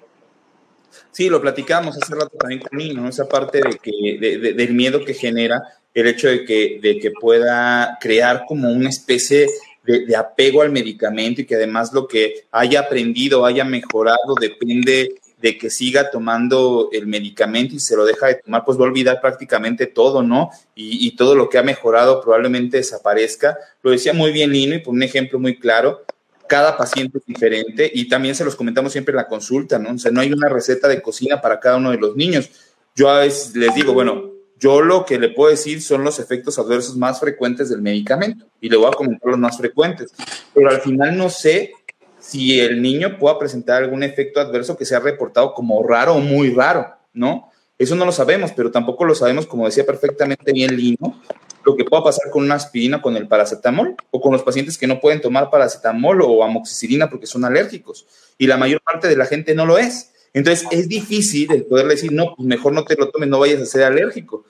Sí, 1.10 1.28
lo 1.28 1.40
platicamos 1.40 1.96
hace 1.96 2.14
rato 2.14 2.36
también 2.36 2.60
con 2.60 2.78
¿no? 2.94 3.08
Esa 3.08 3.28
parte 3.28 3.60
de 3.60 3.78
que, 3.78 4.54
del 4.54 4.74
miedo 4.74 5.04
que 5.04 5.14
genera 5.14 5.62
el 5.94 6.06
hecho 6.06 6.28
de 6.28 6.44
que, 6.44 6.78
de 6.80 6.98
que 6.98 7.10
pueda 7.10 7.98
crear 8.00 8.44
como 8.46 8.70
una 8.70 8.88
especie 8.88 9.48
de, 9.84 10.16
apego 10.16 10.62
al 10.62 10.70
medicamento 10.70 11.40
y 11.40 11.46
que 11.46 11.56
además 11.56 11.92
lo 11.92 12.06
que 12.06 12.46
haya 12.50 12.80
aprendido, 12.80 13.44
haya 13.44 13.64
mejorado, 13.64 14.34
depende 14.40 15.14
de 15.40 15.56
que 15.56 15.70
siga 15.70 16.10
tomando 16.10 16.90
el 16.92 17.06
medicamento 17.06 17.74
y 17.74 17.80
se 17.80 17.96
lo 17.96 18.04
deja 18.04 18.26
de 18.26 18.34
tomar, 18.36 18.62
pues 18.64 18.78
va 18.78 18.82
a 18.82 18.88
olvidar 18.88 19.20
prácticamente 19.20 19.86
todo, 19.86 20.22
¿no? 20.22 20.50
Y, 20.74 21.06
y 21.06 21.16
todo 21.16 21.34
lo 21.34 21.48
que 21.48 21.56
ha 21.56 21.62
mejorado 21.62 22.20
probablemente 22.20 22.76
desaparezca. 22.76 23.56
Lo 23.82 23.90
decía 23.90 24.12
muy 24.12 24.32
bien 24.32 24.52
Lino 24.52 24.74
y 24.74 24.80
por 24.80 24.92
un 24.92 25.02
ejemplo 25.02 25.38
muy 25.38 25.58
claro, 25.58 26.04
cada 26.46 26.76
paciente 26.76 27.18
es 27.18 27.26
diferente 27.26 27.88
y 27.94 28.08
también 28.08 28.34
se 28.34 28.44
los 28.44 28.56
comentamos 28.56 28.90
siempre 28.90 29.12
en 29.12 29.16
la 29.16 29.28
consulta, 29.28 29.78
¿no? 29.78 29.92
O 29.94 29.98
sea, 29.98 30.10
no 30.10 30.20
hay 30.20 30.32
una 30.32 30.48
receta 30.48 30.88
de 30.88 31.00
cocina 31.00 31.40
para 31.40 31.60
cada 31.60 31.76
uno 31.76 31.92
de 31.92 31.98
los 31.98 32.16
niños. 32.16 32.50
Yo 32.96 33.08
a 33.08 33.20
veces 33.20 33.54
les 33.54 33.72
digo, 33.74 33.92
bueno, 33.92 34.29
yo 34.60 34.82
lo 34.82 35.06
que 35.06 35.18
le 35.18 35.30
puedo 35.30 35.50
decir 35.50 35.80
son 35.80 36.04
los 36.04 36.20
efectos 36.20 36.58
adversos 36.58 36.96
más 36.96 37.18
frecuentes 37.18 37.70
del 37.70 37.80
medicamento 37.80 38.46
y 38.60 38.68
le 38.68 38.76
voy 38.76 38.88
a 38.88 38.90
comentar 38.90 39.30
los 39.30 39.38
más 39.38 39.56
frecuentes, 39.56 40.12
pero 40.54 40.68
al 40.68 40.80
final 40.82 41.16
no 41.16 41.30
sé 41.30 41.72
si 42.18 42.60
el 42.60 42.82
niño 42.82 43.18
pueda 43.18 43.38
presentar 43.38 43.82
algún 43.82 44.02
efecto 44.02 44.38
adverso 44.38 44.76
que 44.76 44.84
sea 44.84 45.00
reportado 45.00 45.54
como 45.54 45.82
raro 45.82 46.14
o 46.14 46.20
muy 46.20 46.50
raro, 46.50 46.86
¿no? 47.14 47.50
Eso 47.78 47.96
no 47.96 48.04
lo 48.04 48.12
sabemos, 48.12 48.52
pero 48.52 48.70
tampoco 48.70 49.06
lo 49.06 49.14
sabemos, 49.14 49.46
como 49.46 49.64
decía 49.64 49.86
perfectamente 49.86 50.52
bien 50.52 50.76
Lino, 50.76 51.18
lo 51.64 51.74
que 51.74 51.84
pueda 51.84 52.04
pasar 52.04 52.30
con 52.30 52.44
una 52.44 52.56
aspirina, 52.56 53.00
con 53.00 53.16
el 53.16 53.26
paracetamol, 53.26 53.96
o 54.10 54.20
con 54.20 54.32
los 54.32 54.42
pacientes 54.42 54.76
que 54.76 54.86
no 54.86 55.00
pueden 55.00 55.22
tomar 55.22 55.48
paracetamol 55.48 56.20
o 56.22 56.44
amoxicilina 56.44 57.08
porque 57.08 57.26
son 57.26 57.46
alérgicos. 57.46 58.06
Y 58.36 58.46
la 58.46 58.58
mayor 58.58 58.82
parte 58.82 59.08
de 59.08 59.16
la 59.16 59.24
gente 59.24 59.54
no 59.54 59.64
lo 59.64 59.78
es. 59.78 60.12
Entonces 60.32 60.66
es 60.70 60.88
difícil 60.88 61.50
el 61.52 61.64
poder 61.64 61.86
decir, 61.86 62.12
no, 62.12 62.34
pues 62.36 62.46
mejor 62.46 62.72
no 62.72 62.84
te 62.84 62.96
lo 62.96 63.10
tomes, 63.10 63.28
no 63.28 63.40
vayas 63.40 63.60
a 63.60 63.66
ser 63.66 63.84
alérgico. 63.84 64.44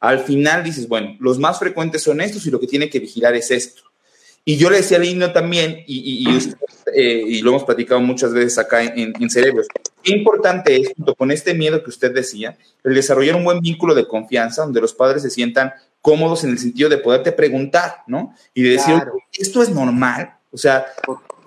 Al 0.00 0.20
final 0.20 0.64
dices, 0.64 0.88
bueno, 0.88 1.16
los 1.20 1.38
más 1.38 1.58
frecuentes 1.58 2.02
son 2.02 2.20
estos 2.20 2.46
y 2.46 2.50
lo 2.50 2.60
que 2.60 2.66
tiene 2.66 2.90
que 2.90 3.00
vigilar 3.00 3.34
es 3.34 3.50
esto. 3.50 3.82
Y 4.48 4.56
yo 4.58 4.70
le 4.70 4.76
decía 4.76 4.98
al 4.98 5.02
niño 5.02 5.32
también, 5.32 5.82
y, 5.88 6.24
eh, 6.94 7.22
y, 7.26 7.42
lo 7.42 7.50
hemos 7.50 7.64
platicado 7.64 8.00
muchas 8.00 8.32
veces 8.32 8.56
acá 8.58 8.80
en, 8.80 9.12
en, 9.18 9.28
Cerebros, 9.28 9.66
qué 10.04 10.12
importante 10.12 10.76
es, 10.76 10.92
junto 10.94 11.16
con 11.16 11.32
este 11.32 11.52
miedo 11.52 11.82
que 11.82 11.90
usted 11.90 12.14
decía, 12.14 12.56
el 12.84 12.94
desarrollar 12.94 13.34
un 13.34 13.42
buen 13.42 13.58
vínculo 13.58 13.92
de 13.92 14.06
confianza 14.06 14.62
donde 14.62 14.80
los 14.80 14.94
padres 14.94 15.22
se 15.22 15.30
sientan 15.30 15.72
cómodos 16.00 16.44
en 16.44 16.50
el 16.50 16.60
sentido 16.60 16.88
de 16.88 16.98
poderte 16.98 17.32
preguntar, 17.32 18.04
¿no? 18.06 18.36
Y 18.54 18.62
de 18.62 18.70
decir, 18.70 18.94
¿esto 19.36 19.64
es 19.64 19.70
normal? 19.70 20.36
O 20.52 20.56
sea, 20.56 20.86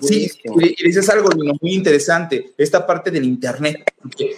sí, 0.01 0.29
y 0.43 0.83
dices 0.83 1.09
algo 1.09 1.29
muy 1.61 1.73
interesante, 1.73 2.53
esta 2.57 2.85
parte 2.85 3.11
del 3.11 3.25
Internet, 3.25 3.83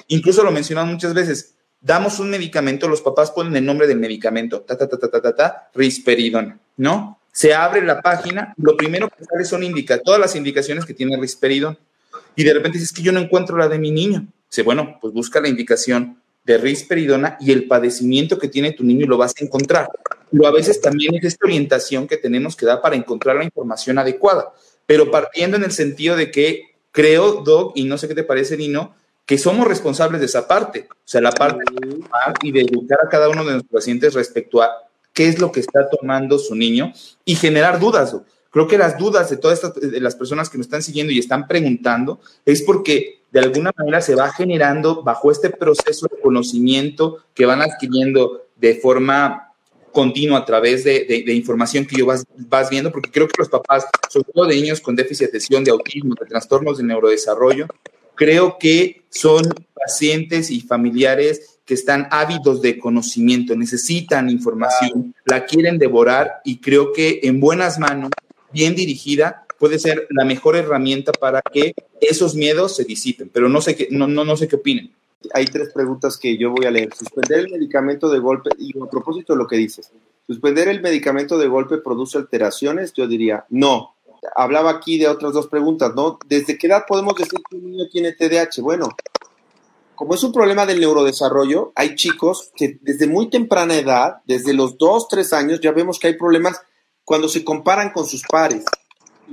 incluso 0.07 0.43
lo 0.43 0.51
mencionan 0.51 0.87
muchas 0.87 1.13
veces, 1.13 1.53
damos 1.79 2.19
un 2.19 2.29
medicamento, 2.29 2.87
los 2.87 3.01
papás 3.01 3.31
ponen 3.31 3.55
el 3.55 3.65
nombre 3.65 3.87
del 3.87 3.99
medicamento, 3.99 4.61
ta, 4.61 4.77
ta, 4.77 4.87
ta, 4.87 4.97
ta, 4.97 5.09
ta, 5.09 5.21
ta, 5.21 5.35
ta 5.35 5.69
risperidona, 5.73 6.59
¿no? 6.77 7.19
Se 7.31 7.53
abre 7.53 7.81
la 7.83 8.01
página, 8.01 8.53
lo 8.57 8.75
primero 8.75 9.09
que 9.09 9.23
sale 9.23 9.45
son 9.45 9.63
indica, 9.63 9.99
todas 9.99 10.19
las 10.19 10.35
indicaciones 10.35 10.85
que 10.85 10.93
tiene 10.93 11.17
risperidona. 11.17 11.77
Y 12.35 12.43
de 12.43 12.53
repente 12.53 12.77
dices 12.77 12.93
que 12.93 13.01
yo 13.01 13.11
no 13.11 13.19
encuentro 13.19 13.57
la 13.57 13.69
de 13.69 13.79
mi 13.79 13.91
niño. 13.91 14.27
Dice, 14.49 14.63
bueno, 14.63 14.97
pues 14.99 15.13
busca 15.13 15.39
la 15.39 15.47
indicación 15.47 16.17
de 16.43 16.57
risperidona 16.57 17.37
y 17.39 17.51
el 17.51 17.67
padecimiento 17.67 18.37
que 18.37 18.47
tiene 18.47 18.73
tu 18.73 18.83
niño 18.83 19.05
y 19.05 19.07
lo 19.07 19.17
vas 19.17 19.33
a 19.39 19.43
encontrar. 19.43 19.89
Pero 20.31 20.47
a 20.47 20.51
veces 20.51 20.79
también 20.79 21.15
es 21.15 21.25
esta 21.25 21.45
orientación 21.45 22.07
que 22.07 22.17
tenemos 22.17 22.55
que 22.55 22.65
dar 22.65 22.81
para 22.81 22.95
encontrar 22.95 23.35
la 23.35 23.43
información 23.43 23.97
adecuada, 23.97 24.53
pero 24.85 25.11
partiendo 25.11 25.57
en 25.57 25.63
el 25.63 25.71
sentido 25.71 26.15
de 26.15 26.31
que 26.31 26.71
creo, 26.91 27.43
Doc, 27.43 27.73
y 27.75 27.83
no 27.83 27.97
sé 27.97 28.07
qué 28.07 28.15
te 28.15 28.23
parece, 28.23 28.57
Nino, 28.57 28.95
que 29.25 29.37
somos 29.37 29.67
responsables 29.67 30.19
de 30.19 30.25
esa 30.25 30.47
parte, 30.47 30.87
o 30.89 30.95
sea, 31.05 31.21
la 31.21 31.31
parte 31.31 31.63
de 31.79 32.01
y 32.43 32.51
de 32.51 32.61
educar 32.61 32.99
a 33.03 33.09
cada 33.09 33.29
uno 33.29 33.45
de 33.45 33.53
nuestros 33.53 33.81
pacientes 33.81 34.13
respecto 34.13 34.61
a 34.61 34.69
qué 35.13 35.27
es 35.27 35.39
lo 35.39 35.51
que 35.51 35.59
está 35.59 35.89
tomando 35.89 36.39
su 36.39 36.55
niño 36.55 36.91
y 37.25 37.35
generar 37.35 37.79
dudas. 37.79 38.15
Creo 38.49 38.67
que 38.67 38.77
las 38.77 38.97
dudas 38.97 39.29
de 39.29 39.37
todas 39.37 39.63
estas, 39.63 39.75
de 39.75 39.99
las 40.01 40.15
personas 40.15 40.49
que 40.49 40.57
nos 40.57 40.67
están 40.67 40.83
siguiendo 40.83 41.13
y 41.13 41.19
están 41.19 41.47
preguntando 41.47 42.19
es 42.45 42.61
porque 42.61 43.21
de 43.31 43.39
alguna 43.39 43.71
manera 43.77 44.01
se 44.01 44.15
va 44.15 44.31
generando 44.33 45.03
bajo 45.03 45.31
este 45.31 45.49
proceso 45.49 46.07
de 46.11 46.19
conocimiento 46.19 47.19
que 47.33 47.45
van 47.45 47.61
adquiriendo 47.61 48.47
de 48.57 48.75
forma 48.75 49.50
continua 49.91 50.39
a 50.39 50.45
través 50.45 50.83
de, 50.83 51.23
información 51.27 51.85
que 51.85 51.97
yo 51.97 52.05
vas, 52.05 52.25
vas, 52.35 52.69
viendo, 52.69 52.91
porque 52.91 53.11
creo 53.11 53.27
que 53.27 53.35
los 53.37 53.49
papás, 53.49 53.85
sobre 54.09 54.31
todo 54.33 54.45
de 54.45 54.55
niños 54.55 54.81
con 54.81 54.95
déficit 54.95 55.25
de 55.25 55.29
atención, 55.29 55.63
de 55.63 55.71
autismo, 55.71 56.15
de 56.19 56.25
trastornos 56.25 56.77
de 56.77 56.83
neurodesarrollo, 56.83 57.67
creo 58.15 58.57
que 58.59 59.03
son 59.09 59.41
pacientes 59.73 60.51
y 60.51 60.61
familiares 60.61 61.59
que 61.65 61.73
están 61.73 62.07
ávidos 62.11 62.61
de 62.61 62.77
conocimiento, 62.77 63.55
necesitan 63.55 64.29
información, 64.29 65.15
la 65.25 65.45
quieren 65.45 65.77
devorar 65.77 66.41
y 66.43 66.57
creo 66.57 66.91
que 66.93 67.21
en 67.23 67.39
buenas 67.39 67.79
manos, 67.79 68.11
bien 68.51 68.75
dirigida, 68.75 69.45
puede 69.57 69.79
ser 69.79 70.07
la 70.09 70.25
mejor 70.25 70.55
herramienta 70.55 71.11
para 71.11 71.41
que 71.41 71.73
esos 72.01 72.35
miedos 72.35 72.75
se 72.75 72.83
disipen, 72.83 73.29
pero 73.31 73.47
no 73.47 73.61
sé 73.61 73.75
qué, 73.75 73.87
no, 73.91 74.07
no, 74.07 74.25
no 74.25 74.35
sé 74.35 74.47
qué 74.47 74.55
opinen. 74.55 74.91
Hay 75.33 75.45
tres 75.45 75.69
preguntas 75.73 76.17
que 76.17 76.37
yo 76.37 76.51
voy 76.51 76.65
a 76.65 76.71
leer. 76.71 76.93
Suspender 76.95 77.39
el 77.39 77.51
medicamento 77.51 78.09
de 78.09 78.19
golpe, 78.19 78.49
y 78.57 78.77
a 78.79 78.85
propósito 78.85 79.33
de 79.33 79.39
lo 79.39 79.47
que 79.47 79.57
dices, 79.57 79.91
¿suspender 80.25 80.67
el 80.67 80.81
medicamento 80.81 81.37
de 81.37 81.47
golpe 81.47 81.77
produce 81.77 82.17
alteraciones? 82.17 82.93
Yo 82.93 83.07
diría, 83.07 83.45
no. 83.49 83.95
Hablaba 84.35 84.69
aquí 84.71 84.99
de 84.99 85.07
otras 85.07 85.33
dos 85.33 85.47
preguntas, 85.47 85.93
¿no? 85.95 86.19
¿Desde 86.27 86.57
qué 86.57 86.67
edad 86.67 86.83
podemos 86.87 87.15
decir 87.15 87.39
que 87.49 87.55
un 87.55 87.71
niño 87.71 87.87
tiene 87.89 88.13
TDAH? 88.13 88.61
Bueno, 88.61 88.89
como 89.95 90.15
es 90.15 90.23
un 90.23 90.33
problema 90.33 90.65
del 90.65 90.79
neurodesarrollo, 90.79 91.71
hay 91.75 91.95
chicos 91.95 92.51
que 92.55 92.79
desde 92.81 93.07
muy 93.07 93.29
temprana 93.29 93.75
edad, 93.75 94.17
desde 94.25 94.53
los 94.53 94.77
dos, 94.77 95.07
tres 95.07 95.31
años, 95.33 95.59
ya 95.61 95.71
vemos 95.71 95.99
que 95.99 96.07
hay 96.07 96.17
problemas 96.17 96.59
cuando 97.03 97.29
se 97.29 97.43
comparan 97.43 97.91
con 97.91 98.05
sus 98.05 98.23
pares 98.23 98.63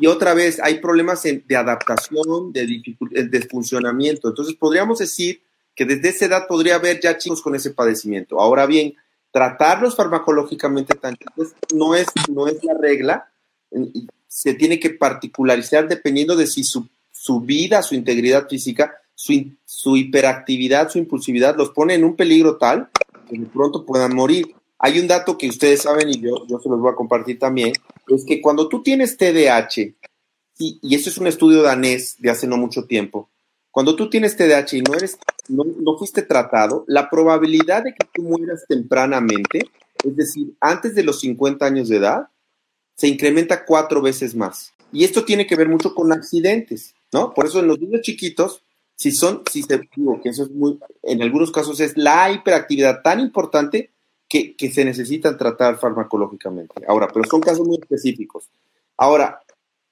y 0.01 0.07
otra 0.07 0.35
vez 0.35 0.61
hay 0.63 0.79
problemas 0.79 1.23
de 1.23 1.57
adaptación, 1.57 2.53
de, 2.53 2.83
de 3.11 3.49
funcionamiento. 3.49 4.29
Entonces 4.29 4.55
podríamos 4.55 4.99
decir 4.99 5.41
que 5.79 5.85
desde 5.85 6.09
esa 6.09 6.25
edad 6.25 6.49
podría 6.49 6.75
haber 6.75 6.99
ya 7.01 7.17
chicos 7.19 7.41
con 7.41 7.55
ese 7.55 7.71
padecimiento. 7.71 8.41
Ahora 8.41 8.67
bien, 8.67 8.97
tratarlos 9.31 9.95
farmacológicamente 9.95 10.99
no 11.73 11.95
es, 11.95 12.07
no 12.29 12.49
es 12.49 12.65
la 12.65 12.75
regla, 12.75 13.31
se 14.27 14.55
tiene 14.55 14.81
que 14.81 14.91
particularizar 14.91 15.87
dependiendo 15.87 16.35
de 16.35 16.49
si 16.49 16.65
su, 16.65 16.89
su 17.13 17.43
vida, 17.43 17.81
su 17.83 17.95
integridad 17.95 18.49
física, 18.49 18.93
su, 19.15 19.53
su 19.65 19.97
hiperactividad, 19.97 20.91
su 20.91 20.99
impulsividad 20.99 21.57
los 21.57 21.71
pone 21.71 21.95
en 21.95 22.03
un 22.03 22.17
peligro 22.17 22.57
tal 22.57 22.91
que 23.31 23.39
de 23.39 23.47
pronto 23.47 23.87
puedan 23.87 24.17
morir. 24.17 24.53
Hay 24.81 24.99
un 24.99 25.07
dato 25.07 25.39
que 25.39 25.49
ustedes 25.49 25.83
saben 25.83 26.09
y 26.09 26.21
yo, 26.21 26.45
yo 26.49 26.59
se 26.59 26.69
los 26.69 26.81
voy 26.81 26.91
a 26.91 26.97
compartir 26.97 27.39
también, 27.39 27.73
es 28.09 28.25
que 28.25 28.41
cuando 28.41 28.69
tú 28.69 28.83
tienes 28.83 29.17
TDAH, 29.17 29.95
y, 30.59 30.81
y 30.83 30.95
es 30.97 31.19
un 31.19 31.29
estudio 31.29 31.63
danés 31.63 32.17
de 32.19 32.31
hace 32.31 32.49
no 32.49 32.57
mucho 32.57 32.85
tiempo, 32.85 33.29
cuando 33.79 33.95
tú 33.95 34.11
tienes 34.11 34.37
TDAH 34.37 34.77
y 34.77 34.83
no, 34.83 34.93
eres, 34.95 35.21
no, 35.47 35.63
no 35.63 35.97
fuiste 35.97 36.23
tratado, 36.23 36.85
la 36.89 37.09
probabilidad 37.09 37.85
de 37.85 37.95
que 37.95 38.09
tú 38.13 38.23
mueras 38.23 38.65
tempranamente, 38.69 39.71
es 40.05 40.17
decir, 40.17 40.57
antes 40.61 40.97
de 40.97 41.05
los 41.05 41.21
50 41.21 41.65
años 41.65 41.89
de 41.89 41.99
edad, 41.99 42.27
se 42.97 43.07
incrementa 43.07 43.65
cuatro 43.65 44.03
veces 44.03 44.35
más. 44.35 44.75
Y 44.91 45.05
esto 45.05 45.25
tiene 45.25 45.47
que 45.47 45.55
ver 45.55 45.69
mucho 45.69 45.95
con 45.95 46.11
accidentes, 46.11 46.97
¿no? 47.13 47.33
Por 47.33 47.47
eso 47.47 47.61
en 47.61 47.69
los 47.69 47.79
niños 47.79 48.01
chiquitos, 48.01 48.65
si 48.97 49.13
son, 49.13 49.45
si 49.49 49.63
se 49.63 49.81
digo 49.95 50.21
que 50.21 50.31
eso 50.31 50.43
es 50.43 50.51
muy, 50.51 50.81
en 51.05 51.23
algunos 51.23 51.53
casos 51.53 51.79
es 51.79 51.97
la 51.97 52.33
hiperactividad 52.33 53.03
tan 53.03 53.21
importante 53.21 53.93
que, 54.29 54.57
que 54.57 54.73
se 54.73 54.85
necesitan 54.85 55.39
tratar 55.39 55.79
farmacológicamente. 55.79 56.85
Ahora, 56.89 57.07
pero 57.15 57.25
son 57.31 57.41
casos 57.41 57.65
muy 57.65 57.79
específicos. 57.81 58.51
Ahora, 58.97 59.41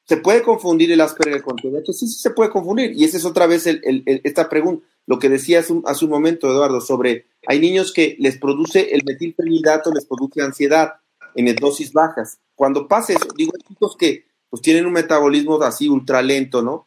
¿se 0.06 0.16
puede 0.16 0.42
confundir 0.42 0.90
el 0.92 1.00
Asperger 1.00 1.42
con 1.42 1.56
TDAH? 1.56 1.92
Sí, 1.92 2.06
sí 2.08 2.18
se 2.18 2.30
puede 2.30 2.50
confundir. 2.50 2.92
Y 2.92 3.04
esa 3.04 3.16
es 3.16 3.24
otra 3.24 3.46
vez 3.46 3.66
el, 3.66 4.02
esta 4.24 4.48
pregunta, 4.48 4.86
lo 5.06 5.18
que 5.18 5.28
decía 5.28 5.60
hace 5.60 5.72
un, 5.72 5.82
hace 5.86 6.04
un, 6.04 6.10
momento, 6.10 6.48
Eduardo, 6.50 6.80
sobre, 6.80 7.26
hay 7.46 7.60
niños 7.60 7.92
que 7.92 8.16
les 8.18 8.38
produce 8.38 8.94
el 8.94 9.02
metilfenidato, 9.04 9.92
les 9.92 10.04
produce 10.04 10.42
ansiedad 10.42 10.94
en 11.34 11.54
dosis 11.56 11.92
bajas. 11.92 12.38
Cuando 12.54 12.88
pasa 12.88 13.12
eso, 13.12 13.28
digo, 13.36 13.52
hay 13.54 13.62
chicos 13.68 13.96
que 13.96 14.26
pues 14.48 14.62
tienen 14.62 14.86
un 14.86 14.92
metabolismo 14.92 15.60
así 15.62 15.88
ultra 15.88 16.22
lento, 16.22 16.62
¿no? 16.62 16.86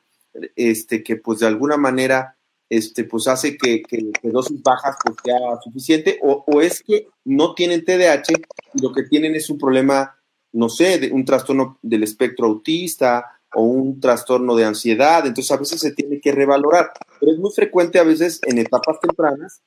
Este, 0.55 1.03
que 1.03 1.17
pues 1.17 1.39
de 1.39 1.47
alguna 1.47 1.77
manera, 1.77 2.35
este, 2.69 3.03
pues 3.03 3.27
hace 3.27 3.57
que, 3.57 3.81
que, 3.83 4.11
que 4.11 4.29
dosis 4.29 4.61
bajas 4.61 4.95
pues 5.03 5.17
sea 5.23 5.37
suficiente, 5.63 6.19
o, 6.21 6.43
o, 6.47 6.61
es 6.61 6.81
que 6.83 7.07
no 7.25 7.53
tienen 7.53 7.83
TDAH 7.83 8.33
y 8.73 8.81
lo 8.81 8.91
que 8.91 9.03
tienen 9.03 9.35
es 9.35 9.49
un 9.49 9.57
problema, 9.57 10.18
no 10.51 10.69
sé, 10.69 10.99
de 10.99 11.11
un 11.11 11.25
trastorno 11.25 11.77
del 11.81 12.03
espectro 12.03 12.47
autista 12.47 13.39
o 13.53 13.63
un 13.63 13.99
trastorno 13.99 14.55
de 14.55 14.65
ansiedad, 14.65 15.25
entonces 15.25 15.51
a 15.51 15.57
veces 15.57 15.81
se 15.81 15.91
tiene 15.91 16.19
que 16.19 16.31
revalorar, 16.31 16.91
pero 17.19 17.31
es 17.31 17.39
muy 17.39 17.51
frecuente 17.51 17.99
a 17.99 18.03
veces 18.03 18.39
en 18.43 18.59
etapas 18.59 18.99
tempranas 18.99 19.61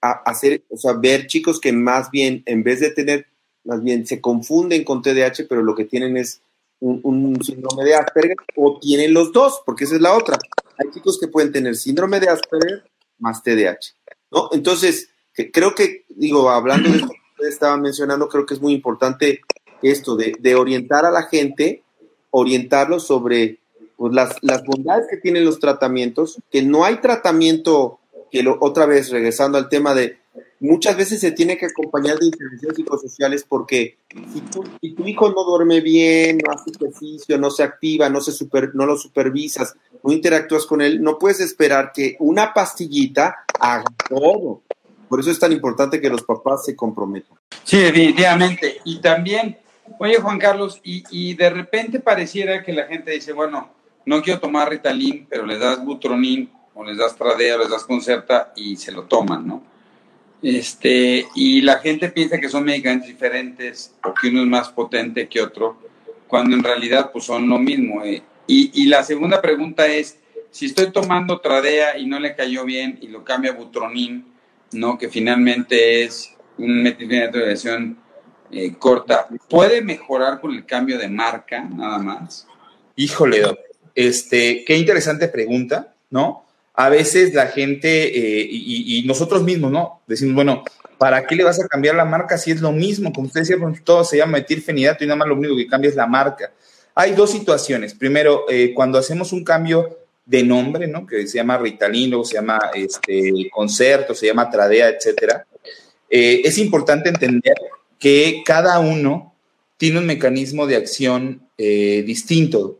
hacer, 0.00 0.62
o 0.68 0.76
sea, 0.76 0.92
ver 0.92 1.26
chicos 1.26 1.60
que 1.60 1.72
más 1.72 2.10
bien, 2.10 2.42
en 2.46 2.62
vez 2.62 2.80
de 2.80 2.90
tener, 2.90 3.26
más 3.64 3.82
bien 3.82 4.06
se 4.06 4.20
confunden 4.20 4.84
con 4.84 5.02
TDAH, 5.02 5.46
pero 5.48 5.62
lo 5.62 5.74
que 5.74 5.84
tienen 5.84 6.16
es 6.16 6.40
un, 6.80 7.38
síndrome 7.42 7.84
de 7.84 7.94
Asperger 7.94 8.36
o 8.54 8.78
tienen 8.78 9.14
los 9.14 9.32
dos, 9.32 9.62
porque 9.64 9.84
esa 9.84 9.96
es 9.96 10.00
la 10.00 10.14
otra. 10.14 10.38
Hay 10.78 10.90
chicos 10.90 11.18
que 11.18 11.28
pueden 11.28 11.52
tener 11.52 11.74
síndrome 11.74 12.20
de 12.20 12.28
Asperger 12.28 12.84
más 13.18 13.42
TDAH, 13.42 13.94
¿no? 14.30 14.50
Entonces, 14.52 15.08
creo 15.52 15.74
que, 15.74 16.04
digo, 16.08 16.50
hablando 16.50 16.90
de 16.90 16.98
esto 16.98 17.12
que 17.38 17.48
estaban 17.48 17.80
mencionando, 17.80 18.28
creo 18.28 18.44
que 18.44 18.54
es 18.54 18.60
muy 18.60 18.74
importante 18.74 19.40
esto 19.82 20.16
de, 20.16 20.34
de 20.38 20.54
orientar 20.54 21.04
a 21.04 21.10
la 21.10 21.24
gente, 21.24 21.82
orientarlos 22.30 23.06
sobre 23.06 23.58
pues, 23.96 24.12
las, 24.12 24.36
las, 24.42 24.64
bondades 24.64 25.06
que 25.10 25.16
tienen 25.16 25.44
los 25.44 25.58
tratamientos, 25.58 26.38
que 26.50 26.62
no 26.62 26.84
hay 26.84 26.96
tratamiento, 26.96 27.98
que 28.30 28.42
lo, 28.42 28.58
otra 28.60 28.86
vez, 28.86 29.10
regresando 29.10 29.58
al 29.58 29.68
tema 29.68 29.94
de 29.94 30.18
muchas 30.60 30.96
veces 30.96 31.20
se 31.20 31.32
tiene 31.32 31.56
que 31.56 31.66
acompañar 31.66 32.18
de 32.18 32.26
intervenciones 32.26 32.76
psicosociales 32.76 33.44
porque 33.48 33.98
si 34.32 34.40
tu, 34.40 34.64
si 34.80 34.94
tu, 34.94 35.06
hijo 35.06 35.30
no 35.30 35.44
duerme 35.44 35.80
bien, 35.80 36.38
no 36.38 36.52
hace 36.52 36.70
ejercicio, 36.70 37.38
no 37.38 37.50
se 37.50 37.62
activa, 37.62 38.08
no, 38.08 38.20
se 38.20 38.32
super, 38.32 38.74
no 38.74 38.86
lo 38.86 38.96
supervisas, 38.96 39.74
no 40.02 40.12
interactúas 40.12 40.66
con 40.66 40.80
él, 40.80 41.02
no 41.02 41.18
puedes 41.18 41.40
esperar 41.40 41.92
que 41.92 42.16
una 42.20 42.52
pastillita 42.52 43.44
haga 43.58 43.84
todo. 44.08 44.62
Por 45.08 45.20
eso 45.20 45.30
es 45.30 45.38
tan 45.38 45.52
importante 45.52 46.00
que 46.00 46.10
los 46.10 46.24
papás 46.24 46.64
se 46.64 46.74
comprometan. 46.74 47.38
Sí, 47.62 47.78
definitivamente. 47.78 48.80
Y 48.84 49.00
también, 49.00 49.56
oye 49.98 50.16
Juan 50.16 50.38
Carlos, 50.38 50.80
y, 50.84 51.04
y 51.10 51.34
de 51.34 51.50
repente 51.50 52.00
pareciera 52.00 52.62
que 52.62 52.72
la 52.72 52.86
gente 52.86 53.12
dice, 53.12 53.32
bueno, 53.32 53.70
no 54.06 54.22
quiero 54.22 54.40
tomar 54.40 54.70
Ritalin, 54.70 55.26
pero 55.28 55.44
les 55.44 55.58
das 55.58 55.84
Butronin 55.84 56.48
o 56.74 56.84
les 56.84 56.96
das 56.96 57.16
Tradea, 57.16 57.58
les 57.58 57.68
das 57.68 57.84
Concerta 57.84 58.52
y 58.56 58.76
se 58.76 58.92
lo 58.92 59.04
toman, 59.04 59.46
¿no? 59.46 59.62
Este, 60.42 61.26
y 61.34 61.62
la 61.62 61.78
gente 61.78 62.10
piensa 62.10 62.38
que 62.38 62.48
son 62.48 62.64
medicamentos 62.64 63.08
diferentes 63.08 63.94
o 64.04 64.14
que 64.14 64.28
uno 64.28 64.42
es 64.42 64.46
más 64.46 64.68
potente 64.68 65.28
que 65.28 65.40
otro, 65.40 65.76
cuando 66.28 66.54
en 66.54 66.62
realidad 66.62 67.10
pues 67.10 67.24
son 67.24 67.48
lo 67.48 67.58
mismo. 67.58 68.04
Eh. 68.04 68.22
Y, 68.46 68.70
y, 68.82 68.86
la 68.86 69.02
segunda 69.02 69.42
pregunta 69.42 69.86
es, 69.86 70.18
si 70.50 70.66
estoy 70.66 70.92
tomando 70.92 71.40
Tradea 71.40 71.98
y 71.98 72.06
no 72.06 72.20
le 72.20 72.36
cayó 72.36 72.64
bien 72.64 72.98
y 73.00 73.08
lo 73.08 73.24
cambia 73.24 73.52
a 73.52 73.54
Butronin, 73.54 74.24
¿no? 74.72 74.98
que 74.98 75.08
finalmente 75.08 76.04
es 76.04 76.32
un 76.58 76.82
metilfenidato 76.82 77.38
de 77.38 77.46
eh, 78.50 78.74
corta, 78.78 79.26
¿puede 79.48 79.82
mejorar 79.82 80.40
con 80.40 80.54
el 80.54 80.64
cambio 80.66 80.98
de 80.98 81.08
marca 81.08 81.62
nada 81.62 81.98
más? 81.98 82.46
Híjole, 82.96 83.42
este, 83.94 84.64
qué 84.64 84.76
interesante 84.76 85.28
pregunta, 85.28 85.94
¿no? 86.10 86.46
a 86.76 86.90
veces 86.90 87.32
la 87.32 87.46
gente 87.46 88.06
eh, 88.06 88.46
y, 88.50 89.02
nosotros 89.06 89.42
mismos, 89.42 89.72
¿no? 89.72 90.02
Decimos, 90.06 90.34
bueno, 90.34 90.62
¿para 90.98 91.26
qué 91.26 91.34
le 91.34 91.42
vas 91.42 91.58
a 91.58 91.66
cambiar 91.66 91.94
la 91.94 92.04
marca 92.04 92.36
si 92.36 92.50
es 92.50 92.60
lo 92.60 92.70
mismo? 92.70 93.12
Como 93.14 93.28
usted 93.28 93.40
decía, 93.40 93.56
todo 93.82 94.04
se 94.04 94.18
llama 94.18 94.32
metilfenidato 94.32 95.02
y 95.02 95.06
nada 95.06 95.16
más 95.16 95.28
lo 95.28 95.36
único 95.36 95.56
que 95.56 95.66
cambia 95.66 95.88
es 95.88 95.96
la 95.96 96.06
marca. 96.06 96.52
Hay 96.94 97.12
dos 97.12 97.30
situaciones. 97.30 97.94
Primero, 97.94 98.44
eh, 98.50 98.72
cuando 98.74 98.98
hacemos 98.98 99.32
un 99.32 99.42
cambio 99.42 100.00
de 100.26 100.42
nombre, 100.42 100.86
¿no? 100.86 101.06
Que 101.06 101.26
se 101.26 101.38
llama 101.38 101.56
Ritalino, 101.56 102.24
se 102.24 102.34
llama 102.34 102.58
este, 102.74 103.48
Concerto, 103.50 104.14
se 104.14 104.26
llama 104.26 104.50
Tradea, 104.50 104.90
etcétera. 104.90 105.46
Es 106.08 106.58
importante 106.58 107.08
entender 107.08 107.54
que 107.98 108.42
cada 108.44 108.78
uno 108.78 109.34
tiene 109.76 109.98
un 109.98 110.06
mecanismo 110.06 110.66
de 110.66 110.76
acción 110.76 111.42
eh, 111.58 112.02
distinto. 112.06 112.78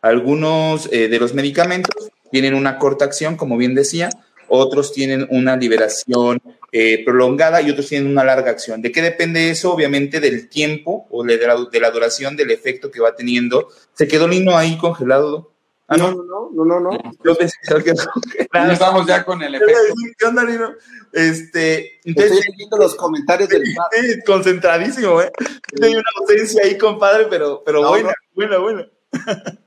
Algunos 0.00 0.88
de 0.88 1.18
los 1.18 1.34
medicamentos 1.34 2.10
tienen 2.30 2.54
una 2.54 2.78
corta 2.78 3.04
acción, 3.04 3.36
como 3.36 3.56
bien 3.56 3.74
decía, 3.74 4.10
otros 4.48 4.92
tienen 4.92 5.26
una 5.30 5.56
liberación 5.56 6.40
eh, 6.72 7.02
prolongada 7.04 7.62
y 7.62 7.70
otros 7.70 7.88
tienen 7.88 8.10
una 8.10 8.24
larga 8.24 8.50
acción. 8.50 8.82
¿De 8.82 8.92
qué 8.92 9.02
depende 9.02 9.50
eso? 9.50 9.72
Obviamente 9.72 10.20
del 10.20 10.48
tiempo 10.48 11.06
o 11.10 11.24
de 11.24 11.38
la, 11.38 11.56
de 11.70 11.80
la 11.80 11.90
duración 11.90 12.36
del 12.36 12.50
efecto 12.50 12.90
que 12.90 13.00
va 13.00 13.14
teniendo. 13.14 13.68
¿Se 13.94 14.08
quedó 14.08 14.28
Lino 14.28 14.56
ahí 14.56 14.76
congelado? 14.76 15.52
Ah, 15.90 15.96
no, 15.96 16.10
no, 16.10 16.50
no, 16.52 16.64
no, 16.66 16.80
no. 16.80 16.90
Yo 17.24 17.34
pensé 17.34 17.56
que 17.82 17.94
no 17.94 18.72
estamos 18.72 19.06
ya 19.06 19.24
con 19.24 19.42
el 19.42 19.54
efecto. 19.54 19.94
¿Qué 20.18 20.26
onda, 20.26 20.44
Lino? 20.44 20.74
Este, 21.14 21.98
entonces, 22.04 22.32
Estoy 22.32 22.52
leyendo 22.52 22.76
los 22.76 22.94
comentarios 22.94 23.48
del 23.48 23.64
sí, 23.92 24.20
concentradísimo, 24.26 25.22
¿eh? 25.22 25.32
Sí. 25.38 25.82
Hay 25.82 25.94
una 25.94 26.04
ausencia 26.20 26.62
ahí, 26.62 26.76
compadre, 26.76 27.26
pero, 27.30 27.62
pero 27.64 27.80
no, 27.80 27.88
buena, 27.88 28.10
no. 28.10 28.14
buena, 28.34 28.58
buena. 28.58 28.88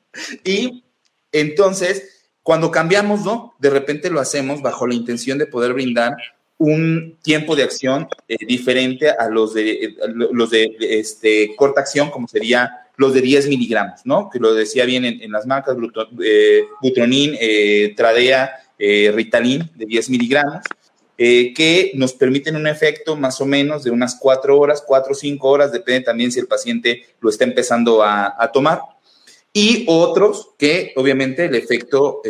y 0.43 0.83
entonces, 1.31 2.29
cuando 2.43 2.69
cambiamos, 2.69 3.25
¿no? 3.25 3.55
De 3.57 3.71
repente 3.71 4.11
lo 4.11 4.19
hacemos 4.19 4.61
bajo 4.61 4.85
la 4.85 4.93
intención 4.93 5.39
de 5.39 5.47
poder 5.47 5.73
brindar 5.73 6.13
un 6.59 7.17
tiempo 7.23 7.55
de 7.55 7.63
acción 7.63 8.07
eh, 8.27 8.37
diferente 8.45 9.09
a 9.09 9.27
los 9.27 9.55
de, 9.55 9.71
eh, 9.71 9.95
los 10.31 10.51
de, 10.51 10.75
de 10.79 10.99
este, 10.99 11.55
corta 11.55 11.81
acción, 11.81 12.11
como 12.11 12.27
sería 12.27 12.80
los 13.01 13.13
de 13.13 13.21
10 13.21 13.47
miligramos, 13.47 14.01
¿no? 14.05 14.29
Que 14.29 14.39
lo 14.39 14.53
decía 14.53 14.85
bien 14.85 15.03
en, 15.03 15.31
las 15.31 15.47
marcas, 15.47 15.75
eh, 16.23 16.63
Butronin, 16.81 17.35
eh, 17.39 17.93
Tradea, 17.97 18.51
eh, 18.77 19.11
Ritalin, 19.13 19.69
de 19.75 19.85
10 19.87 20.09
miligramos, 20.11 20.63
que 21.17 21.91
nos 21.93 22.13
permiten 22.13 22.55
un 22.55 22.65
efecto 22.65 23.15
más 23.15 23.39
o 23.41 23.45
menos 23.45 23.83
de 23.83 23.91
unas 23.91 24.15
4 24.15 24.57
horas, 24.57 24.83
4 24.85 25.11
o 25.11 25.15
5 25.15 25.47
horas, 25.47 25.71
depende 25.71 26.01
también 26.01 26.31
si 26.31 26.39
el 26.39 26.47
paciente 26.47 27.03
lo 27.19 27.29
está 27.29 27.43
empezando 27.43 28.01
a, 28.03 28.49
tomar 28.51 28.81
y 29.53 29.85
otros 29.87 30.49
que 30.57 30.93
obviamente 30.95 31.45
el 31.45 31.53
efecto 31.53 32.23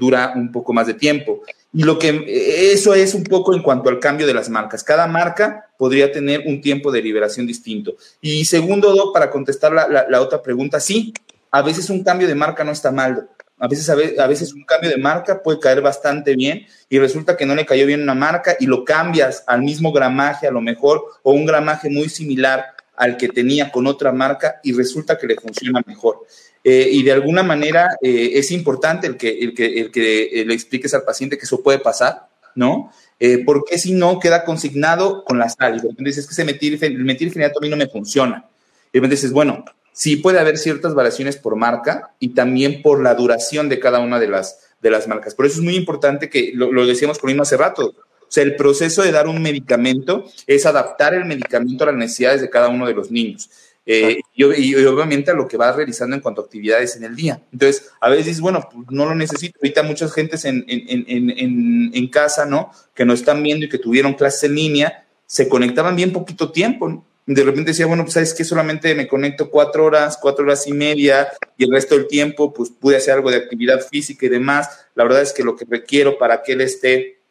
dura 0.00 0.32
un 0.34 0.50
poco 0.50 0.72
más 0.72 0.88
de 0.88 0.94
tiempo. 0.94 1.42
Y 1.74 1.84
lo 1.84 1.98
que 1.98 2.24
eso 2.72 2.94
es 2.94 3.14
un 3.14 3.24
poco 3.24 3.54
en 3.54 3.62
cuanto 3.62 3.88
al 3.88 3.98
cambio 3.98 4.26
de 4.26 4.34
las 4.34 4.50
marcas. 4.50 4.84
Cada 4.84 5.06
marca 5.06 5.70
podría 5.78 6.12
tener 6.12 6.42
un 6.46 6.60
tiempo 6.60 6.92
de 6.92 7.00
liberación 7.00 7.46
distinto. 7.46 7.94
Y 8.20 8.44
segundo, 8.44 9.10
para 9.12 9.30
contestar 9.30 9.72
la, 9.72 9.88
la, 9.88 10.06
la 10.08 10.20
otra 10.20 10.42
pregunta, 10.42 10.80
sí, 10.80 11.14
a 11.50 11.62
veces 11.62 11.88
un 11.90 12.04
cambio 12.04 12.28
de 12.28 12.34
marca 12.34 12.62
no 12.64 12.72
está 12.72 12.90
mal. 12.90 13.28
A 13.58 13.68
veces, 13.68 13.88
a 13.88 13.94
veces, 13.94 14.18
a 14.18 14.26
veces 14.26 14.52
un 14.52 14.64
cambio 14.64 14.90
de 14.90 14.96
marca 14.96 15.40
puede 15.40 15.60
caer 15.60 15.80
bastante 15.80 16.34
bien 16.34 16.66
y 16.88 16.98
resulta 16.98 17.36
que 17.36 17.46
no 17.46 17.54
le 17.54 17.64
cayó 17.64 17.86
bien 17.86 18.02
una 18.02 18.14
marca 18.14 18.56
y 18.58 18.66
lo 18.66 18.84
cambias 18.84 19.44
al 19.46 19.62
mismo 19.62 19.92
gramaje 19.92 20.48
a 20.48 20.50
lo 20.50 20.60
mejor 20.60 21.04
o 21.22 21.32
un 21.32 21.46
gramaje 21.46 21.88
muy 21.88 22.08
similar 22.08 22.64
al 22.96 23.16
que 23.16 23.28
tenía 23.28 23.70
con 23.70 23.86
otra 23.86 24.12
marca 24.12 24.60
y 24.62 24.72
resulta 24.72 25.18
que 25.18 25.26
le 25.26 25.36
funciona 25.36 25.82
mejor. 25.86 26.26
Eh, 26.64 26.88
y 26.92 27.02
de 27.02 27.12
alguna 27.12 27.42
manera 27.42 27.96
eh, 28.00 28.32
es 28.34 28.50
importante 28.52 29.06
el 29.06 29.16
que, 29.16 29.30
el 29.40 29.54
que, 29.54 29.80
el 29.80 29.90
que 29.90 30.44
le 30.46 30.54
expliques 30.54 30.94
al 30.94 31.02
paciente 31.02 31.36
que 31.36 31.44
eso 31.44 31.62
puede 31.62 31.78
pasar, 31.78 32.28
¿no? 32.54 32.92
Eh, 33.18 33.42
porque 33.44 33.78
si 33.78 33.92
no 33.92 34.18
queda 34.18 34.44
consignado 34.44 35.24
con 35.24 35.38
la 35.38 35.48
sal. 35.48 35.80
Y 35.98 36.04
dices 36.04 36.26
que 36.26 36.32
ese 36.32 36.44
metil, 36.44 36.78
el 36.82 37.04
metilfenidato 37.04 37.58
a 37.58 37.62
mí 37.62 37.68
no 37.68 37.76
me 37.76 37.88
funciona. 37.88 38.46
Y 38.92 38.98
repente 38.98 39.16
dices, 39.16 39.32
bueno, 39.32 39.64
sí 39.92 40.16
puede 40.16 40.38
haber 40.38 40.58
ciertas 40.58 40.94
variaciones 40.94 41.36
por 41.36 41.56
marca 41.56 42.14
y 42.18 42.30
también 42.30 42.82
por 42.82 43.02
la 43.02 43.14
duración 43.14 43.68
de 43.68 43.80
cada 43.80 44.00
una 44.00 44.18
de 44.18 44.28
las, 44.28 44.58
de 44.80 44.90
las 44.90 45.08
marcas. 45.08 45.34
Por 45.34 45.46
eso 45.46 45.56
es 45.58 45.64
muy 45.64 45.76
importante 45.76 46.28
que, 46.28 46.52
lo, 46.54 46.72
lo 46.72 46.86
decíamos 46.86 47.18
con 47.18 47.40
hace 47.40 47.56
rato, 47.56 47.94
sea, 48.32 48.44
el 48.44 48.56
proceso 48.56 49.02
de 49.02 49.12
dar 49.12 49.28
un 49.28 49.40
medicamento 49.42 50.24
es 50.46 50.66
adaptar 50.66 51.14
el 51.14 51.24
medicamento 51.24 51.84
a 51.84 51.88
las 51.88 51.96
necesidades 51.96 52.40
de 52.40 52.50
cada 52.50 52.68
uno 52.68 52.86
de 52.86 52.94
los 52.94 53.10
niños. 53.10 53.50
Eh, 53.84 54.20
y, 54.34 54.44
obviamente 54.44 55.32
a 55.32 55.34
lo 55.34 55.48
que 55.48 55.56
vas 55.56 55.74
realizando 55.74 56.14
en 56.14 56.22
cuanto 56.22 56.40
a 56.40 56.44
actividades 56.44 56.94
en 56.96 57.04
el 57.04 57.16
día. 57.16 57.42
Entonces, 57.52 57.90
a 58.00 58.08
veces 58.08 58.26
dices, 58.26 58.40
bueno, 58.40 58.68
pues 58.72 58.86
no 58.90 59.06
lo 59.06 59.14
necesito. 59.14 59.58
Ahorita 59.60 59.82
muchas 59.82 60.12
gentes 60.12 60.44
en, 60.44 60.64
en, 60.68 61.04
en, 61.08 61.90
en, 61.92 62.08
casa, 62.08 62.46
¿no? 62.46 62.70
Que 62.94 63.04
nos 63.04 63.20
están 63.20 63.42
viendo 63.42 63.66
y 63.66 63.68
que 63.68 63.78
tuvieron 63.78 64.14
clases 64.14 64.44
en 64.44 64.54
línea, 64.54 65.04
se 65.26 65.48
conectaban 65.48 65.96
bien 65.96 66.12
poquito 66.12 66.52
tiempo, 66.52 66.88
¿no? 66.88 67.04
de 67.26 67.44
repente 67.44 67.70
decía, 67.70 67.86
bueno, 67.86 68.02
pues 68.02 68.14
sabes 68.14 68.34
que 68.34 68.44
solamente 68.44 68.94
me 68.94 69.06
conecto 69.06 69.48
cuatro 69.48 69.84
horas, 69.84 70.18
cuatro 70.20 70.44
horas 70.44 70.66
y 70.66 70.72
media, 70.72 71.28
y 71.56 71.64
el 71.64 71.70
resto 71.70 71.94
del 71.94 72.08
tiempo, 72.08 72.52
pues 72.52 72.70
pude 72.70 72.96
hacer 72.96 73.14
algo 73.14 73.30
de 73.30 73.36
actividad 73.36 73.80
física 73.80 74.26
y 74.26 74.28
demás. 74.28 74.86
La 74.94 75.04
verdad 75.04 75.22
es 75.22 75.32
que 75.32 75.44
lo 75.44 75.54
que 75.54 75.64
requiero 75.68 76.18
para 76.18 76.42
que 76.42 76.52
él 76.52 76.62
esté 76.62 77.21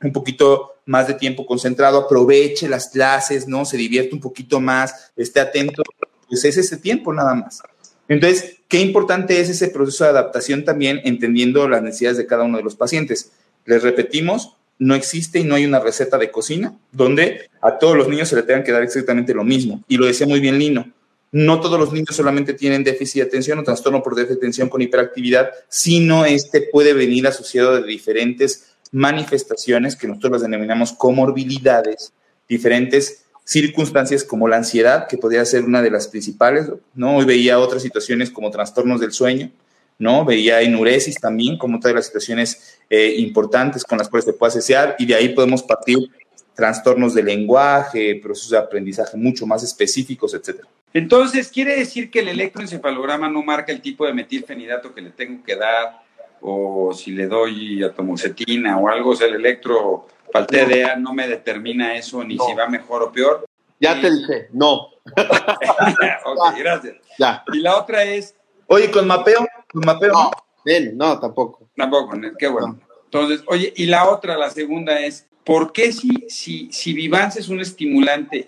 un 0.00 0.12
poquito 0.12 0.76
más 0.86 1.06
de 1.06 1.14
tiempo 1.14 1.46
concentrado, 1.46 1.98
aproveche 1.98 2.68
las 2.68 2.88
clases, 2.88 3.46
¿no? 3.46 3.64
Se 3.64 3.76
divierte 3.76 4.14
un 4.14 4.20
poquito 4.20 4.60
más, 4.60 5.12
esté 5.16 5.40
atento, 5.40 5.82
pues 6.28 6.44
es 6.44 6.56
ese 6.56 6.76
tiempo 6.76 7.12
nada 7.12 7.34
más. 7.34 7.62
Entonces, 8.08 8.56
qué 8.68 8.80
importante 8.80 9.40
es 9.40 9.50
ese 9.50 9.68
proceso 9.68 10.04
de 10.04 10.10
adaptación 10.10 10.64
también, 10.64 11.00
entendiendo 11.04 11.68
las 11.68 11.82
necesidades 11.82 12.16
de 12.16 12.26
cada 12.26 12.44
uno 12.44 12.56
de 12.56 12.64
los 12.64 12.74
pacientes. 12.74 13.32
Les 13.66 13.82
repetimos, 13.82 14.56
no 14.78 14.94
existe 14.94 15.40
y 15.40 15.44
no 15.44 15.56
hay 15.56 15.66
una 15.66 15.80
receta 15.80 16.16
de 16.16 16.30
cocina 16.30 16.74
donde 16.92 17.50
a 17.60 17.78
todos 17.78 17.96
los 17.96 18.08
niños 18.08 18.28
se 18.28 18.36
le 18.36 18.42
tengan 18.42 18.64
que 18.64 18.72
dar 18.72 18.82
exactamente 18.82 19.34
lo 19.34 19.44
mismo. 19.44 19.84
Y 19.88 19.96
lo 19.96 20.06
decía 20.06 20.26
muy 20.26 20.40
bien 20.40 20.58
Lino, 20.58 20.90
no 21.32 21.60
todos 21.60 21.78
los 21.78 21.92
niños 21.92 22.16
solamente 22.16 22.54
tienen 22.54 22.84
déficit 22.84 23.22
de 23.22 23.28
atención 23.28 23.58
o 23.58 23.62
trastorno 23.62 24.02
por 24.02 24.14
déficit 24.14 24.36
de 24.36 24.38
atención 24.38 24.68
con 24.68 24.80
hiperactividad, 24.80 25.50
sino 25.68 26.24
este 26.24 26.62
puede 26.62 26.94
venir 26.94 27.26
asociado 27.26 27.74
de 27.74 27.86
diferentes 27.86 28.67
manifestaciones 28.92 29.96
que 29.96 30.08
nosotros 30.08 30.32
las 30.32 30.42
denominamos 30.42 30.92
comorbilidades, 30.92 32.12
diferentes 32.48 33.24
circunstancias 33.44 34.24
como 34.24 34.46
la 34.46 34.56
ansiedad, 34.56 35.06
que 35.08 35.16
podría 35.16 35.44
ser 35.44 35.64
una 35.64 35.80
de 35.80 35.90
las 35.90 36.08
principales, 36.08 36.70
¿no? 36.94 37.16
Hoy 37.16 37.24
veía 37.24 37.58
otras 37.58 37.82
situaciones 37.82 38.30
como 38.30 38.50
trastornos 38.50 39.00
del 39.00 39.12
sueño, 39.12 39.50
¿no? 39.98 40.24
Veía 40.24 40.60
enuresis 40.60 41.16
también 41.18 41.56
como 41.56 41.78
otra 41.78 41.88
de 41.88 41.94
las 41.94 42.06
situaciones 42.06 42.78
eh, 42.90 43.14
importantes 43.18 43.84
con 43.84 43.98
las 43.98 44.08
cuales 44.08 44.26
se 44.26 44.32
puede 44.32 44.50
asociar 44.50 44.96
y 44.98 45.06
de 45.06 45.14
ahí 45.14 45.30
podemos 45.30 45.62
partir 45.62 45.98
trastornos 46.54 47.14
de 47.14 47.22
lenguaje, 47.22 48.20
procesos 48.22 48.50
de 48.50 48.58
aprendizaje 48.58 49.16
mucho 49.16 49.46
más 49.46 49.62
específicos, 49.62 50.34
etcétera. 50.34 50.68
Entonces, 50.92 51.48
¿quiere 51.48 51.76
decir 51.76 52.10
que 52.10 52.20
el 52.20 52.28
electroencefalograma 52.28 53.28
no 53.28 53.42
marca 53.42 53.72
el 53.72 53.80
tipo 53.80 54.04
de 54.06 54.12
metilfenidato 54.12 54.92
que 54.92 55.00
le 55.00 55.10
tengo 55.10 55.42
que 55.44 55.54
dar 55.54 56.02
o 56.40 56.92
si 56.94 57.12
le 57.12 57.26
doy 57.26 57.82
atomocetina 57.82 58.78
o 58.78 58.88
algo? 58.88 59.10
O 59.10 59.16
sea, 59.16 59.26
el 59.26 59.34
electro 59.34 60.06
para 60.32 60.46
el 60.46 60.68
TDA 60.68 60.96
no 60.96 61.12
me 61.14 61.28
determina 61.28 61.96
eso 61.96 62.22
ni 62.24 62.38
si 62.38 62.54
va 62.54 62.68
mejor 62.68 63.02
o 63.02 63.12
peor. 63.12 63.46
Ya 63.80 64.00
te 64.00 64.10
dije, 64.10 64.48
no. 64.52 64.74
ok, 66.24 66.58
gracias. 66.58 66.96
Ya. 67.18 67.44
Y 67.52 67.58
la 67.58 67.76
otra 67.76 68.02
es, 68.04 68.34
Oye, 68.70 68.90
con 68.90 69.06
mapeo, 69.06 69.46
con 69.72 69.82
mapeo. 69.84 70.12
No, 70.12 70.30
no, 70.94 71.18
tampoco. 71.18 71.70
Tampoco, 71.74 72.18
qué 72.38 72.48
bueno. 72.48 72.78
Entonces, 73.04 73.42
oye, 73.46 73.72
y 73.76 73.86
la 73.86 74.10
otra, 74.10 74.36
la 74.36 74.50
segunda 74.50 75.00
es, 75.00 75.26
¿por 75.42 75.72
qué 75.72 75.90
si, 75.90 76.26
si, 76.28 76.70
si 76.70 76.92
Vivance 76.92 77.40
es 77.40 77.48
un 77.48 77.60
estimulante 77.60 78.46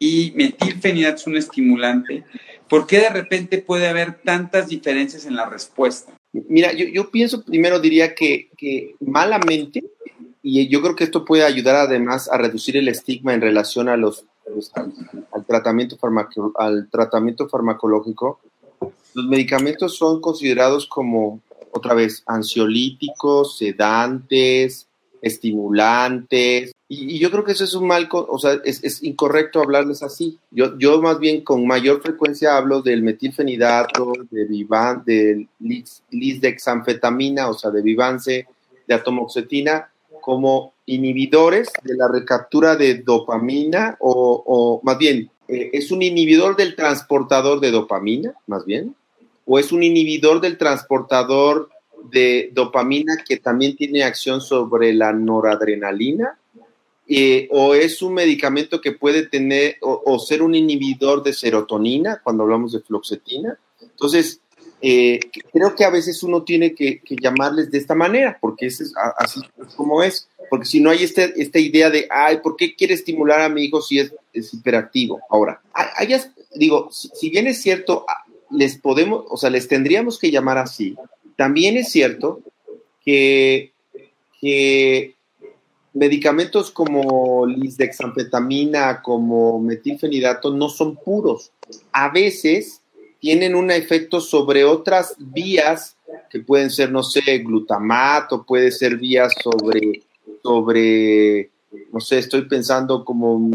y 0.00 0.32
metilfenidato 0.34 1.16
es 1.16 1.26
un 1.26 1.36
estimulante, 1.36 2.24
¿por 2.66 2.86
qué 2.86 3.00
de 3.00 3.10
repente 3.10 3.58
puede 3.58 3.88
haber 3.88 4.22
tantas 4.22 4.68
diferencias 4.68 5.26
en 5.26 5.36
la 5.36 5.44
respuesta? 5.44 6.14
Mira, 6.32 6.72
yo, 6.72 7.10
pienso 7.10 7.44
primero 7.44 7.78
diría 7.78 8.14
que, 8.14 8.48
malamente, 9.00 9.84
y 10.42 10.66
yo 10.68 10.80
creo 10.80 10.96
que 10.96 11.04
esto 11.04 11.24
puede 11.24 11.44
ayudar 11.44 11.76
además 11.76 12.28
a 12.30 12.38
reducir 12.38 12.76
el 12.76 12.88
estigma 12.88 13.34
en 13.34 13.42
relación 13.42 13.88
a 13.88 13.96
los, 13.96 14.24
al, 14.74 15.44
tratamiento 15.46 15.98
al 16.56 16.88
tratamiento 16.90 17.48
farmacológico, 17.48 18.40
los 19.14 19.26
medicamentos 19.26 19.96
son 19.96 20.20
considerados 20.20 20.86
como, 20.86 21.42
otra 21.70 21.94
vez, 21.94 22.22
ansiolíticos, 22.26 23.58
sedantes, 23.58 24.88
estimulantes, 25.20 26.72
y, 26.94 27.18
yo 27.18 27.30
creo 27.30 27.42
que 27.42 27.52
eso 27.52 27.64
es 27.64 27.74
un 27.74 27.86
mal, 27.86 28.06
o 28.12 28.38
sea, 28.38 28.60
es, 28.64 29.02
incorrecto 29.02 29.62
hablarles 29.62 30.02
así. 30.02 30.38
Yo, 30.50 30.78
yo 30.78 31.00
más 31.00 31.18
bien 31.18 31.42
con 31.42 31.66
mayor 31.66 32.02
frecuencia 32.02 32.58
hablo 32.58 32.82
del 32.82 33.02
metilfenidato, 33.02 34.12
de 34.30 34.44
Vivan, 34.44 35.02
del 35.06 35.48
lisdexanfetamina, 36.10 37.48
o 37.48 37.54
sea, 37.54 37.70
de 37.70 37.80
Vivance, 37.80 38.46
de 38.86 38.94
atomoxetina, 38.94 39.90
como 40.20 40.74
inhibidores 40.84 41.70
de 41.82 41.96
la 41.96 42.08
recaptura 42.08 42.76
de 42.76 42.96
dopamina, 42.96 43.96
o, 43.98 44.44
o 44.46 44.80
más 44.84 44.98
bien, 44.98 45.30
eh, 45.48 45.70
es 45.72 45.90
un 45.92 46.02
inhibidor 46.02 46.56
del 46.56 46.76
transportador 46.76 47.60
de 47.60 47.70
dopamina, 47.70 48.34
más 48.46 48.66
bien, 48.66 48.94
o 49.46 49.58
es 49.58 49.72
un 49.72 49.82
inhibidor 49.82 50.42
del 50.42 50.58
transportador 50.58 51.70
de 52.10 52.50
dopamina 52.52 53.16
que 53.26 53.38
también 53.38 53.76
tiene 53.76 54.04
acción 54.04 54.42
sobre 54.42 54.92
la 54.92 55.14
noradrenalina, 55.14 56.38
eh, 57.14 57.46
o 57.50 57.74
es 57.74 58.00
un 58.00 58.14
medicamento 58.14 58.80
que 58.80 58.92
puede 58.92 59.26
tener 59.26 59.76
o, 59.82 60.18
ser 60.18 60.40
un 60.40 60.54
inhibidor 60.54 61.22
de 61.22 61.34
serotonina 61.34 62.22
cuando 62.24 62.42
hablamos 62.42 62.72
de 62.72 62.80
fluoxetina. 62.80 63.58
Entonces, 63.82 64.40
eh, 64.80 65.20
creo 65.52 65.74
que 65.74 65.84
a 65.84 65.90
veces 65.90 66.22
uno 66.22 66.42
tiene 66.42 66.74
que, 66.74 67.02
llamarles 67.20 67.70
de 67.70 67.76
esta 67.76 67.94
manera, 67.94 68.38
porque 68.40 68.64
es 68.64 68.94
así 69.18 69.42
como 69.76 70.02
es, 70.02 70.26
porque 70.48 70.64
si 70.64 70.80
no 70.80 70.88
hay 70.88 71.02
este, 71.02 71.34
esta 71.36 71.58
idea 71.58 71.90
de, 71.90 72.08
ay, 72.08 72.38
¿por 72.42 72.56
qué 72.56 72.74
quiere 72.74 72.94
estimular 72.94 73.42
a 73.42 73.50
mi 73.50 73.64
hijo 73.64 73.82
si 73.82 73.98
es, 73.98 74.14
hiperactivo? 74.54 75.20
Ahora, 75.28 75.60
digo, 76.54 76.88
si, 76.90 77.28
bien 77.28 77.46
es 77.46 77.60
cierto, 77.60 78.06
les 78.50 78.78
podemos, 78.78 79.26
o 79.28 79.36
sea, 79.36 79.50
les 79.50 79.68
tendríamos 79.68 80.18
que 80.18 80.30
llamar 80.30 80.56
así, 80.56 80.96
también 81.36 81.76
es 81.76 81.92
cierto 81.92 82.40
que, 83.04 83.72
que 84.40 85.14
medicamentos 85.94 86.70
como 86.70 87.46
lisdexanfetamina, 87.46 89.02
como 89.02 89.60
metilfenidato, 89.60 90.52
no 90.52 90.68
son 90.68 90.96
puros. 90.96 91.52
A 91.92 92.10
veces 92.10 92.82
tienen 93.20 93.54
un 93.54 93.70
efecto 93.70 94.20
sobre 94.20 94.64
otras 94.64 95.14
vías 95.18 95.96
que 96.30 96.40
pueden 96.40 96.70
ser, 96.70 96.90
no 96.90 97.02
sé, 97.02 97.38
glutamato, 97.38 98.44
puede 98.44 98.70
ser 98.70 98.96
vías 98.96 99.32
sobre, 99.42 100.02
sobre, 100.42 101.50
no 101.92 102.00
sé, 102.00 102.18
estoy 102.18 102.42
pensando 102.48 103.04
como 103.04 103.50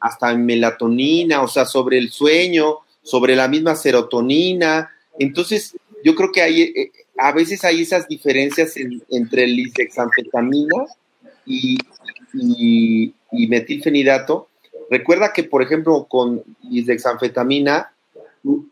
hasta 0.00 0.30
en 0.30 0.44
melatonina, 0.44 1.42
o 1.42 1.48
sea, 1.48 1.64
sobre 1.64 1.98
el 1.98 2.10
sueño, 2.10 2.78
sobre 3.02 3.34
la 3.34 3.48
misma 3.48 3.74
serotonina. 3.74 4.90
Entonces, 5.18 5.76
yo 6.04 6.14
creo 6.14 6.30
que 6.30 6.42
hay, 6.42 6.62
eh, 6.62 6.92
a 7.16 7.32
veces 7.32 7.64
hay 7.64 7.82
esas 7.82 8.06
diferencias 8.06 8.74
entre 9.10 9.44
el 9.44 9.56
lisdexanfetamina 9.56 10.86
y, 11.48 13.14
metilfenidato. 13.48 14.48
Recuerda 14.90 15.32
que, 15.32 15.44
por 15.44 15.62
ejemplo, 15.62 16.06
con 16.08 16.42
lisdexanfetamina, 16.62 17.92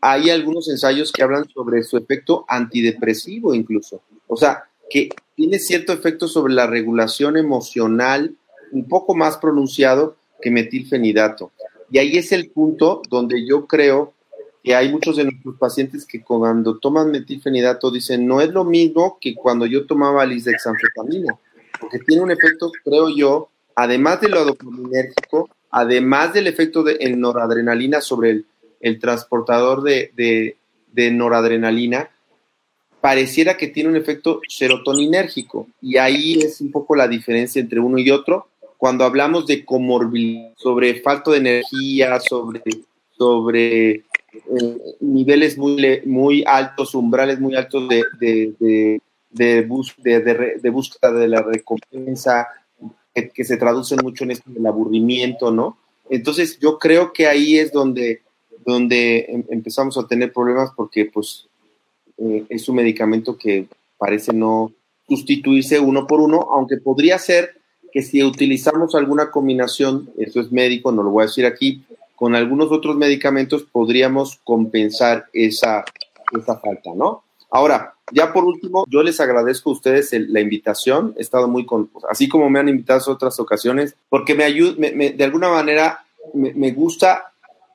hay 0.01 0.29
algunos 0.29 0.69
ensayos 0.69 1.11
que 1.11 1.23
hablan 1.23 1.47
sobre 1.49 1.83
su 1.83 1.97
efecto 1.97 2.45
antidepresivo 2.47 3.53
incluso. 3.53 4.01
O 4.27 4.37
sea, 4.37 4.63
que 4.89 5.09
tiene 5.35 5.59
cierto 5.59 5.93
efecto 5.93 6.27
sobre 6.27 6.53
la 6.53 6.67
regulación 6.67 7.37
emocional 7.37 8.35
un 8.71 8.87
poco 8.87 9.15
más 9.15 9.37
pronunciado 9.37 10.15
que 10.41 10.51
metilfenidato. 10.51 11.51
Y 11.91 11.99
ahí 11.99 12.17
es 12.17 12.31
el 12.31 12.49
punto 12.49 13.01
donde 13.09 13.45
yo 13.45 13.65
creo 13.67 14.13
que 14.63 14.75
hay 14.75 14.91
muchos 14.91 15.15
de 15.15 15.25
nuestros 15.25 15.55
pacientes 15.57 16.05
que 16.05 16.21
cuando 16.21 16.77
toman 16.77 17.11
metilfenidato 17.11 17.91
dicen, 17.91 18.27
no 18.27 18.41
es 18.41 18.49
lo 18.49 18.65
mismo 18.65 19.17
que 19.21 19.35
cuando 19.35 19.65
yo 19.65 19.85
tomaba 19.85 20.25
lisdexanfetamina, 20.25 21.37
porque 21.79 21.99
tiene 21.99 22.21
un 22.21 22.31
efecto, 22.31 22.71
creo 22.83 23.09
yo, 23.09 23.49
además 23.75 24.21
de 24.21 24.29
lo 24.29 24.43
dopaminérgico, 24.45 25.49
además 25.69 26.33
del 26.33 26.47
efecto 26.47 26.83
de 26.83 26.97
en 26.99 27.19
noradrenalina 27.19 28.01
sobre 28.01 28.43
el 28.81 28.99
transportador 28.99 29.83
de, 29.83 30.55
noradrenalina, 31.11 32.09
pareciera 33.01 33.57
que 33.57 33.67
tiene 33.67 33.89
un 33.89 33.95
efecto 33.95 34.41
serotoninérgico. 34.47 35.67
Y 35.81 35.97
ahí 35.97 36.39
es 36.39 36.61
un 36.61 36.71
poco 36.71 36.95
la 36.95 37.07
diferencia 37.07 37.61
entre 37.61 37.79
uno 37.79 37.97
y 37.97 38.09
otro. 38.09 38.47
Cuando 38.77 39.05
hablamos 39.05 39.45
de 39.47 39.65
comorbilidad, 39.65 40.53
sobre 40.55 41.01
falta 41.01 41.31
de 41.31 41.37
energía, 41.37 42.19
sobre, 42.19 43.91
eh, 43.91 44.03
niveles 44.99 45.57
muy, 45.57 46.01
muy 46.05 46.43
altos, 46.45 46.93
umbrales 46.95 47.39
muy 47.39 47.55
altos 47.55 47.87
de, 47.87 49.01
de, 49.29 49.61
búsqueda 49.61 51.11
de 51.11 51.27
la 51.27 51.41
recompensa, 51.41 52.47
que, 53.13 53.43
se 53.43 53.57
traducen 53.57 53.99
mucho 54.03 54.23
en 54.23 54.31
esto 54.31 54.49
del 54.49 54.65
aburrimiento, 54.65 55.51
¿no? 55.51 55.77
Entonces 56.09 56.59
yo 56.59 56.77
creo 56.77 57.11
que 57.11 57.27
ahí 57.27 57.57
es 57.57 57.71
donde 57.71 58.21
donde 58.67 59.19
em, 59.29 59.43
empezamos 59.49 59.97
a 59.97 60.05
tener 60.05 60.33
problemas 60.33 60.71
porque 60.75 61.05
pues 61.05 61.47
eh, 62.17 62.45
es 62.49 62.67
un 62.67 62.75
medicamento 62.75 63.37
que 63.37 63.67
parece 63.97 64.33
no 64.33 64.73
sustituirse 65.07 65.79
uno 65.79 66.05
por 66.05 66.19
uno, 66.19 66.49
aunque 66.51 66.75
podría 66.75 67.17
ser 67.17 67.61
que 67.93 68.01
si 68.01 68.21
utilizamos 68.21 68.93
alguna 68.93 69.31
combinación, 69.31 70.09
eso 70.17 70.41
es 70.41 70.51
médico, 70.51 70.91
no 70.91 71.01
lo 71.01 71.11
voy 71.11 71.23
a 71.23 71.27
decir 71.27 71.45
aquí, 71.45 71.85
con 72.17 72.35
algunos 72.35 72.69
otros 72.69 72.97
medicamentos 72.97 73.63
podríamos 73.63 74.37
compensar 74.43 75.27
esa, 75.31 75.85
esa 76.37 76.59
falta, 76.59 76.91
¿no? 76.93 77.23
Ahora, 77.49 77.95
ya 78.11 78.31
por 78.33 78.45
último, 78.45 78.85
yo 78.87 79.03
les 79.03 79.19
agradezco 79.19 79.69
a 79.69 79.73
ustedes 79.73 80.11
la 80.13 80.39
invitación. 80.39 81.13
He 81.17 81.21
estado 81.21 81.47
muy 81.47 81.65
con, 81.65 81.89
así 82.09 82.27
como 82.27 82.49
me 82.49 82.59
han 82.59 82.69
invitado 82.69 83.01
en 83.05 83.13
otras 83.13 83.39
ocasiones, 83.39 83.95
porque 84.09 84.35
me 84.35 84.43
ayuda, 84.43 84.75
de 84.77 85.23
alguna 85.23 85.49
manera 85.49 86.05
me, 86.33 86.71
gusta 86.71 87.33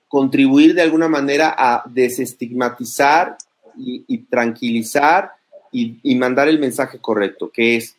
contribuir 0.08 0.74
de 0.74 0.82
alguna 0.82 1.08
manera 1.08 1.54
a 1.56 1.82
desestigmatizar 1.86 3.36
y, 3.76 4.18
tranquilizar 4.24 5.32
y, 5.70 5.98
y, 6.02 6.14
mandar 6.16 6.48
el 6.48 6.58
mensaje 6.58 6.98
correcto, 6.98 7.50
que 7.50 7.76
es, 7.76 7.96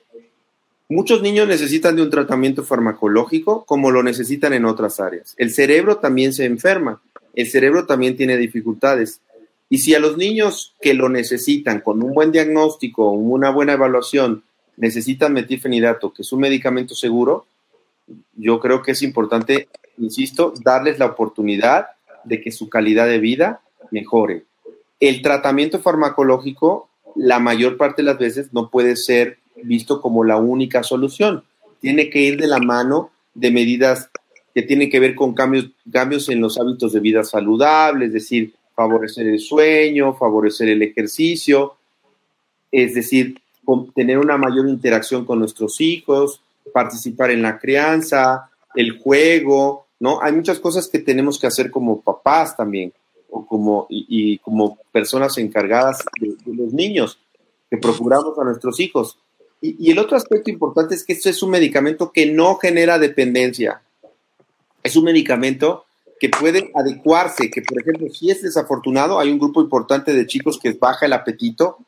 muchos 0.90 1.24
niños 1.24 1.48
necesitan 1.48 1.96
de 1.96 2.04
un 2.04 2.12
tratamiento 2.12 2.64
farmacológico 2.64 3.66
como 3.66 3.90
lo 3.90 4.04
necesitan 4.04 4.54
en 4.54 4.66
otras 4.66 5.00
áreas. 5.00 5.34
El 5.38 5.52
cerebro 5.52 5.98
también 5.98 6.34
se 6.34 6.46
enferma, 6.46 7.02
el 7.34 7.50
cerebro 7.50 7.86
también 7.86 8.16
tiene 8.16 8.38
dificultades. 8.38 9.20
Y 9.74 9.80
si 9.80 9.96
a 9.96 10.00
los 10.00 10.18
niños 10.18 10.76
que 10.80 10.94
lo 10.94 11.10
necesitan 11.10 11.82
con 11.82 12.04
un 12.04 12.14
buen 12.14 12.32
diagnóstico, 12.32 13.10
una 13.10 13.50
buena 13.50 13.74
evaluación, 13.74 14.44
necesitan 14.78 15.34
metilfenidato, 15.34 16.14
que 16.14 16.22
es 16.22 16.32
un 16.32 16.42
medicamento 16.42 16.94
seguro, 16.94 17.48
yo 18.36 18.60
creo 18.60 18.84
que 18.84 18.92
es 18.92 19.02
importante, 19.02 19.70
insisto, 19.98 20.54
darles 20.64 21.00
la 21.00 21.08
oportunidad 21.08 21.88
de 22.24 22.40
que 22.40 22.52
su 22.52 22.70
calidad 22.70 23.08
de 23.08 23.18
vida 23.18 23.62
mejore. 23.90 24.44
El 25.00 25.24
tratamiento 25.24 25.80
farmacológico, 25.80 26.88
la 27.16 27.40
mayor 27.40 27.76
parte 27.76 28.04
de 28.04 28.10
las 28.10 28.20
veces, 28.20 28.54
no 28.54 28.70
puede 28.70 28.96
ser 28.96 29.40
visto 29.64 30.02
como 30.02 30.24
la 30.24 30.38
única 30.38 30.84
solución. 30.84 31.46
Tiene 31.82 32.12
que 32.12 32.20
ir 32.22 32.40
de 32.40 32.46
la 32.46 32.60
mano 32.60 33.10
de 33.34 33.50
medidas 33.50 34.12
que 34.54 34.62
tienen 34.62 34.92
que 34.92 35.00
ver 35.00 35.16
con 35.16 35.34
cambios, 35.34 35.72
cambios 35.92 36.30
en 36.30 36.42
los 36.42 36.60
hábitos 36.60 36.94
de 36.94 37.00
vida 37.00 37.24
saludables, 37.24 38.10
es 38.10 38.14
decir, 38.14 38.54
favorecer 38.76 39.28
el 39.28 39.40
sueño, 39.40 40.16
favorecer 40.16 40.70
el 40.70 40.82
ejercicio, 40.82 41.76
es 42.72 42.96
decir, 42.96 43.40
tener 43.94 44.18
una 44.18 44.38
mayor 44.38 44.68
interacción 44.68 45.26
con 45.26 45.40
nuestros 45.40 45.80
hijos, 45.80 46.42
participar 46.74 47.32
en 47.32 47.42
la 47.42 47.60
crianza, 47.60 48.50
el 48.76 49.00
juego, 49.00 49.86
¿no? 50.00 50.22
Hay 50.22 50.34
muchas 50.34 50.60
cosas 50.60 50.88
que 50.88 51.00
tenemos 51.00 51.40
que 51.40 51.48
hacer 51.48 51.70
como 51.70 52.02
papás 52.02 52.58
también, 52.58 52.92
o 53.30 53.46
como, 53.46 53.88
y, 53.90 54.38
como 54.40 54.78
personas 54.92 55.38
encargadas 55.38 56.04
de, 56.20 56.36
los 56.54 56.74
niños, 56.74 57.20
que 57.70 57.78
procuramos 57.78 58.38
a 58.38 58.44
nuestros 58.44 58.80
hijos. 58.80 59.18
Y, 59.62 59.88
y 59.88 59.92
el 59.92 60.00
otro 60.00 60.18
aspecto 60.18 60.50
importante 60.50 60.96
es 60.96 61.04
que 61.04 61.14
esto 61.14 61.30
es 61.30 61.42
un 61.42 61.52
medicamento 61.52 62.12
que 62.12 62.26
no 62.26 62.56
genera 62.56 63.00
dependencia. 63.00 63.82
Es 64.84 64.96
un 64.96 65.06
medicamento 65.06 65.86
que 66.24 66.30
pueden 66.30 66.72
adecuarse, 66.74 67.52
que 67.52 67.62
por 67.62 67.82
ejemplo, 67.82 68.08
si 68.10 68.32
es 68.32 68.42
desafortunado, 68.42 69.20
hay 69.20 69.30
un 69.30 69.40
grupo 69.40 69.60
importante 69.60 70.14
de 70.14 70.26
chicos 70.26 70.58
que 70.58 70.72
baja 70.72 71.06
el 71.06 71.12
apetito, 71.12 71.80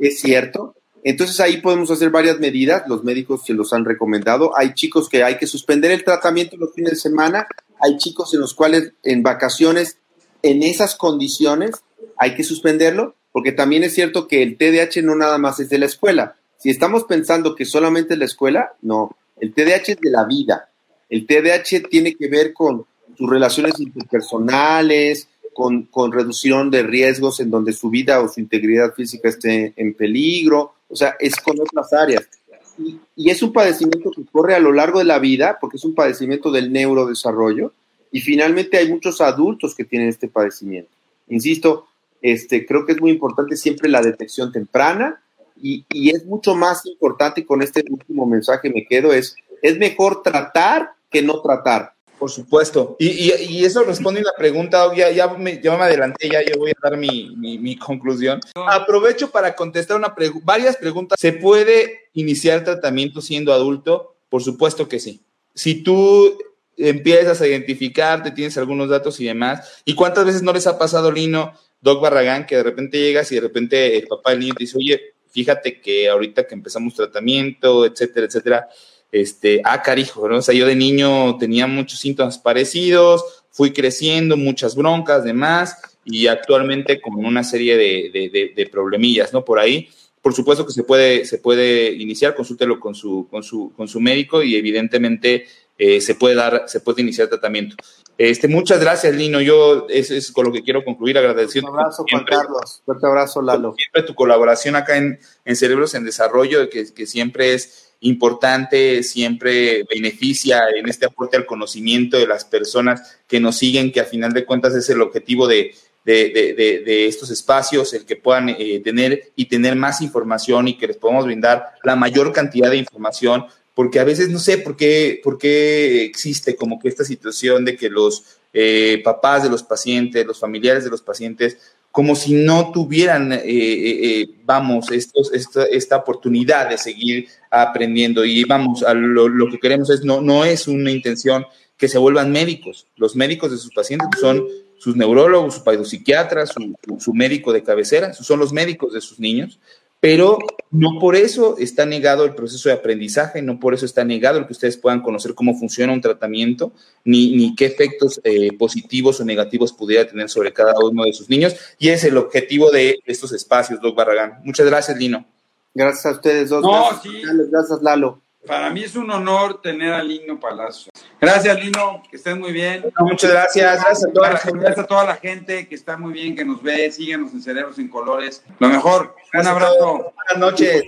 es 0.00 0.18
cierto. 0.18 0.74
Entonces 1.04 1.38
ahí 1.38 1.58
podemos 1.58 1.92
hacer 1.92 2.10
varias 2.10 2.40
medidas, 2.40 2.82
los 2.88 3.04
médicos 3.04 3.44
se 3.46 3.52
los 3.52 3.72
han 3.72 3.84
recomendado. 3.84 4.50
Hay 4.58 4.74
chicos 4.74 5.08
que 5.08 5.22
hay 5.22 5.38
que 5.38 5.46
suspender 5.46 5.92
el 5.92 6.02
tratamiento 6.02 6.56
los 6.56 6.74
fines 6.74 6.90
de 6.90 6.96
semana, 6.96 7.46
hay 7.78 7.96
chicos 7.96 8.34
en 8.34 8.40
los 8.40 8.52
cuales 8.54 8.94
en 9.04 9.22
vacaciones, 9.22 9.98
en 10.42 10.64
esas 10.64 10.96
condiciones, 10.96 11.70
hay 12.18 12.34
que 12.34 12.42
suspenderlo, 12.42 13.14
porque 13.30 13.52
también 13.52 13.84
es 13.84 13.94
cierto 13.94 14.26
que 14.26 14.42
el 14.42 14.56
TDAH 14.56 15.02
no 15.04 15.14
nada 15.14 15.38
más 15.38 15.60
es 15.60 15.70
de 15.70 15.78
la 15.78 15.86
escuela. 15.86 16.34
Si 16.58 16.68
estamos 16.68 17.04
pensando 17.04 17.54
que 17.54 17.64
solamente 17.64 18.14
es 18.14 18.18
la 18.18 18.26
escuela, 18.26 18.72
no, 18.82 19.16
el 19.38 19.54
TDAH 19.54 19.92
es 19.92 20.00
de 20.00 20.10
la 20.10 20.24
vida. 20.24 20.70
El 21.08 21.28
TDAH 21.28 21.88
tiene 21.88 22.16
que 22.16 22.26
ver 22.26 22.52
con 22.52 22.86
sus 23.16 23.28
relaciones 23.28 23.78
interpersonales, 23.80 25.28
con, 25.52 25.84
con, 25.84 26.12
reducción 26.12 26.70
de 26.70 26.82
riesgos 26.82 27.40
en 27.40 27.50
donde 27.50 27.72
su 27.72 27.88
vida 27.88 28.20
o 28.20 28.28
su 28.28 28.40
integridad 28.40 28.92
física 28.92 29.28
esté 29.28 29.72
en 29.76 29.94
peligro, 29.94 30.74
o 30.88 30.96
sea, 30.96 31.14
es 31.20 31.36
con 31.36 31.60
otras 31.60 31.92
áreas. 31.92 32.28
Y, 32.76 32.98
y, 33.14 33.30
es 33.30 33.40
un 33.42 33.52
padecimiento 33.52 34.10
que 34.10 34.24
corre 34.30 34.56
a 34.56 34.58
lo 34.58 34.72
largo 34.72 34.98
de 34.98 35.04
la 35.04 35.20
vida, 35.20 35.58
porque 35.60 35.76
es 35.76 35.84
un 35.84 35.94
padecimiento 35.94 36.50
del 36.50 36.72
neurodesarrollo, 36.72 37.72
y 38.10 38.20
finalmente 38.20 38.78
hay 38.78 38.88
muchos 38.88 39.20
adultos 39.20 39.74
que 39.74 39.84
tienen 39.84 40.08
este 40.08 40.28
padecimiento. 40.28 40.90
Insisto, 41.28 41.86
este, 42.20 42.66
creo 42.66 42.84
que 42.84 42.92
es 42.92 43.00
muy 43.00 43.12
importante 43.12 43.56
siempre 43.56 43.88
la 43.88 44.02
detección 44.02 44.50
temprana, 44.50 45.22
y, 45.62 45.84
y 45.90 46.10
es 46.10 46.26
mucho 46.26 46.56
más 46.56 46.84
importante, 46.86 47.42
y 47.42 47.44
con 47.44 47.62
este 47.62 47.84
último 47.88 48.26
mensaje 48.26 48.70
me 48.70 48.86
quedo, 48.86 49.12
es, 49.12 49.36
es 49.62 49.78
mejor 49.78 50.22
tratar 50.22 50.90
que 51.10 51.22
no 51.22 51.40
tratar 51.40 51.93
por 52.18 52.30
supuesto. 52.30 52.96
Y, 52.98 53.64
eso 53.64 53.82
responde 53.82 54.20
a 54.20 54.24
la 54.24 54.32
pregunta, 54.36 54.94
ya, 54.94 55.10
ya 55.10 55.28
me 55.28 55.60
adelanté, 55.60 56.28
ya 56.28 56.42
yo 56.42 56.58
voy 56.58 56.70
a 56.70 56.88
dar 56.88 56.96
mi, 56.96 57.34
mi, 57.36 57.76
conclusión. 57.76 58.40
Aprovecho 58.54 59.30
para 59.30 59.54
contestar 59.54 59.96
una 59.96 60.14
varias 60.42 60.76
preguntas. 60.76 61.18
¿Se 61.20 61.32
puede 61.32 62.08
iniciar 62.14 62.64
tratamiento 62.64 63.20
siendo 63.20 63.52
adulto? 63.52 64.16
Por 64.28 64.42
supuesto 64.42 64.88
que 64.88 65.00
sí. 65.00 65.22
Si 65.54 65.82
tú 65.82 66.38
empiezas 66.76 67.40
a 67.40 67.46
identificarte, 67.46 68.30
tienes 68.30 68.58
algunos 68.58 68.88
datos 68.88 69.20
y 69.20 69.26
demás, 69.26 69.82
¿y 69.84 69.94
cuántas 69.94 70.24
veces 70.24 70.42
no 70.42 70.52
les 70.52 70.66
ha 70.66 70.78
pasado, 70.78 71.12
Lino, 71.12 71.52
Doc 71.80 72.00
Barragán, 72.00 72.46
que 72.46 72.56
de 72.56 72.62
repente 72.62 72.98
llegas 72.98 73.30
y 73.30 73.36
de 73.36 73.42
repente 73.42 73.96
el 73.98 74.06
papá 74.06 74.30
del 74.30 74.40
niño 74.40 74.54
te 74.54 74.64
dice, 74.64 74.78
oye, 74.78 75.14
fíjate 75.30 75.80
que 75.80 76.08
ahorita 76.08 76.46
que 76.46 76.54
empezamos 76.54 76.94
tratamiento, 76.94 77.84
etcétera, 77.84 78.26
etcétera, 78.26 78.68
este, 79.14 79.60
ah, 79.62 79.80
carijo, 79.80 80.28
¿no? 80.28 80.38
O 80.38 80.42
sea, 80.42 80.56
yo 80.56 80.66
de 80.66 80.74
niño 80.74 81.38
tenía 81.38 81.68
muchos 81.68 82.00
síntomas 82.00 82.36
parecidos, 82.36 83.44
fui 83.52 83.72
creciendo, 83.72 84.36
muchas 84.36 84.74
broncas, 84.74 85.22
demás, 85.22 85.76
y 86.04 86.26
actualmente 86.26 87.00
con 87.00 87.24
una 87.24 87.44
serie 87.44 87.76
de, 87.76 88.52
de, 88.56 88.66
problemillas, 88.66 89.32
¿no? 89.32 89.44
Por 89.44 89.60
ahí. 89.60 89.88
Por 90.20 90.34
supuesto 90.34 90.66
que 90.66 90.72
se 90.72 90.82
puede, 90.82 91.24
se 91.26 91.38
puede 91.38 91.92
iniciar, 91.92 92.34
consúltelo 92.34 92.80
con 92.80 92.96
su, 92.96 93.28
con 93.30 93.44
su, 93.44 93.72
con 93.76 93.86
su 93.86 94.00
médico 94.00 94.42
y 94.42 94.56
evidentemente 94.56 95.46
eh, 95.78 96.00
se 96.00 96.16
puede 96.16 96.34
dar, 96.34 96.64
se 96.66 96.80
puede 96.80 97.02
iniciar 97.02 97.28
tratamiento. 97.28 97.76
Este, 98.18 98.48
muchas 98.48 98.80
gracias, 98.80 99.14
Lino. 99.14 99.40
Yo 99.40 99.86
es, 99.88 100.10
es 100.10 100.32
con 100.32 100.46
lo 100.46 100.52
que 100.52 100.62
quiero 100.64 100.84
concluir, 100.84 101.18
agradeciendo. 101.18 101.70
Un 101.70 101.78
abrazo, 101.78 102.04
Juan 102.10 102.24
Carlos. 102.24 102.82
Fuerte 102.84 103.06
abrazo, 103.06 103.42
Lalo. 103.42 103.76
Siempre 103.76 104.02
tu 104.02 104.14
colaboración 104.16 104.74
acá 104.74 104.96
en, 104.96 105.20
en 105.44 105.56
Cerebros 105.56 105.94
en 105.94 106.04
Desarrollo, 106.04 106.68
que, 106.68 106.92
que 106.92 107.06
siempre 107.06 107.54
es 107.54 107.93
importante, 108.04 109.02
siempre 109.02 109.84
beneficia 109.84 110.64
en 110.74 110.88
este 110.88 111.06
aporte 111.06 111.36
al 111.36 111.46
conocimiento 111.46 112.18
de 112.18 112.26
las 112.26 112.44
personas 112.44 113.18
que 113.26 113.40
nos 113.40 113.56
siguen, 113.56 113.92
que 113.92 114.00
a 114.00 114.04
final 114.04 114.32
de 114.32 114.44
cuentas 114.44 114.74
es 114.74 114.88
el 114.90 115.00
objetivo 115.00 115.48
de, 115.48 115.74
de, 116.04 117.06
estos 117.06 117.30
espacios, 117.30 117.94
el 117.94 118.04
que 118.04 118.16
puedan 118.16 118.50
eh, 118.50 118.80
tener 118.84 119.32
y 119.36 119.46
tener 119.46 119.74
más 119.74 120.02
información 120.02 120.68
y 120.68 120.76
que 120.76 120.86
les 120.86 120.98
podamos 120.98 121.24
brindar 121.24 121.72
la 121.82 121.96
mayor 121.96 122.32
cantidad 122.32 122.70
de 122.70 122.76
información, 122.76 123.46
porque 123.74 124.00
a 124.00 124.04
veces 124.04 124.28
no 124.28 124.38
sé 124.38 124.58
por 124.58 124.76
qué, 124.76 125.20
por 125.24 125.38
qué 125.38 126.04
existe 126.04 126.56
como 126.56 126.78
que 126.78 126.88
esta 126.88 127.04
situación 127.04 127.64
de 127.64 127.76
que 127.76 127.88
los 127.88 128.38
eh, 128.52 129.00
papás 129.02 129.42
de 129.42 129.50
los 129.50 129.62
pacientes, 129.62 130.26
los 130.26 130.38
familiares 130.38 130.84
de 130.84 130.90
los 130.90 131.02
pacientes, 131.02 131.56
como 131.94 132.16
si 132.16 132.34
no 132.34 132.72
tuvieran, 132.72 133.32
eh, 133.32 133.42
eh, 133.44 134.00
eh, 134.02 134.30
vamos, 134.44 134.90
estos, 134.90 135.30
esta, 135.32 135.96
oportunidad 135.96 136.68
de 136.68 136.76
seguir 136.76 137.28
aprendiendo. 137.48 138.24
Y 138.24 138.42
vamos, 138.42 138.82
a 138.82 138.94
lo, 138.94 139.48
que 139.48 139.60
queremos 139.60 139.90
es, 139.90 140.02
no, 140.02 140.20
no 140.20 140.44
es 140.44 140.66
una 140.66 140.90
intención 140.90 141.46
que 141.76 141.86
se 141.86 141.98
vuelvan 141.98 142.32
médicos. 142.32 142.88
Los 142.96 143.14
médicos 143.14 143.52
de 143.52 143.58
sus 143.58 143.72
pacientes 143.72 144.08
son 144.20 144.44
sus 144.76 144.96
neurólogos, 144.96 145.62
su 145.64 145.84
psiquiatras, 145.84 146.50
su, 146.50 146.74
su 146.98 147.14
médico 147.14 147.52
de 147.52 147.62
cabecera, 147.62 148.12
son 148.12 148.40
los 148.40 148.52
médicos 148.52 148.92
de 148.92 149.00
sus 149.00 149.20
niños, 149.20 149.60
pero 150.04 150.36
no 150.70 150.98
por 151.00 151.16
eso 151.16 151.56
está 151.56 151.86
negado 151.86 152.26
el 152.26 152.34
proceso 152.34 152.68
de 152.68 152.74
aprendizaje, 152.74 153.40
no 153.40 153.58
por 153.58 153.72
eso 153.72 153.86
está 153.86 154.04
negado 154.04 154.38
el 154.38 154.44
que 154.46 154.52
ustedes 154.52 154.76
puedan 154.76 155.00
conocer 155.00 155.34
cómo 155.34 155.54
funciona 155.54 155.94
un 155.94 156.02
tratamiento, 156.02 156.72
ni, 157.06 157.34
ni 157.34 157.56
qué 157.56 157.64
efectos 157.64 158.20
eh, 158.22 158.52
positivos 158.58 159.18
o 159.18 159.24
negativos 159.24 159.72
pudiera 159.72 160.06
tener 160.06 160.28
sobre 160.28 160.52
cada 160.52 160.74
uno 160.78 161.04
de 161.04 161.14
sus 161.14 161.30
niños. 161.30 161.56
Y 161.78 161.88
es 161.88 162.04
el 162.04 162.18
objetivo 162.18 162.70
de 162.70 162.98
estos 163.06 163.32
espacios, 163.32 163.80
Doc 163.80 163.96
Barragán. 163.96 164.40
Muchas 164.44 164.66
gracias, 164.66 164.98
Lino. 164.98 165.24
Gracias 165.72 166.04
a 166.04 166.10
ustedes 166.10 166.50
dos. 166.50 166.60
No, 166.60 166.90
gracias, 166.90 167.02
sí. 167.02 167.22
gracias, 167.50 167.80
Lalo. 167.80 168.20
Para 168.46 168.68
mí 168.68 168.82
es 168.82 168.94
un 168.94 169.10
honor 169.10 169.62
tener 169.62 169.94
a 169.94 170.02
Lino 170.02 170.38
Palacio. 170.38 170.92
Gracias, 171.18 171.64
Lino, 171.64 172.02
que 172.10 172.16
estés 172.16 172.36
muy 172.36 172.52
bien. 172.52 172.84
muchas 173.00 173.30
gracias. 173.30 173.80
Gracias 173.80 174.04
a 174.04 174.12
toda 174.12 174.30
la 174.32 174.38
gente. 174.38 174.58
Gracias 174.58 174.84
a 174.84 174.86
toda 174.86 175.04
la 175.04 175.16
gente 175.16 175.66
que 175.66 175.74
está 175.74 175.96
muy 175.96 176.12
bien, 176.12 176.36
que 176.36 176.44
nos 176.44 176.62
ve. 176.62 176.90
Síguenos 176.90 177.32
en 177.32 177.40
Cerebros 177.40 177.78
en 177.78 177.88
Colores. 177.88 178.42
Lo 178.58 178.68
mejor. 178.68 179.16
un 179.32 179.46
abrazo. 179.46 180.12
Buenas 180.14 180.38
noches. 180.38 180.82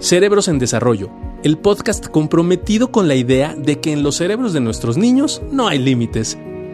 Cerebros 0.00 0.48
en 0.48 0.58
Desarrollo, 0.58 1.10
el 1.42 1.58
podcast 1.58 2.06
comprometido 2.08 2.90
con 2.90 3.08
la 3.08 3.14
idea 3.14 3.54
de 3.56 3.80
que 3.80 3.92
en 3.92 4.02
los 4.02 4.16
cerebros 4.16 4.52
de 4.52 4.60
nuestros 4.60 4.96
niños 4.96 5.42
no 5.50 5.68
hay 5.68 5.78
límites 5.78 6.38